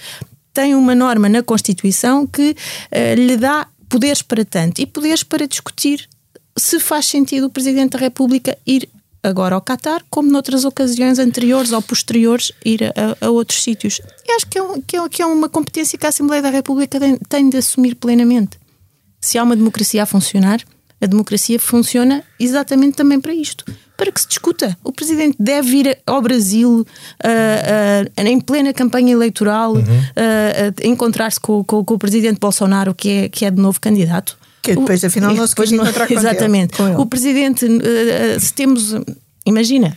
tem 0.52 0.74
uma 0.74 0.94
norma 0.94 1.28
na 1.28 1.42
Constituição 1.42 2.26
que 2.26 2.50
uh, 2.50 3.14
lhe 3.14 3.36
dá 3.36 3.66
poderes 3.90 4.22
para 4.22 4.44
tanto 4.44 4.80
e 4.80 4.86
poderes 4.86 5.22
para 5.22 5.46
discutir 5.46 6.08
se 6.56 6.80
faz 6.80 7.06
sentido 7.06 7.48
o 7.48 7.50
Presidente 7.50 7.92
da 7.92 7.98
República 7.98 8.56
ir 8.66 8.88
agora 9.22 9.54
ao 9.54 9.60
Qatar, 9.60 10.02
como 10.08 10.30
noutras 10.30 10.64
ocasiões 10.64 11.18
anteriores 11.18 11.72
ou 11.72 11.82
posteriores, 11.82 12.52
ir 12.64 12.84
a, 12.84 13.26
a 13.26 13.30
outros 13.30 13.62
sítios. 13.62 14.00
E 14.26 14.32
acho 14.32 14.46
que 14.46 14.58
é, 14.58 14.62
um, 14.62 14.80
que, 14.80 14.96
é, 14.96 15.08
que 15.08 15.22
é, 15.22 15.26
uma 15.26 15.48
competência 15.48 15.98
que 15.98 16.06
a 16.06 16.08
Assembleia 16.08 16.40
da 16.40 16.48
República 16.48 16.98
tem, 16.98 17.18
tem 17.28 17.50
de 17.50 17.58
assumir 17.58 17.94
plenamente. 17.96 18.58
Se 19.20 19.36
há 19.36 19.42
uma 19.42 19.56
democracia 19.56 20.02
a 20.02 20.06
funcionar, 20.06 20.64
a 21.00 21.06
democracia 21.06 21.58
funciona 21.58 22.22
exatamente 22.38 22.96
também 22.96 23.20
para 23.20 23.34
isto 23.34 23.64
para 24.00 24.10
que 24.10 24.18
se 24.18 24.28
discuta. 24.28 24.74
O 24.82 24.92
Presidente 24.92 25.36
deve 25.38 25.68
vir 25.70 25.98
ao 26.06 26.22
Brasil 26.22 26.70
uh, 26.70 28.22
uh, 28.22 28.26
em 28.26 28.40
plena 28.40 28.72
campanha 28.72 29.12
eleitoral, 29.12 29.74
uhum. 29.74 29.82
uh, 29.82 30.88
encontrar-se 30.88 31.38
com, 31.38 31.62
com, 31.62 31.84
com, 31.84 31.94
o 31.94 31.98
Presidente 31.98 32.38
Bolsonaro, 32.40 32.94
que 32.94 33.10
é, 33.10 33.28
que 33.28 33.44
é 33.44 33.50
de 33.50 33.60
novo 33.60 33.78
candidato. 33.78 34.38
Que 34.62 34.74
depois, 34.74 35.04
afinal, 35.04 35.34
não 35.34 35.46
se 35.46 35.54
quis 35.54 35.70
encontrar 35.70 36.06
com 36.08 36.14
Exatamente. 36.14 36.78
Com 36.78 36.88
ele. 36.88 36.96
O 36.96 37.04
Presidente, 37.04 37.66
se 38.40 38.54
temos. 38.54 38.94
Imagina, 39.44 39.94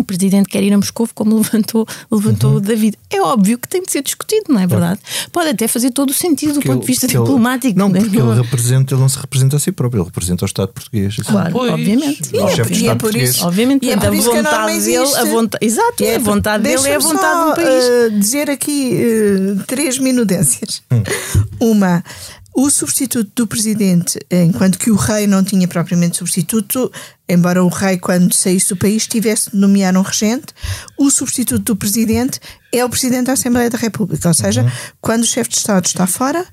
o 0.00 0.04
presidente 0.04 0.48
quer 0.48 0.62
ir 0.62 0.72
a 0.72 0.76
Moscou, 0.76 1.08
como 1.14 1.36
levantou, 1.42 1.86
levantou 2.10 2.54
uhum. 2.54 2.60
David. 2.60 2.96
É 3.10 3.20
óbvio 3.20 3.58
que 3.58 3.68
tem 3.68 3.82
de 3.82 3.90
ser 3.90 4.02
discutido, 4.02 4.46
não 4.48 4.60
é 4.60 4.66
verdade? 4.66 5.00
Pode 5.30 5.50
até 5.50 5.68
fazer 5.68 5.90
todo 5.90 6.10
o 6.10 6.14
sentido 6.14 6.54
porque 6.54 6.68
do 6.68 6.72
ponto 6.72 6.80
de 6.82 6.86
vista 6.86 7.06
diplomático. 7.06 7.78
não, 7.78 7.90
porque 7.90 8.16
ele, 8.16 8.34
representa, 8.34 8.94
ele 8.94 9.00
não 9.00 9.08
se 9.08 9.18
representa 9.18 9.56
a 9.56 9.58
si 9.58 9.72
próprio, 9.72 10.00
ele 10.00 10.06
representa 10.06 10.44
o 10.44 10.46
Estado 10.46 10.68
português. 10.68 11.16
Assim. 11.18 11.30
Claro, 11.30 11.52
pois. 11.52 11.72
obviamente. 11.72 12.36
o 12.36 12.48
é, 12.48 12.54
chefe 12.54 12.72
de 12.72 12.80
Estado 12.80 12.98
português. 12.98 13.30
Isso, 13.30 13.46
obviamente, 13.46 13.86
e 13.86 13.90
é 13.90 13.96
por 13.96 14.06
a 14.06 14.10
vontade 14.10 14.80
dele, 14.80 15.16
a 15.16 15.24
vontade, 15.24 15.66
exato, 15.66 16.04
é, 16.04 16.14
a 16.14 16.18
vontade 16.18 16.62
dele 16.62 16.88
é 16.88 16.94
a 16.94 16.98
vontade 16.98 17.50
do 17.50 17.54
país. 17.56 17.84
Uh, 17.84 18.18
dizer 18.18 18.50
aqui 18.50 19.00
uh, 19.02 19.64
três 19.66 19.98
minudências. 19.98 20.82
Hum. 20.90 21.02
Uma, 21.60 22.02
o 22.54 22.68
substituto 22.68 23.30
do 23.34 23.46
presidente, 23.46 24.18
enquanto 24.30 24.78
que 24.78 24.90
o 24.90 24.96
rei 24.96 25.26
não 25.26 25.42
tinha 25.42 25.66
propriamente 25.66 26.18
substituto, 26.18 26.92
embora 27.28 27.64
o 27.64 27.68
rei, 27.68 27.98
quando 27.98 28.34
saísse 28.34 28.68
do 28.68 28.76
país, 28.76 29.06
tivesse 29.06 29.50
de 29.50 29.56
nomear 29.56 29.96
um 29.96 30.02
regente, 30.02 30.52
o 30.98 31.10
substituto 31.10 31.62
do 31.62 31.76
presidente 31.76 32.38
é 32.70 32.84
o 32.84 32.90
presidente 32.90 33.26
da 33.26 33.32
Assembleia 33.32 33.70
da 33.70 33.78
República. 33.78 34.28
Ou 34.28 34.34
seja, 34.34 34.62
uhum. 34.62 34.70
quando 35.00 35.22
o 35.22 35.26
chefe 35.26 35.50
de 35.50 35.56
Estado 35.56 35.86
está 35.86 36.06
fora, 36.06 36.46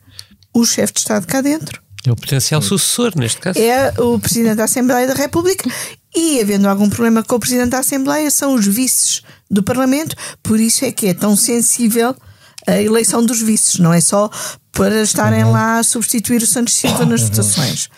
o 0.54 0.66
chefe 0.66 0.94
de 0.94 1.00
Estado 1.00 1.28
cá 1.28 1.42
dentro. 1.42 1.82
É 2.06 2.12
o 2.12 2.16
potencial 2.16 2.62
sucessor, 2.62 3.12
neste 3.18 3.42
caso. 3.42 3.60
É 3.60 3.94
o 4.00 4.18
presidente 4.18 4.56
da 4.56 4.64
Assembleia 4.64 5.06
da 5.06 5.14
República 5.14 5.70
e, 6.16 6.40
havendo 6.40 6.70
algum 6.70 6.90
problema 6.90 7.22
com 7.24 7.36
o 7.36 7.40
presidente 7.40 7.72
da 7.72 7.80
Assembleia, 7.80 8.32
são 8.32 8.54
os 8.54 8.66
vices 8.66 9.22
do 9.52 9.62
Parlamento. 9.62 10.16
Por 10.42 10.62
isso 10.62 10.86
é 10.86 10.94
que 10.94 11.08
é 11.08 11.14
tão 11.14 11.36
sensível 11.36 12.16
a 12.66 12.82
eleição 12.82 13.26
dos 13.26 13.42
vices, 13.42 13.80
não 13.80 13.94
é 13.94 14.00
só 14.00 14.30
para 14.80 15.02
estarem 15.02 15.44
uhum. 15.44 15.52
lá 15.52 15.80
a 15.80 15.84
substituir 15.84 16.42
o 16.42 16.48
Santos 16.48 16.74
Silva 16.74 17.06
nas 17.06 17.22
uhum. 17.22 17.28
votações. 17.28 17.90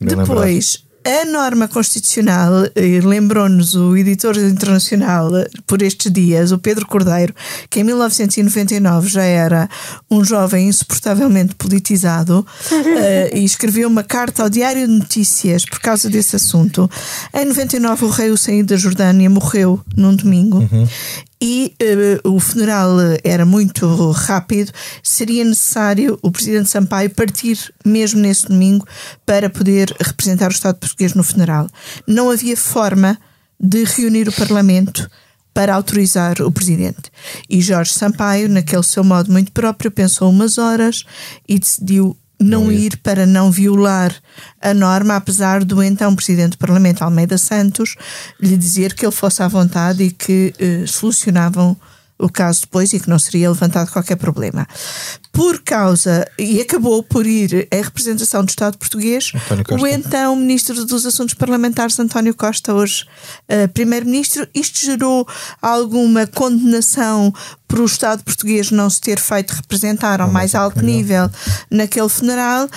Depois, 0.00 0.84
a 1.04 1.24
norma 1.24 1.66
constitucional, 1.66 2.52
lembrou-nos 3.02 3.74
o 3.74 3.96
editor 3.96 4.38
internacional 4.38 5.28
por 5.66 5.82
estes 5.82 6.12
dias, 6.12 6.52
o 6.52 6.58
Pedro 6.58 6.86
Cordeiro, 6.86 7.34
que 7.68 7.80
em 7.80 7.84
1999 7.84 9.08
já 9.08 9.24
era 9.24 9.68
um 10.08 10.24
jovem 10.24 10.68
insuportavelmente 10.68 11.56
politizado 11.56 12.46
uh, 12.70 13.34
e 13.36 13.44
escreveu 13.44 13.88
uma 13.88 14.04
carta 14.04 14.44
ao 14.44 14.48
Diário 14.48 14.86
de 14.86 14.92
Notícias 14.94 15.64
por 15.64 15.80
causa 15.80 16.08
desse 16.08 16.36
assunto. 16.36 16.88
Em 17.34 17.44
99, 17.44 18.04
o 18.04 18.08
rei 18.08 18.30
Hussein 18.30 18.64
da 18.64 18.76
Jordânia 18.76 19.28
morreu 19.28 19.80
num 19.96 20.14
domingo 20.14 20.58
uhum 20.58 20.86
e 21.44 21.76
uh, 22.24 22.30
o 22.30 22.40
funeral 22.40 22.96
era 23.22 23.44
muito 23.44 24.10
rápido, 24.12 24.72
seria 25.02 25.44
necessário 25.44 26.18
o 26.22 26.30
presidente 26.30 26.70
Sampaio 26.70 27.10
partir 27.10 27.58
mesmo 27.84 28.18
nesse 28.18 28.48
domingo 28.48 28.88
para 29.26 29.50
poder 29.50 29.94
representar 30.00 30.48
o 30.48 30.54
Estado 30.54 30.78
português 30.78 31.12
no 31.12 31.22
funeral. 31.22 31.68
Não 32.06 32.30
havia 32.30 32.56
forma 32.56 33.18
de 33.60 33.84
reunir 33.84 34.26
o 34.26 34.32
Parlamento 34.32 35.06
para 35.52 35.74
autorizar 35.74 36.40
o 36.40 36.50
presidente. 36.50 37.12
E 37.50 37.60
Jorge 37.60 37.92
Sampaio, 37.92 38.48
naquele 38.48 38.82
seu 38.82 39.04
modo 39.04 39.30
muito 39.30 39.52
próprio, 39.52 39.90
pensou 39.90 40.30
umas 40.30 40.56
horas 40.56 41.04
e 41.46 41.58
decidiu 41.58 42.16
não 42.44 42.70
ir 42.70 42.96
para 42.98 43.26
não 43.26 43.50
violar 43.50 44.14
a 44.60 44.74
norma, 44.74 45.16
apesar 45.16 45.64
do 45.64 45.82
então 45.82 46.14
Presidente 46.14 46.52
do 46.52 46.58
Parlamento, 46.58 47.02
Almeida 47.02 47.38
Santos, 47.38 47.96
lhe 48.40 48.56
dizer 48.56 48.94
que 48.94 49.04
ele 49.04 49.12
fosse 49.12 49.42
à 49.42 49.48
vontade 49.48 50.04
e 50.04 50.10
que 50.10 50.52
eh, 50.58 50.84
solucionavam 50.86 51.76
o 52.18 52.28
caso 52.28 52.62
depois 52.62 52.92
e 52.92 53.00
que 53.00 53.08
não 53.08 53.18
seria 53.18 53.50
levantado 53.50 53.90
qualquer 53.90 54.16
problema. 54.16 54.66
Por 55.32 55.62
causa, 55.62 56.26
e 56.38 56.60
acabou 56.60 57.02
por 57.02 57.26
ir 57.26 57.66
em 57.70 57.82
representação 57.82 58.44
do 58.44 58.48
Estado 58.48 58.78
português, 58.78 59.32
o 59.78 59.86
então 59.86 60.36
Ministro 60.36 60.84
dos 60.84 61.04
Assuntos 61.04 61.34
Parlamentares, 61.34 61.98
António 61.98 62.34
Costa, 62.34 62.72
hoje 62.72 63.04
uh, 63.48 63.68
Primeiro-Ministro. 63.68 64.46
Isto 64.54 64.78
gerou 64.86 65.26
alguma 65.60 66.26
condenação 66.26 67.32
por 67.74 67.80
o 67.80 67.86
Estado 67.86 68.22
português 68.22 68.70
não 68.70 68.88
se 68.88 69.00
ter 69.00 69.18
feito 69.18 69.50
representar 69.50 70.20
ao 70.20 70.30
mais 70.30 70.54
alto 70.54 70.80
nível 70.80 71.28
naquele 71.68 72.08
funeral 72.08 72.68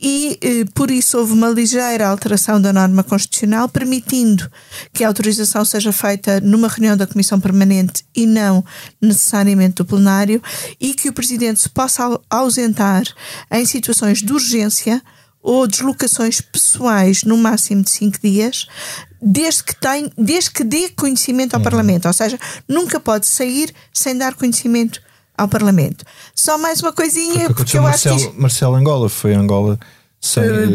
e 0.00 0.38
eh, 0.40 0.64
por 0.72 0.90
isso 0.90 1.18
houve 1.18 1.34
uma 1.34 1.50
ligeira 1.50 2.08
alteração 2.08 2.58
da 2.58 2.72
norma 2.72 3.04
constitucional, 3.04 3.68
permitindo 3.68 4.50
que 4.94 5.04
a 5.04 5.08
autorização 5.08 5.62
seja 5.62 5.92
feita 5.92 6.40
numa 6.40 6.68
reunião 6.68 6.96
da 6.96 7.06
Comissão 7.06 7.38
Permanente 7.38 8.02
e 8.16 8.24
não 8.24 8.64
necessariamente 8.98 9.74
do 9.74 9.84
plenário, 9.84 10.42
e 10.80 10.94
que 10.94 11.10
o 11.10 11.12
Presidente 11.12 11.60
se 11.60 11.68
possa 11.68 12.18
ausentar 12.30 13.04
em 13.50 13.66
situações 13.66 14.22
de 14.22 14.32
urgência 14.32 15.02
ou 15.46 15.64
deslocações 15.64 16.40
pessoais 16.40 17.22
no 17.22 17.36
máximo 17.36 17.84
de 17.84 17.90
cinco 17.90 18.18
dias, 18.20 18.66
desde 19.22 19.62
que, 19.62 19.76
tem, 19.76 20.10
desde 20.18 20.50
que 20.50 20.64
dê 20.64 20.88
conhecimento 20.88 21.54
ao 21.54 21.60
uhum. 21.60 21.64
Parlamento. 21.64 22.08
Ou 22.08 22.12
seja, 22.12 22.36
nunca 22.68 22.98
pode 22.98 23.26
sair 23.26 23.72
sem 23.94 24.18
dar 24.18 24.34
conhecimento 24.34 25.00
ao 25.38 25.46
Parlamento. 25.46 26.04
Só 26.34 26.58
mais 26.58 26.82
uma 26.82 26.92
coisinha, 26.92 27.46
porque 27.46 27.78
eu 27.78 27.82
Marcelo, 27.82 28.16
acho 28.16 28.30
que. 28.30 28.40
Marcelo 28.40 28.74
Angola 28.74 29.08
foi 29.08 29.34
Angola 29.34 29.78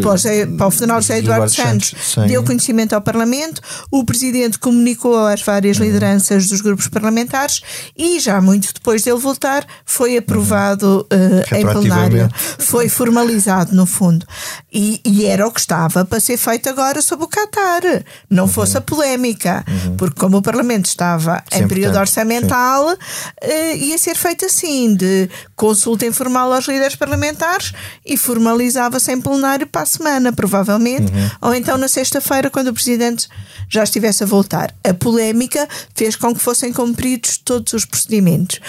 para, 0.01 0.57
para 0.57 0.67
o 0.67 0.71
funeral 0.71 0.99
de 0.99 1.07
José 1.07 1.19
Eduardo 1.19 1.49
Santos, 1.49 1.93
Santos 2.01 2.29
deu 2.29 2.43
conhecimento 2.43 2.93
ao 2.93 3.01
Parlamento, 3.01 3.61
o 3.91 4.03
Presidente 4.05 4.57
comunicou 4.57 5.17
às 5.17 5.41
várias 5.41 5.77
uhum. 5.77 5.85
lideranças 5.85 6.47
dos 6.47 6.61
grupos 6.61 6.87
parlamentares 6.87 7.61
e 7.97 8.19
já 8.19 8.39
muito 8.41 8.73
depois 8.73 9.03
dele 9.03 9.19
voltar 9.19 9.65
foi 9.85 10.17
aprovado 10.17 11.05
uhum. 11.11 11.39
uh, 11.39 11.55
em 11.55 11.65
plenário, 11.65 12.29
foi 12.59 12.89
formalizado 12.89 13.75
no 13.75 13.85
fundo 13.85 14.25
e, 14.71 15.01
e, 15.05 15.25
era 15.25 15.47
o 15.47 15.51
que 15.51 15.59
estava 15.59 16.05
para 16.05 16.19
ser 16.19 16.37
feito 16.37 16.69
agora 16.69 17.01
sobre 17.01 17.25
o 17.25 17.27
Qatar, 17.27 17.81
não 18.29 18.45
uhum. 18.45 18.49
fosse 18.49 18.77
a 18.77 18.81
polémica, 18.81 19.65
uhum. 19.67 19.97
porque 19.97 20.19
como 20.19 20.37
o 20.37 20.41
Parlamento 20.41 20.85
estava 20.85 21.43
Sempre 21.49 21.65
em 21.65 21.67
período 21.67 21.93
tanto. 21.93 22.01
orçamental, 22.01 22.87
uh, 22.93 23.75
ia 23.75 23.97
ser 23.97 24.15
feito 24.15 24.45
assim, 24.45 24.95
de 24.95 25.29
consulta 25.55 26.05
informal 26.05 26.53
aos 26.53 26.65
líderes 26.67 26.95
parlamentares 26.95 27.73
e 28.05 28.15
formalizava-se 28.15 29.11
em 29.11 29.19
plenário 29.19 29.40
plenário 29.41 29.65
para 29.65 29.81
a 29.81 29.85
semana, 29.85 30.31
provavelmente, 30.31 31.11
uhum. 31.11 31.29
ou 31.41 31.55
então 31.55 31.77
na 31.77 31.87
sexta-feira, 31.87 32.49
quando 32.51 32.67
o 32.67 32.73
Presidente 32.73 33.27
já 33.67 33.83
estivesse 33.83 34.23
a 34.23 34.27
voltar. 34.27 34.73
A 34.87 34.93
polémica 34.93 35.67
fez 35.95 36.15
com 36.15 36.33
que 36.33 36.39
fossem 36.39 36.71
cumpridos 36.71 37.37
todos 37.37 37.73
os 37.73 37.83
procedimentos. 37.83 38.59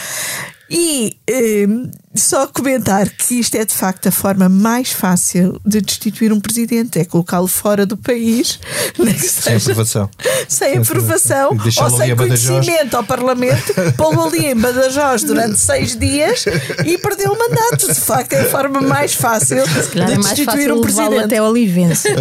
E 0.75 1.19
eh, 1.29 1.67
só 2.15 2.47
comentar 2.47 3.07
que 3.11 3.35
isto 3.35 3.55
é 3.57 3.65
de 3.65 3.75
facto 3.75 4.09
a 4.09 4.11
forma 4.11 4.49
mais 4.49 4.91
fácil 4.91 5.61
de 5.67 5.83
destituir 5.83 6.33
um 6.33 6.41
presidente, 6.41 6.99
é 6.99 7.05
colocá-lo 7.05 7.47
fora 7.47 7.85
do 7.85 7.95
país, 7.95 8.59
sem 9.21 9.57
aprovação, 9.57 10.09
sem 10.49 10.79
aprovação 10.79 11.51
ou 11.51 11.91
sem 11.91 12.17
conhecimento 12.17 12.97
ao 12.97 13.05
Parlamento, 13.05 13.75
pô-lo 13.99 14.25
ali 14.25 14.47
em 14.47 14.57
Badajoz 14.57 15.25
durante 15.25 15.59
seis 15.59 15.95
dias 15.95 16.47
e 16.87 16.97
perdeu 16.97 17.33
o 17.33 17.39
mandato. 17.39 17.93
De 17.93 18.01
facto, 18.01 18.33
é 18.33 18.41
a 18.41 18.45
forma 18.47 18.81
mais 18.81 19.13
fácil 19.13 19.63
de 19.67 20.01
é 20.01 20.07
mais 20.07 20.25
destituir 20.25 20.47
fácil 20.47 20.79
um 20.79 20.81
presidente. 20.81 21.25
até 21.25 21.43
Olivença. 21.43 22.09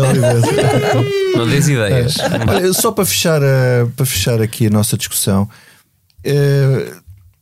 Não 1.38 1.47
dês 1.47 1.70
ideias. 1.70 2.18
É. 2.20 2.52
Olha, 2.52 2.74
só 2.74 2.91
para 2.91 3.06
fechar, 3.06 3.41
a, 3.41 3.88
para 3.95 4.06
fechar 4.06 4.41
aqui 4.41 4.68
a 4.68 4.70
nossa 4.70 4.97
discussão. 4.97 5.47
Uh, 6.26 7.02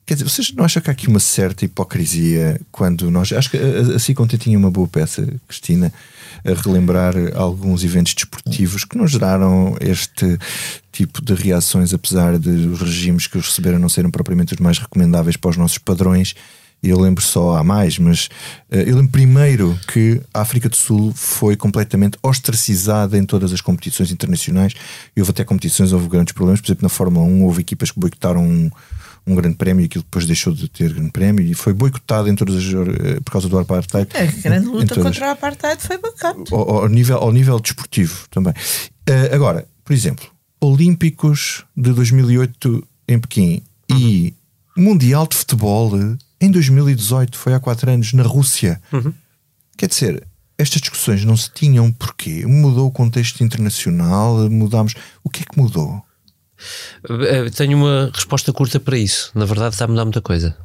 Quer 0.09 0.15
dizer, 0.15 0.27
vocês 0.27 0.51
não 0.53 0.65
acham 0.65 0.81
que 0.81 0.89
há 0.89 0.91
aqui 0.91 1.07
uma 1.07 1.19
certa 1.19 1.65
hipocrisia 1.65 2.59
quando 2.71 3.11
nós. 3.11 3.31
Acho 3.31 3.51
que 3.51 3.57
assim 3.95 4.15
como 4.15 4.27
tinha 4.27 4.57
uma 4.57 4.71
boa 4.71 4.87
peça, 4.87 5.23
Cristina, 5.47 5.93
a 6.43 6.51
relembrar 6.51 7.13
alguns 7.35 7.83
eventos 7.83 8.15
desportivos 8.15 8.83
que 8.83 8.97
não 8.97 9.05
geraram 9.05 9.77
este 9.79 10.39
tipo 10.91 11.23
de 11.23 11.35
reações, 11.35 11.93
apesar 11.93 12.39
de 12.39 12.49
os 12.49 12.81
regimes 12.81 13.27
que 13.27 13.37
os 13.37 13.45
receberam 13.49 13.77
não 13.77 13.87
serem 13.87 14.09
propriamente 14.09 14.55
os 14.55 14.59
mais 14.59 14.79
recomendáveis 14.79 15.37
para 15.37 15.51
os 15.51 15.57
nossos 15.57 15.77
padrões. 15.77 16.33
Eu 16.81 16.99
lembro 16.99 17.23
só 17.23 17.57
há 17.57 17.63
mais, 17.63 17.99
mas 17.99 18.29
uh, 18.71 18.75
eu 18.75 18.95
lembro 18.95 19.11
primeiro 19.11 19.77
que 19.91 20.21
a 20.33 20.41
África 20.41 20.69
do 20.69 20.75
Sul 20.75 21.11
foi 21.13 21.55
completamente 21.55 22.17
ostracizada 22.23 23.17
em 23.17 23.25
todas 23.25 23.51
as 23.51 23.59
competições 23.59 24.11
internacionais 24.11 24.73
e 25.15 25.19
houve 25.19 25.31
até 25.31 25.43
competições, 25.43 25.91
houve 25.91 26.07
grandes 26.07 26.33
problemas. 26.33 26.61
Por 26.61 26.67
exemplo, 26.67 26.83
na 26.83 26.89
Fórmula 26.89 27.25
1 27.25 27.43
houve 27.43 27.61
equipas 27.61 27.91
que 27.91 27.99
boicotaram 27.99 28.43
um, 28.43 28.71
um 29.27 29.35
grande 29.35 29.55
prémio 29.55 29.83
e 29.83 29.85
aquilo 29.85 30.03
depois 30.03 30.25
deixou 30.25 30.53
de 30.53 30.67
ter 30.69 30.93
grande 30.93 31.11
prémio 31.11 31.45
e 31.45 31.53
foi 31.53 31.73
boicotado 31.73 32.29
em 32.29 32.35
todas 32.35 32.55
as, 32.55 32.65
eh, 32.65 33.19
por 33.23 33.31
causa 33.31 33.49
do 33.49 33.59
apartheid. 33.59 34.09
A 34.15 34.25
grande 34.49 34.67
luta 34.67 34.95
contra 34.95 35.27
o 35.27 35.31
apartheid 35.31 35.81
foi 35.81 35.97
boicote. 35.97 36.53
Ao, 36.53 36.77
ao, 36.77 36.87
nível, 36.87 37.17
ao 37.17 37.31
nível 37.31 37.59
desportivo 37.59 38.25
também. 38.29 38.53
Uh, 39.09 39.33
agora, 39.33 39.67
por 39.83 39.93
exemplo, 39.93 40.25
Olímpicos 40.61 41.65
de 41.75 41.93
2008 41.93 42.87
em 43.07 43.19
Pequim 43.19 43.63
uhum. 43.91 43.97
e 43.97 44.33
Mundial 44.75 45.27
de 45.27 45.35
Futebol 45.35 45.91
em 46.41 46.51
2018, 46.51 47.37
foi 47.37 47.53
há 47.53 47.59
quatro 47.59 47.89
anos, 47.91 48.13
na 48.13 48.23
Rússia. 48.23 48.81
Uhum. 48.91 49.13
Quer 49.77 49.87
dizer, 49.87 50.27
estas 50.57 50.81
discussões 50.81 51.23
não 51.23 51.37
se 51.37 51.51
tinham 51.51 51.91
porquê? 51.91 52.45
Mudou 52.45 52.87
o 52.87 52.91
contexto 52.91 53.43
internacional, 53.43 54.49
mudámos. 54.49 54.93
O 55.23 55.29
que 55.29 55.41
é 55.41 55.45
que 55.45 55.59
mudou? 55.59 56.03
Eh, 57.09 57.49
tenho 57.51 57.77
uma 57.77 58.11
resposta 58.13 58.51
curta 58.51 58.79
para 58.79 58.97
isso. 58.97 59.31
Na 59.33 59.45
verdade, 59.45 59.75
está 59.75 59.85
a 59.85 59.87
mudar 59.87 60.05
muita 60.05 60.21
coisa. 60.21 60.55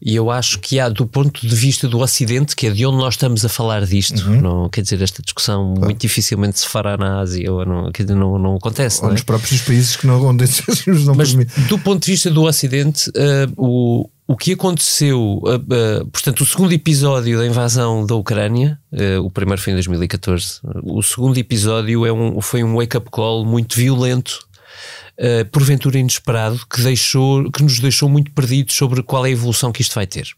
E 0.00 0.14
eu 0.14 0.30
acho 0.30 0.58
que 0.58 0.78
há, 0.78 0.88
do 0.88 1.06
ponto 1.06 1.46
de 1.46 1.54
vista 1.54 1.88
do 1.88 2.00
Ocidente, 2.00 2.54
que 2.54 2.66
é 2.66 2.70
de 2.70 2.84
onde 2.84 2.98
nós 2.98 3.14
estamos 3.14 3.44
a 3.44 3.48
falar 3.48 3.86
disto, 3.86 4.22
uhum. 4.26 4.40
não, 4.40 4.68
quer 4.68 4.82
dizer, 4.82 5.00
esta 5.00 5.22
discussão 5.22 5.72
claro. 5.72 5.86
muito 5.86 6.00
dificilmente 6.00 6.60
se 6.60 6.68
fará 6.68 6.96
na 6.96 7.20
Ásia, 7.20 7.50
ou 7.50 7.64
não, 7.64 7.90
quer 7.90 8.02
dizer, 8.02 8.14
não, 8.14 8.38
não 8.38 8.56
acontece. 8.56 8.98
Ou 8.98 9.04
não 9.04 9.10
é? 9.10 9.12
nos 9.12 9.22
próprios 9.22 9.62
países 9.62 9.96
que 9.96 10.06
não, 10.06 10.22
onde 10.22 10.44
não 11.06 11.14
Mas, 11.14 11.34
do 11.34 11.78
ponto 11.78 12.04
de 12.04 12.10
vista 12.10 12.30
do 12.30 12.42
Ocidente, 12.42 13.08
uh, 13.10 13.52
o, 13.56 14.10
o 14.26 14.36
que 14.36 14.52
aconteceu, 14.52 15.20
uh, 15.42 15.56
uh, 15.56 16.06
portanto, 16.06 16.40
o 16.40 16.46
segundo 16.46 16.72
episódio 16.72 17.38
da 17.38 17.46
invasão 17.46 18.06
da 18.06 18.14
Ucrânia, 18.14 18.78
uh, 18.92 19.22
o 19.22 19.30
primeiro 19.30 19.60
foi 19.60 19.72
em 19.72 19.76
2014, 19.76 20.60
o 20.82 21.02
segundo 21.02 21.36
episódio 21.36 22.06
é 22.06 22.12
um, 22.12 22.40
foi 22.40 22.64
um 22.64 22.76
wake-up 22.76 23.10
call 23.10 23.44
muito 23.44 23.76
violento 23.76 24.46
uh, 25.18 25.44
porventura 25.50 25.98
inesperado, 25.98 26.60
que, 26.66 26.80
deixou, 26.80 27.50
que 27.50 27.62
nos 27.62 27.78
deixou 27.80 28.08
muito 28.08 28.30
perdidos 28.32 28.74
sobre 28.74 29.02
qual 29.02 29.26
é 29.26 29.28
a 29.28 29.32
evolução 29.32 29.70
que 29.70 29.82
isto 29.82 29.94
vai 29.94 30.06
ter. 30.06 30.28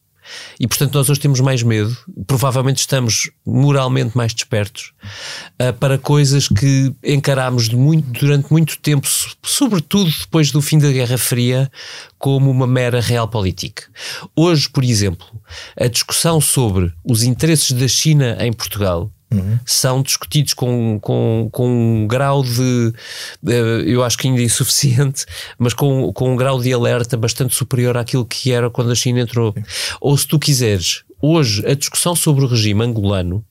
E 0.59 0.67
portanto, 0.67 0.95
nós 0.95 1.09
hoje 1.09 1.21
temos 1.21 1.41
mais 1.41 1.63
medo, 1.63 1.97
provavelmente 2.27 2.79
estamos 2.79 3.31
moralmente 3.45 4.17
mais 4.17 4.33
despertos 4.33 4.93
uh, 5.61 5.73
para 5.75 5.99
coisas 5.99 6.49
que 6.49 6.93
encarámos 7.03 7.69
muito, 7.69 8.09
durante 8.21 8.51
muito 8.51 8.79
tempo, 8.79 9.07
sobretudo 9.43 10.11
depois 10.21 10.51
do 10.51 10.61
fim 10.63 10.79
da 10.79 10.91
Guerra 10.91 11.19
Fria, 11.19 11.71
como 12.19 12.51
uma 12.51 12.67
mera 12.67 13.01
realpolitik. 13.01 13.83
Hoje, 14.35 14.69
por 14.69 14.85
exemplo, 14.85 15.27
a 15.79 15.87
discussão 15.87 16.41
sobre 16.41 16.93
os 17.05 17.23
interesses 17.23 17.73
da 17.73 17.89
China 17.89 18.37
em 18.41 18.53
Portugal 18.53 19.11
Uhum. 19.41 19.59
são 19.65 20.03
discutidos 20.03 20.55
com, 20.55 20.99
com, 21.01 21.49
com 21.53 21.69
um 21.69 22.07
grau 22.07 22.43
de, 22.43 22.93
eu 23.87 24.03
acho 24.05 24.19
que 24.19 24.29
ainda 24.29 24.43
insuficiente, 24.43 25.25
mas 25.59 25.75
com, 25.75 26.13
com 26.13 26.33
um 26.33 26.37
grau 26.37 26.61
de 26.61 26.73
alerta 26.73 27.17
bastante 27.17 27.55
superior 27.55 27.97
àquilo 27.97 28.25
que 28.25 28.53
era 28.53 28.71
quando 28.71 28.91
a 28.91 28.95
China 28.95 29.21
entrou. 29.21 29.55
Ou 30.01 30.17
se 30.17 30.27
tu 30.27 30.39
quiseres, 30.39 31.03
hoje 31.21 31.67
a 31.67 31.75
discussão 31.75 32.15
sobre 32.15 32.45
o 32.45 32.49
regime 32.49 32.85
angolano 32.85 33.45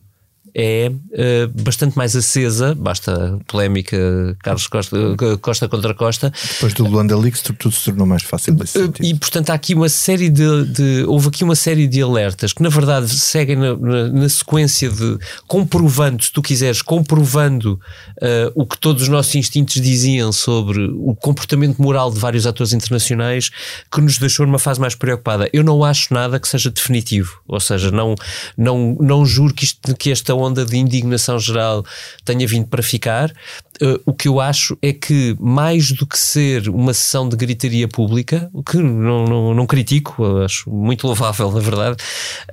é 0.55 0.89
uh, 0.89 1.61
bastante 1.63 1.97
mais 1.97 2.15
acesa, 2.15 2.73
basta 2.73 3.37
polémica 3.45 3.97
Carlos 4.41 4.67
Costa, 4.67 4.97
Costa 5.41 5.67
contra 5.67 5.93
Costa. 5.93 6.31
Depois 6.53 6.73
do 6.73 6.87
Luanda 6.87 7.17
Leaks 7.17 7.41
tudo 7.41 7.71
se 7.75 7.83
tornou 7.83 8.07
mais 8.07 8.23
fácil 8.23 8.53
uh, 8.53 8.93
E 9.01 9.13
portanto 9.15 9.49
há 9.49 9.53
aqui 9.53 9.75
uma 9.75 9.89
série 9.89 10.29
de, 10.29 10.65
de, 10.65 11.03
houve 11.07 11.27
aqui 11.27 11.43
uma 11.43 11.55
série 11.55 11.87
de 11.87 12.01
alertas 12.01 12.53
que 12.53 12.63
na 12.63 12.69
verdade 12.69 13.09
seguem 13.09 13.57
na, 13.57 13.75
na, 13.75 14.07
na 14.07 14.29
sequência 14.29 14.89
de 14.89 15.17
comprovando, 15.45 16.23
se 16.23 16.31
tu 16.31 16.41
quiseres, 16.41 16.81
comprovando 16.81 17.73
uh, 18.21 18.51
o 18.55 18.65
que 18.65 18.77
todos 18.77 19.03
os 19.03 19.09
nossos 19.09 19.35
instintos 19.35 19.81
diziam 19.81 20.31
sobre 20.31 20.85
o 20.85 21.13
comportamento 21.15 21.81
moral 21.81 22.09
de 22.09 22.19
vários 22.19 22.47
atores 22.47 22.71
internacionais 22.71 23.49
que 23.91 23.99
nos 23.99 24.17
deixou 24.17 24.45
numa 24.45 24.59
fase 24.59 24.79
mais 24.79 24.95
preocupada. 24.95 25.49
Eu 25.51 25.65
não 25.65 25.83
acho 25.83 26.13
nada 26.13 26.39
que 26.39 26.47
seja 26.47 26.71
definitivo, 26.71 27.41
ou 27.45 27.59
seja, 27.59 27.91
não, 27.91 28.15
não, 28.57 28.95
não 29.01 29.25
juro 29.25 29.53
que, 29.53 29.65
isto, 29.65 29.93
que 29.97 30.11
esta 30.11 30.33
onda 30.33 30.44
onda 30.45 30.65
de 30.65 30.77
indignação 30.77 31.39
geral 31.39 31.85
tenha 32.23 32.47
vindo 32.47 32.67
para 32.67 32.83
ficar. 32.83 33.33
Uh, 33.81 33.99
o 34.05 34.13
que 34.13 34.27
eu 34.27 34.39
acho 34.39 34.77
é 34.81 34.93
que, 34.93 35.35
mais 35.37 35.91
do 35.91 36.07
que 36.07 36.17
ser 36.17 36.69
uma 36.69 36.93
sessão 36.93 37.27
de 37.27 37.35
gritaria 37.35 37.87
pública, 37.89 38.49
o 38.53 38.63
que 38.63 38.77
não, 38.77 39.25
não, 39.25 39.53
não 39.53 39.65
critico, 39.65 40.23
acho 40.37 40.69
muito 40.69 41.05
louvável, 41.05 41.51
na 41.51 41.59
verdade, 41.59 41.97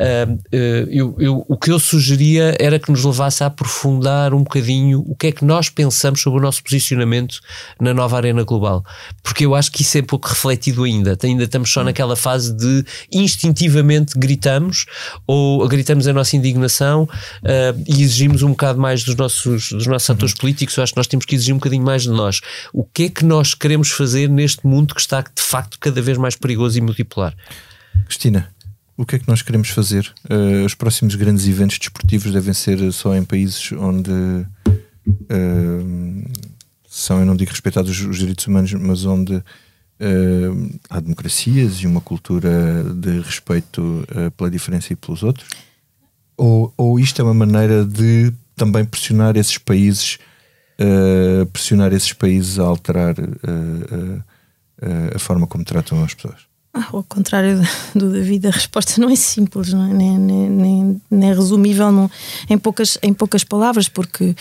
uh, 0.01 0.33
uh, 0.33 0.39
eu, 0.91 1.15
eu, 1.21 1.45
o 1.49 1.57
que 1.57 1.71
eu 1.71 1.79
sugeria 1.79 2.57
era 2.59 2.77
que 2.77 2.91
nos 2.91 3.05
levasse 3.05 3.45
a 3.45 3.47
aprofundar 3.47 4.35
um 4.35 4.43
bocadinho 4.43 5.05
o 5.07 5.15
que 5.15 5.29
é 5.29 5.33
que 5.33 5.45
nós 5.45 5.69
pensamos 5.69 6.21
sobre 6.21 6.41
o 6.41 6.43
nosso 6.43 6.63
posicionamento 6.63 7.39
na 7.81 7.95
nova 7.95 8.17
arena 8.17 8.43
global. 8.43 8.85
Porque 9.23 9.47
eu 9.47 9.55
acho 9.55 9.71
que 9.71 9.83
isso 9.83 9.97
é 9.99 10.03
pouco 10.03 10.29
refletido 10.29 10.83
ainda. 10.83 11.17
Ainda 11.23 11.45
estamos 11.45 11.71
só 11.73 11.85
naquela 11.85 12.17
fase 12.17 12.53
de 12.53 12.85
instintivamente 13.13 14.19
gritamos 14.19 14.87
ou 15.27 15.67
gritamos 15.69 16.09
a 16.09 16.13
nossa 16.13 16.37
indignação 16.37 17.09
e 17.87 18.03
exigimos 18.03 18.43
um 18.43 18.51
bocado 18.51 18.81
mais 18.81 19.05
dos 19.05 19.15
nossos, 19.15 19.71
dos 19.71 19.87
nossos 19.87 20.09
uhum. 20.09 20.15
atores 20.15 20.35
políticos. 20.35 20.77
Eu 20.77 20.83
acho 20.83 20.93
que 20.93 20.99
nós 20.99 21.07
temos 21.13 21.25
que 21.25 21.35
exigir 21.35 21.55
um 21.55 21.59
bocadinho 21.59 21.85
mais 21.85 22.03
de 22.03 22.11
nós. 22.11 22.41
O 22.73 22.85
que 22.85 23.05
é 23.05 23.09
que 23.09 23.25
nós 23.25 23.55
queremos 23.55 23.91
fazer 23.91 24.29
neste 24.29 24.67
mundo 24.67 24.95
que 24.95 25.01
está 25.01 25.21
de 25.21 25.43
facto 25.43 25.79
cada 25.79 26.03
vez 26.03 26.19
mais 26.19 26.35
perigoso 26.35 26.77
e 26.77 26.81
multipolar? 26.81 27.35
Cristina, 28.07 28.53
o 28.97 29.07
que 29.07 29.17
é 29.17 29.19
que 29.19 29.29
nós 29.29 29.43
queremos 29.43 29.69
fazer? 29.69 30.13
Uh, 30.31 30.65
os 30.65 30.75
próximos 30.75 31.15
grandes 31.15 31.47
eventos 31.47 31.79
desportivos 31.79 32.33
devem 32.33 32.55
ser 32.55 32.93
só 32.93 33.15
em 33.15 33.25
países 33.25 33.73
onde 33.73 34.11
uh, 34.11 34.47
são, 36.89 37.21
eu 37.21 37.27
não 37.27 37.37
digo 37.37 37.51
respeitados 37.51 37.91
os, 37.91 38.07
os 38.07 38.19
direitos 38.19 38.47
humanos, 38.47 38.73
mas 38.75 39.05
onde 39.05 39.35
uh, 39.35 40.79
há 40.91 41.01
democracias 41.01 41.77
e 41.77 41.87
uma 41.87 42.01
cultura 42.01 42.85
de 42.95 43.21
respeito 43.21 44.07
pela 44.37 44.51
diferença 44.51 44.93
e 44.93 44.97
pelos 44.97 45.23
outros? 45.23 45.49
Ou, 46.37 46.73
ou 46.77 46.99
isto 46.99 47.21
é 47.21 47.25
uma 47.25 47.35
maneira 47.35 47.85
de 47.85 48.33
também 48.55 48.85
pressionar 48.85 49.37
esses 49.37 49.59
países, 49.59 50.19
uh, 50.81 51.47
pressionar 51.47 51.93
esses 51.93 52.13
países 52.13 52.59
a 52.59 52.65
alterar 52.65 53.15
uh, 53.19 54.23
a 55.15 55.19
forma 55.19 55.47
como 55.47 55.65
tratam 55.65 56.03
as 56.03 56.15
pessoas? 56.15 56.41
Ah, 56.75 56.89
ao 56.93 57.03
contrário 57.03 57.61
do 57.95 58.11
David, 58.11 58.47
a 58.47 58.51
resposta 58.51 59.01
não 59.01 59.11
é 59.11 59.17
simples, 59.17 59.73
não 59.73 59.91
é? 59.91 59.93
Nem, 59.93 60.19
nem, 60.19 61.01
nem, 61.11 61.31
é 61.31 61.35
resumível 61.35 61.93
não, 61.93 62.11
em, 62.49 62.59
poucas, 62.59 62.99
em 63.03 63.13
poucas 63.13 63.45
palavras, 63.45 63.89
porque 63.89 64.35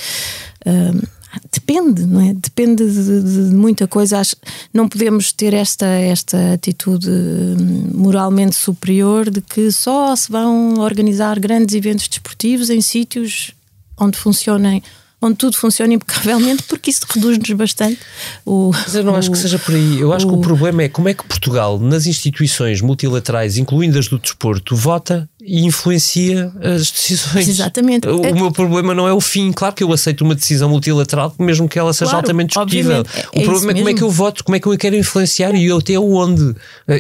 Depende, 1.52 2.06
não 2.06 2.20
é? 2.20 2.34
Depende 2.34 2.86
de, 2.86 3.50
de, 3.50 3.56
muita 3.56 3.88
coisa. 3.88 4.20
Acho, 4.20 4.36
não 4.74 4.90
podemos 4.90 5.32
ter 5.32 5.54
esta, 5.54 5.86
esta 5.86 6.54
atitude 6.54 7.10
hum, 7.10 7.90
moralmente 7.94 8.56
superior 8.56 9.30
de 9.30 9.40
que 9.40 9.72
só 9.72 10.14
se 10.16 10.30
vão 10.30 10.80
organizar 10.80 11.40
grandes 11.40 11.74
eventos 11.74 12.08
desportivos 12.10 12.70
em 12.70 12.82
sítios 12.82 13.52
onde 13.98 14.18
funcionem 14.18 14.84
onde 15.22 15.36
tudo 15.36 15.56
funciona 15.56 15.94
impecavelmente, 15.94 16.64
porque 16.64 16.90
isso 16.90 17.02
reduz-nos 17.08 17.52
bastante 17.52 18.00
o. 18.46 18.72
Mas 18.72 18.96
eu 18.96 19.04
não 19.04 19.14
o, 19.14 19.16
acho 19.16 19.30
que 19.30 19.38
seja 19.38 19.60
por 19.60 19.76
aí. 19.76 20.00
Eu 20.00 20.12
acho 20.12 20.28
o, 20.28 20.30
que 20.30 20.36
o 20.36 20.42
problema 20.42 20.84
é 20.84 20.90
como 20.90 21.08
é 21.08 21.14
que 21.14 21.24
Portugal, 21.24 21.80
nas 21.80 22.08
instituições 22.08 22.82
multilaterais, 22.82 23.58
incluindo 23.58 24.00
as 24.00 24.08
do 24.08 24.18
desporto, 24.18 24.76
vota 24.76 25.30
e 25.40 25.66
influencia 25.66 26.52
as 26.62 26.90
decisões. 26.92 27.48
Exatamente. 27.48 28.08
O, 28.08 28.26
é... 28.26 28.32
meu 28.32 28.52
problema 28.52 28.96
não 28.96 29.08
é 29.08 29.14
o 29.14 29.22
fim. 29.22 29.52
Claro 29.52 29.76
que 29.76 29.84
eu 29.84 29.94
aceito 29.94 30.22
uma 30.22 30.34
decisão 30.34 30.70
multilateral, 30.70 31.34
mesmo 31.38 31.70
que 31.70 31.78
ela 31.78 31.94
seja 31.94 32.12
claro, 32.12 32.26
altamente 32.26 32.50
discutível. 32.50 33.06
É, 33.34 33.40
o 33.40 33.44
problema 33.44 33.72
é 33.72 33.76
como 33.76 33.90
é 33.90 33.94
que 33.94 34.02
eu 34.02 34.10
voto, 34.10 34.44
como 34.44 34.56
é 34.56 34.60
que 34.60 34.68
eu 34.68 34.78
quero 34.78 34.96
influenciar 34.96 35.54
e 35.54 35.66
eu 35.66 35.78
até 35.78 36.00
onde. 36.00 36.56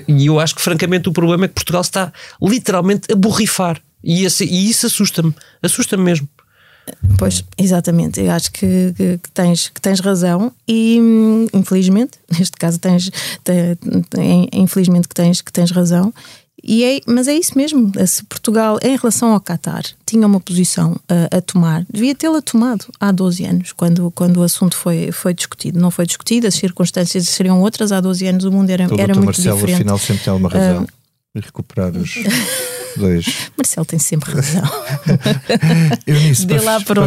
E 0.08 0.28
eu 0.28 0.40
acho 0.40 0.56
que, 0.56 0.62
francamente, 0.62 1.10
o 1.10 1.12
problema 1.12 1.46
é 1.46 1.48
que 1.48 1.56
Portugal 1.56 1.82
está 1.82 2.14
literalmente 2.42 3.12
a 3.12 3.16
borrifar. 3.16 3.82
E, 4.04 4.26
esse, 4.26 4.46
e 4.46 4.70
isso 4.70 4.86
assusta-me. 4.88 5.34
Assusta-me 5.62 6.04
mesmo. 6.04 6.28
Pois, 7.18 7.44
exatamente. 7.58 8.20
Eu 8.20 8.32
acho 8.32 8.52
que, 8.52 8.94
que, 8.96 9.18
que, 9.18 9.32
tens, 9.32 9.70
que 9.70 9.82
tens 9.82 10.00
razão 10.00 10.52
e, 10.68 10.98
infelizmente, 11.54 12.14
neste 12.38 12.58
caso, 12.58 12.80
tens, 12.80 13.12
infelizmente 14.52 15.08
que 15.08 15.16
tens, 15.16 15.42
que 15.42 15.52
tens 15.52 15.72
razão. 15.72 16.14
e 16.64 16.84
é, 16.84 17.00
mas 17.06 17.28
é 17.28 17.34
isso 17.34 17.58
mesmo. 17.58 17.92
Se 18.08 18.24
Portugal, 18.24 18.80
em 18.82 18.98
relação 18.98 19.34
ao 19.34 19.40
Qatar, 19.40 19.84
tinha 20.06 20.26
uma 20.26 20.40
posição 20.40 21.00
a, 21.08 21.38
a 21.38 21.42
tomar, 21.42 21.86
devia 21.92 22.16
tê-la 22.16 22.42
tomado 22.42 22.86
há 23.00 23.12
12 23.12 23.46
anos, 23.46 23.72
quando, 23.72 24.12
quando 24.12 24.38
o 24.38 24.44
assunto 24.44 24.76
foi, 24.76 25.12
foi 25.12 25.34
discutido. 25.34 25.80
Não 25.80 25.92
foi 25.92 26.06
discutido, 26.06 26.48
as 26.48 26.56
circunstâncias 26.56 27.28
seriam 27.30 27.62
outras. 27.62 27.92
Há 27.92 28.02
12 28.02 28.28
anos 28.28 28.44
o 28.46 28.52
mundo 28.52 28.70
era, 28.70 28.84
era 28.98 29.14
muito 29.14 29.26
Marcelo, 29.26 29.56
diferente. 29.56 29.76
afinal, 29.76 29.98
sempre 29.98 30.24
tem 30.24 30.32
alguma 30.32 30.50
razão. 30.50 30.88
E 31.34 31.40
recuperar 31.40 31.96
os 31.96 32.16
dois. 32.98 33.26
Marcelo 33.58 33.86
tem 33.86 34.00
sempre 34.00 34.32
razão. 34.34 34.64
Eunice, 36.08 36.46
Dê 36.46 36.60
lá 36.60 36.80
para 36.82 37.02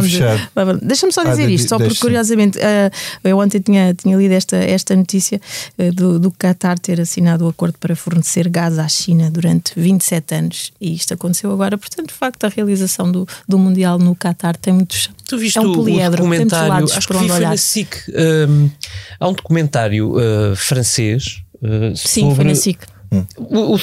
para 0.53 0.71
onde. 0.73 0.85
Deixa-me 0.85 1.11
só 1.11 1.21
Ah, 1.21 1.29
dizer 1.31 1.47
de- 1.47 1.53
isto, 1.55 1.69
só 1.69 1.77
porque 1.77 1.99
curiosamente 1.99 2.59
ah, 2.61 2.91
eu 3.23 3.37
ontem 3.37 3.59
tinha, 3.59 3.93
tinha 3.93 4.15
lido 4.17 4.33
esta, 4.33 4.55
esta 4.57 4.95
notícia 4.95 5.39
ah, 5.77 5.91
do, 5.93 6.19
do 6.19 6.31
Qatar 6.31 6.77
ter 6.79 6.99
assinado 7.01 7.45
o 7.45 7.49
acordo 7.49 7.77
para 7.79 7.95
fornecer 7.95 8.47
gás 8.49 8.77
à 8.79 8.87
China 8.87 9.29
durante 9.31 9.73
27 9.79 10.35
anos 10.35 10.71
e 10.79 10.93
isto 10.95 11.13
aconteceu 11.13 11.51
agora. 11.51 11.77
Portanto, 11.77 12.07
de 12.07 12.13
facto, 12.13 12.43
a 12.45 12.49
realização 12.49 13.11
do, 13.11 13.27
do 13.47 13.57
Mundial 13.57 13.97
no 13.99 14.15
Qatar 14.15 14.55
tem 14.57 14.73
muitos. 14.73 15.09
Tu 15.27 15.37
viste 15.37 15.57
é 15.57 15.61
um 15.61 15.65
o- 15.65 15.71
o 15.71 15.75
poliedro, 15.75 16.25
muitos 16.25 16.45
documentário, 16.51 16.85
acho 16.85 17.07
que 17.07 17.17
vi 17.17 17.27
foi 17.29 17.39
na 17.39 17.57
SIC. 17.57 17.95
hum, 18.49 18.69
há 19.19 19.27
um 19.27 19.33
documentário 19.33 20.11
uh, 20.15 20.55
francês 20.55 21.41
uh, 21.61 21.95
Sim, 21.95 22.21
sobre... 22.21 22.35
foi 22.35 22.45
na 22.45 22.55
SIC. 22.55 22.79
O- 23.37 23.77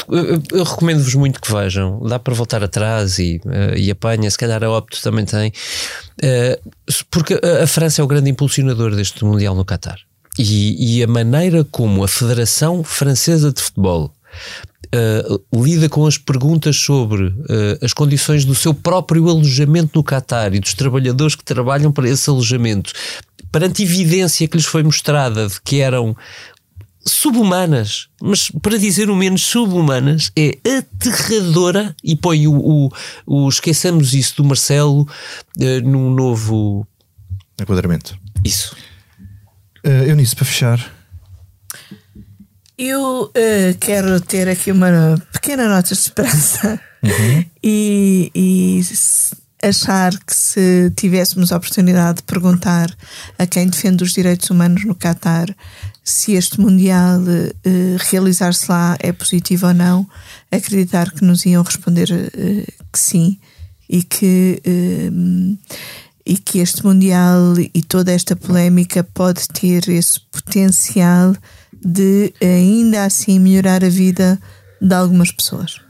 eu- 0.52 0.64
recomendo-vos 0.64 1.14
muito 1.14 1.40
que 1.40 1.52
vejam. 1.52 2.00
Dá 2.06 2.18
para 2.18 2.34
voltar 2.34 2.62
atrás 2.62 3.18
e, 3.18 3.40
eh, 3.46 3.74
e 3.78 3.90
apanha. 3.90 4.30
Se 4.30 4.38
calhar 4.38 4.62
a 4.64 4.70
Opto 4.70 5.00
também 5.02 5.24
tem. 5.24 5.52
Eh, 6.22 6.58
porque 7.10 7.38
a, 7.62 7.66
França 7.66 8.00
é 8.00 8.04
o 8.04 8.08
grande 8.08 8.30
impulsionador 8.30 8.94
deste 8.94 9.24
Mundial 9.24 9.54
no 9.54 9.64
Qatar. 9.64 9.98
E, 10.38 10.98
e 10.98 11.02
a 11.02 11.06
maneira 11.06 11.64
como 11.70 12.02
a 12.04 12.08
Federação 12.08 12.82
Francesa 12.82 13.52
de 13.52 13.60
Futebol 13.60 14.10
eh, 14.90 15.24
lida 15.54 15.88
com 15.88 16.06
as 16.06 16.16
perguntas 16.18 16.76
sobre 16.76 17.34
eh, 17.48 17.78
as 17.82 17.92
condições 17.92 18.44
do 18.44 18.54
seu 18.54 18.72
próprio 18.74 19.28
alojamento 19.28 19.90
no 19.94 20.02
Qatar 20.04 20.54
e 20.54 20.60
dos 20.60 20.74
trabalhadores 20.74 21.34
que 21.34 21.44
trabalham 21.44 21.92
para 21.92 22.08
esse 22.08 22.28
alojamento, 22.30 22.92
perante 23.50 23.82
evidência 23.82 24.48
que 24.48 24.56
lhes 24.56 24.64
foi 24.66 24.82
mostrada 24.82 25.46
de 25.48 25.60
que 25.62 25.80
eram 25.80 26.16
subhumanas, 27.06 28.08
mas 28.20 28.50
para 28.62 28.78
dizer 28.78 29.10
o 29.10 29.16
menos 29.16 29.42
subhumanas, 29.42 30.30
é 30.36 30.58
aterradora 30.78 31.94
e 32.02 32.14
põe 32.16 32.46
o, 32.46 32.54
o, 32.54 32.90
o 33.26 33.48
esqueçamos 33.48 34.14
isso 34.14 34.36
do 34.36 34.44
Marcelo 34.44 35.06
eh, 35.60 35.80
num 35.80 36.10
novo 36.14 36.86
Enquadramento. 37.60 38.16
isso. 38.44 38.74
Uh, 39.84 40.08
Eunice, 40.08 40.36
para 40.36 40.44
fechar, 40.44 40.78
Eu 42.78 43.30
eh, 43.34 43.74
quero 43.80 44.20
ter 44.20 44.48
aqui 44.48 44.72
uma 44.72 45.16
pequena 45.32 45.68
nota 45.68 45.88
de 45.88 46.00
esperança 46.00 46.80
e, 47.62 48.30
e 48.34 48.78
s- 48.80 49.36
achar 49.62 50.12
que 50.24 50.34
se 50.34 50.90
tivéssemos 50.96 51.52
a 51.52 51.56
oportunidade 51.56 52.16
de 52.18 52.22
perguntar 52.24 52.88
a 53.38 53.46
quem 53.46 53.68
defende 53.68 54.02
os 54.02 54.12
direitos 54.12 54.50
humanos 54.50 54.84
no 54.84 54.94
Qatar 54.94 55.54
se 56.04 56.32
este 56.32 56.60
Mundial 56.60 57.22
eh, 57.28 57.96
realizar-se 58.10 58.70
lá 58.70 58.96
é 58.98 59.12
positivo 59.12 59.66
ou 59.68 59.74
não, 59.74 60.06
acreditar 60.50 61.10
que 61.10 61.24
nos 61.24 61.46
iam 61.46 61.62
responder 61.62 62.10
eh, 62.10 62.66
que 62.92 62.98
sim 62.98 63.38
e 63.88 64.02
que. 64.02 64.60
eh, 64.64 65.10
e 66.24 66.36
que 66.38 66.60
este 66.60 66.84
Mundial 66.84 67.54
e 67.58 67.82
toda 67.82 68.12
esta 68.12 68.36
polémica 68.36 69.02
pode 69.02 69.48
ter 69.48 69.88
esse 69.88 70.20
potencial 70.20 71.34
de 71.84 72.32
ainda 72.40 73.04
assim 73.04 73.40
melhorar 73.40 73.84
a 73.84 73.88
vida 73.88 74.40
de 74.80 74.94
algumas 74.94 75.32
pessoas. 75.32 75.80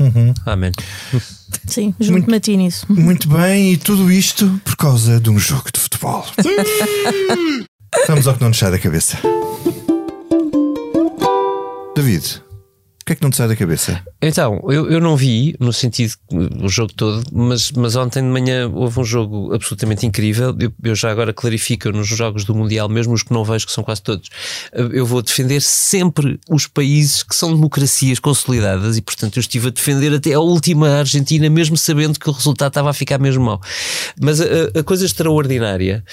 Amém. 0.47 0.73
Sim, 1.67 1.95
junto-me 2.01 2.37
a 2.37 2.41
ti 2.41 2.57
nisso. 2.57 2.87
muito 2.89 3.29
bem, 3.29 3.75
e 3.75 3.77
tudo 3.77 4.11
isto 4.11 4.61
por 4.65 4.77
causa 4.77 5.21
de 5.21 5.29
um 5.29 5.39
jogo 5.39 5.71
de 5.73 5.79
futebol. 5.81 6.25
Vamos 8.09 8.27
ao 8.27 8.35
que 8.35 8.41
não 8.41 8.49
nos 8.49 8.59
sai 8.59 8.71
da 8.71 8.79
cabeça. 8.79 9.19
David, 12.03 12.43
que 13.13 13.17
é 13.17 13.17
que 13.17 13.23
não 13.23 13.31
te 13.31 13.37
sai 13.37 13.49
da 13.49 13.57
cabeça? 13.57 14.01
Então, 14.21 14.61
eu, 14.69 14.91
eu 14.91 15.01
não 15.01 15.17
vi, 15.17 15.55
no 15.61 15.73
sentido, 15.73 16.15
o 16.63 16.69
jogo 16.69 16.93
todo, 16.95 17.23
mas, 17.33 17.71
mas 17.73 17.97
ontem 17.97 18.23
de 18.23 18.29
manhã 18.29 18.71
houve 18.73 19.01
um 19.01 19.05
jogo 19.05 19.55
absolutamente 19.55 20.07
incrível. 20.07 20.57
Eu, 20.59 20.73
eu 20.83 20.95
já 20.95 21.11
agora 21.11 21.33
clarifico 21.33 21.91
nos 21.91 22.09
jogos 22.09 22.45
do 22.45 22.55
Mundial, 22.55 22.89
mesmo 22.89 23.13
os 23.13 23.23
que 23.23 23.33
não 23.33 23.45
vejo, 23.45 23.67
que 23.67 23.73
são 23.73 23.85
quase 23.85 24.03
todos, 24.03 24.29
eu 24.73 25.05
vou 25.05 25.21
defender 25.23 25.61
sempre 25.61 26.39
os 26.49 26.67
países 26.67 27.23
que 27.23 27.35
são 27.35 27.53
democracias 27.55 28.19
consolidadas 28.19 28.97
e, 28.97 29.03
portanto, 29.03 29.37
eu 29.37 29.41
estive 29.41 29.69
a 29.69 29.71
defender 29.71 30.13
até 30.15 30.33
a 30.33 30.41
última 30.41 30.89
Argentina, 30.99 31.49
mesmo 31.51 31.77
sabendo 31.77 32.19
que 32.19 32.29
o 32.29 32.33
resultado 32.33 32.69
estava 32.69 32.91
a 32.91 32.93
ficar 32.95 33.19
mesmo 33.19 33.45
mau. 33.45 33.61
Mas 34.21 34.41
a, 34.41 34.45
a 34.79 34.83
coisa 34.83 35.05
extraordinária, 35.05 36.05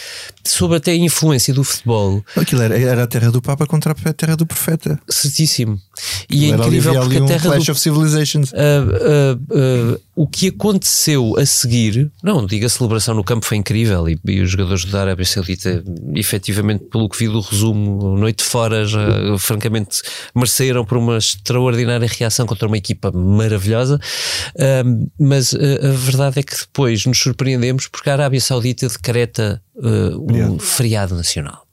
sobre 0.44 0.78
até 0.78 0.92
a 0.92 0.96
influência 0.96 1.54
do 1.54 1.64
futebol, 1.64 2.24
Aquilo 2.36 2.62
era, 2.62 2.78
era 2.78 3.04
a 3.04 3.08
terra 3.08 3.32
do 3.32 3.42
Papa 3.42 3.66
contra 3.66 3.92
a 4.04 4.14
terra 4.14 4.36
do 4.36 4.46
Profeta. 4.46 5.00
certíssimo. 5.10 5.80
E 6.30 6.50
é 6.50 6.54
ali- 6.54 6.80
incrível 6.94 7.02
porque 7.02 7.18
a 7.18 7.26
terra 7.26 7.50
Clash 7.50 7.66
do 7.66 7.72
of 7.72 7.80
Civilizations. 7.80 8.52
Uh, 8.52 8.56
uh, 8.56 9.94
uh, 9.96 10.02
o 10.16 10.28
que 10.28 10.50
aconteceu 10.50 11.36
a 11.38 11.46
seguir, 11.46 12.12
não, 12.22 12.46
diga 12.46 12.66
a 12.66 12.70
celebração 12.70 13.16
no 13.16 13.24
campo 13.24 13.46
foi 13.46 13.58
incrível 13.58 14.10
e, 14.10 14.20
e 14.28 14.42
os 14.42 14.52
jogadores 14.52 14.84
da 14.86 15.02
Arábia 15.02 15.26
Saudita, 15.26 15.84
efetivamente, 16.14 16.86
pelo 16.86 17.08
que 17.08 17.18
vi 17.18 17.28
do 17.28 17.40
resumo, 17.40 18.18
noite 18.18 18.44
fora, 18.44 18.86
já, 18.86 19.00
francamente, 19.38 20.02
mereceram 20.36 20.84
por 20.84 20.98
uma 20.98 21.18
extraordinária 21.18 22.08
reação 22.08 22.46
contra 22.46 22.68
uma 22.68 22.78
equipa 22.78 23.12
maravilhosa. 23.12 24.00
Mas 25.18 25.54
a 25.54 25.92
verdade 25.94 26.40
é 26.40 26.44
que 26.44 26.56
depois 26.56 27.06
nos 27.06 27.18
surpreendemos 27.18 27.88
porque 27.88 28.10
a 28.10 28.14
Arábia 28.14 28.42
Saudita 28.42 28.90
decreta 28.90 29.62
um 29.78 30.60
feriado 30.60 31.16
nacional. 31.16 31.69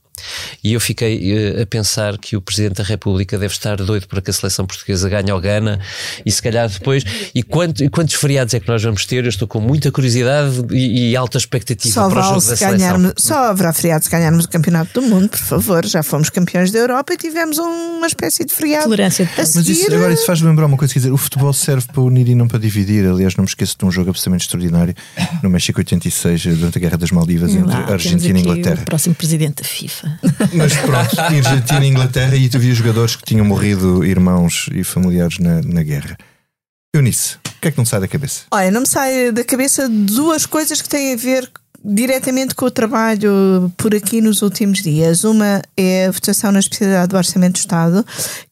E 0.62 0.73
eu 0.73 0.81
fiquei 0.81 1.33
eh, 1.33 1.62
a 1.62 1.67
pensar 1.67 2.19
que 2.19 2.37
o 2.37 2.41
Presidente 2.41 2.77
da 2.77 2.85
República 2.85 3.39
deve 3.39 3.53
estar 3.53 3.77
doido 3.77 4.07
para 4.07 4.21
que 4.21 4.31
a 4.31 4.33
seleção 4.33 4.67
portuguesa 4.67 5.09
ganhe 5.09 5.31
ao 5.31 5.41
Gana 5.41 5.81
e 6.25 6.31
se 6.31 6.43
calhar 6.43 6.69
depois. 6.69 7.05
E, 7.35 7.43
quanto, 7.43 7.85
e 7.85 7.89
quantos 7.89 8.14
feriados 8.14 8.55
é 8.55 8.61
que 8.61 8.69
nós 8.69 8.83
vamos 8.83 9.05
ter? 9.07 9.25
Eu 9.25 9.29
estou 9.29 9.47
com 9.47 9.61
muita 9.61 9.91
curiosidade 9.91 10.62
e, 10.71 11.11
e 11.11 11.17
alta 11.17 11.39
expectativa 11.39 11.95
Só, 11.95 12.09
para 12.09 12.21
o 12.21 12.23
jogo 12.23 12.35
da 12.37 12.41
se 12.41 12.57
seleção. 12.57 13.12
só 13.17 13.51
haverá 13.51 13.73
feriado 13.73 14.05
se 14.05 14.11
ganharmos 14.11 14.45
o 14.45 14.49
Campeonato 14.49 15.01
do 15.01 15.07
Mundo, 15.07 15.29
por 15.29 15.39
favor. 15.39 15.87
Já 15.87 16.03
fomos 16.03 16.31
campeões 16.31 16.71
da 16.71 16.79
Europa 16.79 17.14
e 17.14 17.17
tivemos 17.17 17.59
uma 17.59 18.07
espécie 18.07 18.45
de 18.45 18.53
feriado. 18.53 18.85
Tolerância 18.85 19.25
de. 19.25 19.33
Mas 19.37 19.69
isso, 19.69 19.93
agora 19.93 20.12
isso 20.12 20.27
faz 20.27 20.41
lembrar 20.41 20.67
uma 20.67 20.77
coisa, 20.77 20.93
quer 20.93 21.01
dizer, 21.01 21.12
o 21.12 21.17
futebol 21.17 21.53
serve 21.53 21.87
para 21.93 22.01
unir 22.01 22.29
e 22.29 22.35
não 22.35 22.49
para 22.49 22.59
dividir. 22.59 23.07
Aliás, 23.07 23.37
não 23.37 23.43
me 23.45 23.49
esqueço 23.49 23.77
de 23.79 23.85
um 23.85 23.91
jogo 23.91 24.11
absolutamente 24.11 24.45
extraordinário 24.45 24.95
no 25.43 25.51
México 25.51 25.79
86, 25.81 26.45
durante 26.57 26.79
a 26.79 26.81
Guerra 26.81 26.97
das 26.99 27.11
Maldivas, 27.11 27.53
Lá, 27.55 27.61
entre 27.61 27.73
temos 27.73 27.91
Argentina 27.91 28.39
e 28.39 28.43
Inglaterra. 28.43 28.83
O 28.83 28.85
próximo 28.85 29.14
presidente 29.14 29.62
da 29.62 29.69
FIFA. 29.69 30.06
Mas 30.53 30.77
pronto, 30.77 31.21
Argentina 31.21 31.85
e 31.85 31.89
Inglaterra, 31.89 32.37
e 32.37 32.49
tu 32.49 32.59
vias 32.59 32.77
jogadores 32.77 33.17
que 33.17 33.25
tinham 33.25 33.45
morrido 33.45 34.05
irmãos 34.05 34.69
e 34.73 34.85
familiares 34.85 35.39
na, 35.39 35.61
na 35.63 35.83
guerra. 35.83 36.17
Eunice, 36.95 37.37
o 37.37 37.61
que 37.61 37.69
é 37.69 37.71
que 37.71 37.79
não 37.79 37.85
sai 37.85 38.01
da 38.01 38.09
cabeça? 38.09 38.43
Olha, 38.51 38.71
não 38.71 38.81
me 38.81 38.89
sai 38.89 39.31
da 39.33 39.45
cabeça 39.45 39.89
duas 39.89 40.47
coisas 40.47 40.81
que 40.81 40.89
têm 40.89 41.13
a 41.13 41.17
ver 41.17 41.51
diretamente 41.85 42.55
com 42.55 42.67
o 42.67 42.71
trabalho 42.71 43.73
por 43.77 43.95
aqui 43.95 44.21
nos 44.21 44.43
últimos 44.43 44.83
dias. 44.83 45.23
Uma 45.23 45.63
é 45.77 46.07
a 46.07 46.11
votação 46.11 46.51
na 46.51 46.59
especialidade 46.59 47.09
do 47.09 47.17
Orçamento 47.17 47.53
do 47.53 47.59
Estado, 47.59 48.05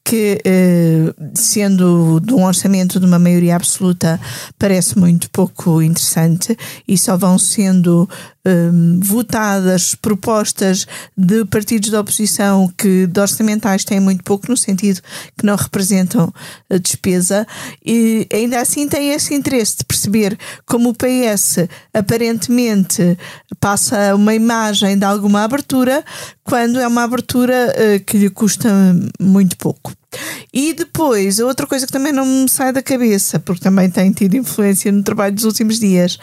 que, 0.05 0.39
eh, 0.45 1.15
sendo 1.35 2.21
de 2.21 2.35
um 2.35 2.45
orçamento 2.45 3.01
de 3.01 3.07
uma 3.07 3.19
maioria 3.19 3.57
absoluta, 3.57 4.21
parece 4.59 4.99
muito 4.99 5.31
pouco 5.31 5.81
interessante 5.81 6.57
e 6.87 6.99
só 6.99 7.17
vão 7.17 7.39
sendo 7.39 8.07
hum, 8.47 9.01
votadas 9.03 9.95
propostas 9.95 10.87
de 11.17 11.47
partidos 11.47 11.89
da 11.89 12.01
oposição 12.03 12.71
que 12.77 13.07
de 13.07 13.19
orçamentais 13.19 13.83
têm 13.83 13.99
muito 13.99 14.23
pouco, 14.23 14.51
no 14.51 14.57
sentido 14.59 15.01
que 15.39 15.47
não 15.47 15.57
representam 15.57 16.31
a 16.69 16.77
despesa, 16.77 17.47
e 17.85 18.27
ainda 18.31 18.61
assim 18.61 18.87
tem 18.87 19.11
esse 19.11 19.35
interesse 19.35 19.79
de 19.79 19.85
perceber 19.87 20.39
como 20.67 20.91
o 20.91 20.95
PS 20.95 21.67
aparentemente 21.95 23.17
passa 23.59 24.15
uma 24.15 24.35
imagem 24.35 24.99
de 24.99 25.05
alguma 25.07 25.45
abertura, 25.45 26.05
quando 26.45 26.79
é 26.79 26.87
uma 26.87 27.03
abertura 27.03 27.73
eh, 27.75 27.99
que 27.99 28.19
lhe 28.19 28.29
custa 28.29 28.69
muito 29.19 29.57
pouco. 29.57 29.93
E 30.53 30.75
depois, 30.75 31.41
outra 31.41 31.67
coisa 31.67 31.87
que 31.87 31.93
também 31.93 32.13
não 32.13 32.25
me 32.25 32.49
sai 32.49 32.73
da 32.73 32.83
cabeça, 32.83 33.41
porque 33.41 33.63
também 33.63 33.91
tem 33.91 34.13
tido 34.13 34.37
influência 34.37 34.93
no 34.93 35.03
trabalho 35.03 35.35
dos 35.35 35.45
últimos 35.45 35.81
dias, 35.81 36.19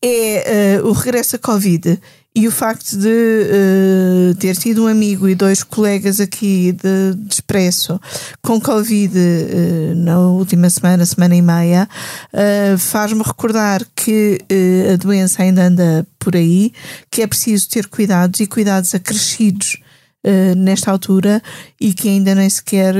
é 0.00 0.76
eh, 0.76 0.82
o 0.82 0.92
regresso 0.92 1.36
à 1.36 1.38
Covid 1.38 2.00
e 2.36 2.46
o 2.46 2.52
facto 2.52 2.98
de 2.98 3.08
eh, 3.08 4.34
ter 4.38 4.54
tido 4.56 4.84
um 4.84 4.86
amigo 4.86 5.26
e 5.26 5.34
dois 5.34 5.62
colegas 5.62 6.20
aqui 6.20 6.70
de, 6.72 7.14
de 7.14 7.32
Expresso 7.32 7.98
com 8.42 8.60
Covid 8.60 9.18
eh, 9.18 9.94
na 9.96 10.18
última 10.18 10.68
semana, 10.68 11.06
semana 11.06 11.34
e 11.34 11.40
meia, 11.40 11.88
eh, 12.34 12.76
faz-me 12.76 13.22
recordar 13.22 13.80
que 13.96 14.38
a 14.92 14.96
doença 14.96 15.42
ainda 15.42 15.64
anda 15.64 16.06
por 16.18 16.36
aí, 16.36 16.74
que 17.10 17.22
é 17.22 17.26
preciso 17.26 17.70
ter 17.70 17.86
cuidados 17.86 18.38
e 18.40 18.46
cuidados 18.46 18.94
acrescidos 18.94 19.78
nesta 20.56 20.90
altura 20.90 21.40
e 21.80 21.94
que 21.94 22.08
ainda 22.08 22.34
nem 22.34 22.50
sequer 22.50 22.94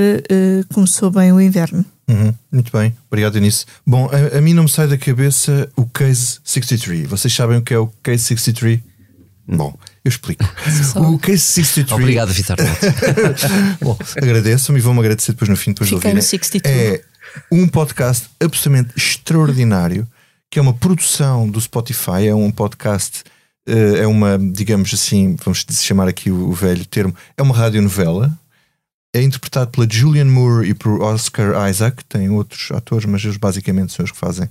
começou 0.73 1.11
bem 1.11 1.33
o 1.33 1.41
inverno. 1.41 1.83
Uhum, 2.07 2.33
muito 2.49 2.71
bem, 2.71 2.95
obrigado 3.07 3.37
nisso. 3.37 3.65
Bom, 3.85 4.09
a, 4.09 4.37
a, 4.37 4.41
mim 4.41 4.53
não 4.53 4.63
me 4.63 4.69
sai 4.69 4.87
da 4.87 4.97
cabeça 4.97 5.69
o 5.75 5.85
Case 5.85 6.39
63. 6.41 7.05
Vocês 7.09 7.33
sabem 7.33 7.57
o 7.57 7.61
que 7.61 7.73
é 7.73 7.77
o 7.77 7.87
Case 8.01 8.23
63? 8.23 8.79
Bom, 9.47 9.77
eu 10.03 10.09
explico. 10.09 10.43
O 10.95 11.17
Case 11.17 11.39
63. 11.39 11.91
Obrigado, 11.91 12.33
Vitor. 12.33 12.57
Bom, 13.81 13.97
agradeço-me 14.17 14.79
e 14.79 14.81
vão-me 14.81 14.99
agradecer 14.99 15.31
depois 15.31 15.49
no 15.49 15.55
fim 15.55 15.71
depois 15.71 15.89
Fiquei 15.89 16.11
de 16.11 16.17
ouvir. 16.17 16.21
62. 16.21 16.75
É 16.75 17.01
um 17.51 17.67
podcast 17.67 18.29
absolutamente 18.39 18.93
extraordinário 18.97 20.07
que 20.49 20.59
é 20.59 20.61
uma 20.61 20.73
produção 20.73 21.47
do 21.47 21.59
Spotify, 21.59 22.27
é 22.27 22.35
um 22.35 22.51
podcast, 22.51 23.23
eh, 23.67 23.99
é 23.99 24.07
uma, 24.07 24.37
digamos 24.39 24.93
assim, 24.93 25.35
vamos 25.43 25.65
chamar 25.81 26.07
aqui 26.07 26.31
o 26.31 26.51
velho 26.53 26.85
termo, 26.85 27.15
é 27.35 27.41
uma 27.41 27.55
radionovela. 27.55 28.37
É 29.13 29.21
interpretado 29.21 29.71
pela 29.71 29.87
Julianne 29.89 30.29
Moore 30.29 30.69
e 30.69 30.73
por 30.73 31.01
Oscar 31.01 31.67
Isaac. 31.69 32.03
Tem 32.05 32.29
outros 32.29 32.69
atores, 32.71 33.05
mas 33.05 33.23
eles 33.23 33.37
basicamente 33.37 33.93
são 33.93 34.05
os 34.05 34.11
que 34.11 34.17
fazem 34.17 34.45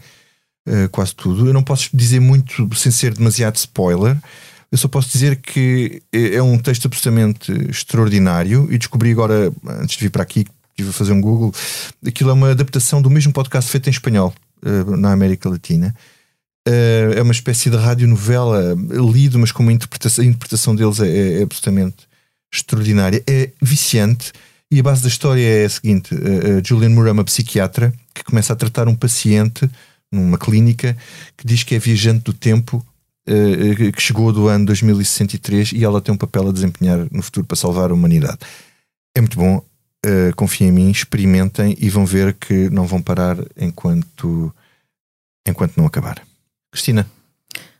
uh, 0.66 0.88
quase 0.90 1.14
tudo. 1.14 1.46
Eu 1.46 1.52
não 1.52 1.62
posso 1.62 1.90
dizer 1.94 2.20
muito 2.20 2.68
sem 2.74 2.90
ser 2.90 3.14
demasiado 3.14 3.56
spoiler. 3.56 4.16
Eu 4.70 4.78
só 4.78 4.88
posso 4.88 5.10
dizer 5.10 5.36
que 5.36 6.02
é 6.12 6.42
um 6.42 6.58
texto 6.58 6.86
absolutamente 6.86 7.52
extraordinário 7.70 8.68
e 8.70 8.78
descobri 8.78 9.12
agora, 9.12 9.52
antes 9.80 9.96
de 9.96 10.04
vir 10.04 10.10
para 10.10 10.22
aqui, 10.22 10.44
estive 10.76 10.90
a 10.90 10.92
fazer 10.92 11.12
um 11.12 11.20
Google, 11.20 11.54
aquilo 12.06 12.30
é 12.30 12.32
uma 12.34 12.50
adaptação 12.50 13.00
do 13.00 13.08
mesmo 13.08 13.32
podcast 13.32 13.70
feito 13.70 13.88
em 13.88 13.90
espanhol 13.90 14.34
uh, 14.62 14.96
na 14.96 15.12
América 15.12 15.48
Latina. 15.48 15.94
Uh, 16.68 17.14
é 17.16 17.22
uma 17.22 17.32
espécie 17.32 17.70
de 17.70 17.76
radionovela 17.76 18.76
lido, 19.12 19.38
mas 19.38 19.52
com 19.52 19.62
uma 19.62 19.72
interpretação, 19.72 20.22
a 20.22 20.26
interpretação 20.26 20.76
deles 20.76 21.00
é, 21.00 21.08
é, 21.08 21.40
é 21.40 21.42
absolutamente 21.42 22.06
extraordinária. 22.52 23.22
É 23.26 23.50
viciante 23.62 24.32
e 24.70 24.78
a 24.78 24.82
base 24.82 25.02
da 25.02 25.08
história 25.08 25.42
é 25.42 25.64
a 25.64 25.70
seguinte: 25.70 26.10
Julian 26.64 26.90
Moore 26.90 27.08
é 27.08 27.12
uma 27.12 27.24
psiquiatra 27.24 27.94
que 28.12 28.24
começa 28.24 28.52
a 28.52 28.56
tratar 28.56 28.88
um 28.88 28.94
paciente 28.94 29.70
numa 30.12 30.36
clínica 30.36 30.96
que 31.36 31.46
diz 31.46 31.62
que 31.62 31.74
é 31.74 31.78
viajante 31.78 32.24
do 32.24 32.32
tempo 32.32 32.84
uh, 33.28 33.92
que 33.92 34.02
chegou 34.02 34.32
do 34.32 34.48
ano 34.48 34.66
2063 34.66 35.72
e 35.72 35.84
ela 35.84 36.00
tem 36.00 36.14
um 36.14 36.18
papel 36.18 36.48
a 36.48 36.52
desempenhar 36.52 37.06
no 37.10 37.22
futuro 37.22 37.46
para 37.46 37.56
salvar 37.56 37.90
a 37.90 37.94
humanidade. 37.94 38.38
É 39.16 39.20
muito 39.20 39.36
bom, 39.36 39.56
uh, 39.58 40.36
confiem 40.36 40.68
em 40.68 40.72
mim, 40.72 40.90
experimentem 40.90 41.76
e 41.78 41.88
vão 41.88 42.04
ver 42.06 42.34
que 42.34 42.70
não 42.70 42.86
vão 42.86 43.00
parar 43.00 43.36
enquanto, 43.56 44.54
enquanto 45.46 45.76
não 45.76 45.86
acabar. 45.86 46.22
Cristina. 46.70 47.06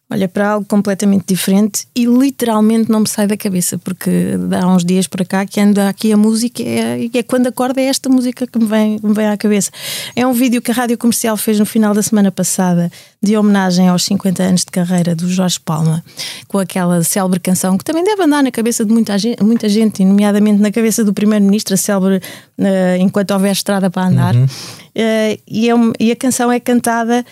Olha, 0.09 0.29
para 0.29 0.51
algo 0.51 0.65
completamente 0.65 1.25
diferente 1.27 1.89
e 1.93 2.07
literalmente 2.07 2.89
não 2.89 3.01
me 3.01 3.09
sai 3.09 3.27
da 3.27 3.37
cabeça, 3.37 3.77
porque 3.77 4.35
há 4.53 4.65
uns 4.69 4.85
dias 4.85 5.09
para 5.09 5.25
cá 5.25 5.45
que 5.45 5.61
anda 5.61 5.89
aqui 5.89 6.13
a 6.13 6.17
música 6.17 6.63
e 6.63 7.11
é, 7.13 7.19
é, 7.19 7.23
quando 7.25 7.49
acorda 7.49 7.81
é 7.81 7.87
esta 7.87 8.09
música 8.09 8.47
que 8.47 8.57
me 8.57 8.67
vem, 8.67 9.01
me 9.03 9.13
vem 9.13 9.27
à 9.27 9.37
cabeça. 9.37 9.73
É 10.15 10.25
um 10.25 10.33
vídeo 10.33 10.63
que 10.63 10.71
a 10.71 10.75
Rádio 10.75 10.97
Comercial 10.97 11.37
fez 11.37 11.59
no 11.59 11.67
final 11.67 11.93
da 11.93 12.05
semana 12.05 12.31
passada 12.31 12.89
de 13.21 13.37
homenagem 13.37 13.89
aos 13.89 14.05
50 14.05 14.43
anos 14.45 14.61
de 14.61 14.71
carreira 14.71 15.13
do 15.13 15.29
Jorge 15.29 15.59
Palma, 15.59 16.05
com 16.47 16.59
aquela 16.59 17.03
célebre 17.03 17.41
canção 17.41 17.77
que 17.77 17.85
também 17.85 18.05
deve 18.05 18.23
andar 18.23 18.45
na 18.45 18.53
cabeça 18.53 18.85
de 18.85 18.93
muita 18.93 19.19
gente, 19.19 19.43
muita 19.43 19.69
gente 19.69 20.05
nomeadamente 20.05 20.63
na 20.63 20.71
cabeça 20.71 21.03
do 21.03 21.13
Primeiro-Ministro, 21.13 21.75
a 21.75 21.77
célebre 21.77 22.23
uh, 22.59 22.97
Enquanto 23.01 23.33
Houver 23.33 23.51
Estrada 23.51 23.91
para 23.91 24.07
Andar. 24.07 24.37
Uhum. 24.37 24.45
Uh, 24.45 25.39
e, 25.49 25.69
é, 25.69 25.75
e 25.99 26.13
a 26.13 26.17
canção 26.17 26.53
é 26.53 26.61
cantada 26.61 27.27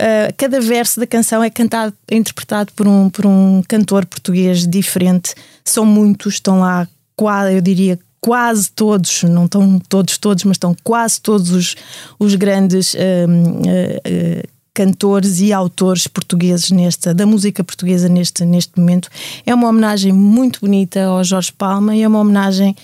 Uh, 0.00 0.32
cada 0.36 0.60
verso 0.60 0.98
da 0.98 1.06
canção 1.06 1.44
é 1.44 1.50
cantado, 1.50 1.94
é 2.10 2.16
interpretado 2.16 2.72
por 2.74 2.88
um, 2.88 3.10
por 3.10 3.26
um 3.26 3.62
cantor 3.68 4.06
português 4.06 4.66
diferente. 4.66 5.34
São 5.62 5.84
muitos, 5.84 6.34
estão 6.34 6.60
lá, 6.60 6.88
quase, 7.14 7.54
eu 7.54 7.60
diria 7.60 7.98
quase 8.18 8.70
todos, 8.70 9.22
não 9.24 9.44
estão 9.44 9.78
todos, 9.88 10.16
todos, 10.16 10.44
mas 10.44 10.56
estão 10.56 10.74
quase 10.82 11.20
todos 11.20 11.50
os, 11.50 11.76
os 12.18 12.34
grandes 12.34 12.94
uh, 12.94 12.98
uh, 12.98 14.48
cantores 14.72 15.40
e 15.40 15.52
autores 15.52 16.06
portugueses 16.06 16.70
nesta, 16.70 17.12
da 17.12 17.26
música 17.26 17.62
portuguesa 17.62 18.08
neste, 18.08 18.44
neste 18.44 18.78
momento. 18.78 19.10
É 19.44 19.54
uma 19.54 19.68
homenagem 19.68 20.12
muito 20.12 20.60
bonita 20.60 21.04
ao 21.04 21.22
Jorge 21.22 21.52
Palma 21.52 21.94
e 21.94 22.02
é 22.02 22.08
uma 22.08 22.20
homenagem 22.20 22.74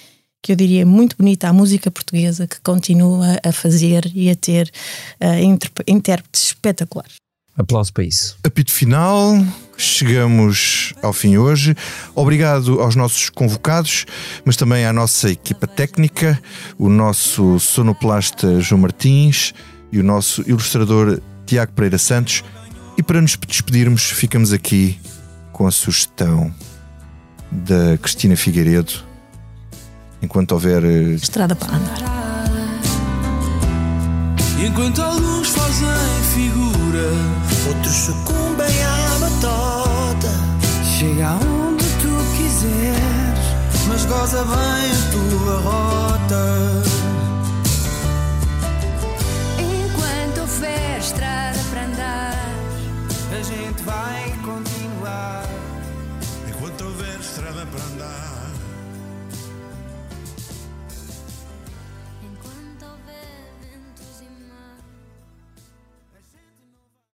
que 0.47 0.53
eu 0.53 0.57
diria 0.57 0.87
muito 0.87 1.17
bonita 1.17 1.49
à 1.49 1.53
música 1.53 1.91
portuguesa 1.91 2.47
que 2.47 2.61
continua 2.61 3.37
a 3.45 3.51
fazer 3.51 4.09
e 4.15 4.31
a 4.31 4.37
ter 4.37 4.71
uh, 5.21 5.83
intérpretes 5.89 6.45
espetaculares. 6.45 7.17
Aplauso 7.59 7.93
para 7.93 8.05
isso. 8.05 8.39
Apito 8.45 8.71
final, 8.71 9.45
chegamos 9.77 10.95
ao 11.03 11.13
fim 11.13 11.37
hoje. 11.37 11.75
Obrigado 12.15 12.81
aos 12.81 12.95
nossos 12.95 13.29
convocados, 13.29 14.07
mas 14.45 14.57
também 14.57 14.87
à 14.87 14.93
nossa 14.93 15.29
equipa 15.29 15.67
técnica, 15.67 16.41
o 16.79 16.89
nosso 16.89 17.59
sonoplasta 17.59 18.61
João 18.61 18.83
Martins 18.83 19.53
e 19.91 19.99
o 19.99 20.05
nosso 20.05 20.49
ilustrador 20.49 21.21
Tiago 21.45 21.73
Pereira 21.73 21.99
Santos. 21.99 22.45
E 22.97 23.03
para 23.03 23.21
nos 23.21 23.37
despedirmos, 23.49 24.13
ficamos 24.13 24.53
aqui 24.53 24.97
com 25.53 25.67
a 25.67 25.73
sugestão 25.73 26.55
da 27.51 27.99
Cristina 27.99 28.37
Figueiredo 28.37 29.06
enquanto 30.23 30.53
houver. 30.53 30.85
Eh, 30.85 31.15
Estrada 31.15 31.55
para 31.55 31.77
andar. 31.77 32.17
Enquanto 34.65 35.03
alguns 35.03 35.49
fazem 35.49 35.87
figura, 36.35 37.11
outros 37.69 37.95
sucumbem 37.95 38.83
à 38.85 39.19
batota. 39.21 40.33
Chega 40.99 41.33
onde 41.35 41.85
tu 42.01 42.37
quiseres, 42.37 43.87
mas 43.89 44.05
goza 44.07 44.43
bem 44.45 44.91
a 44.91 45.11
tua 45.13 45.61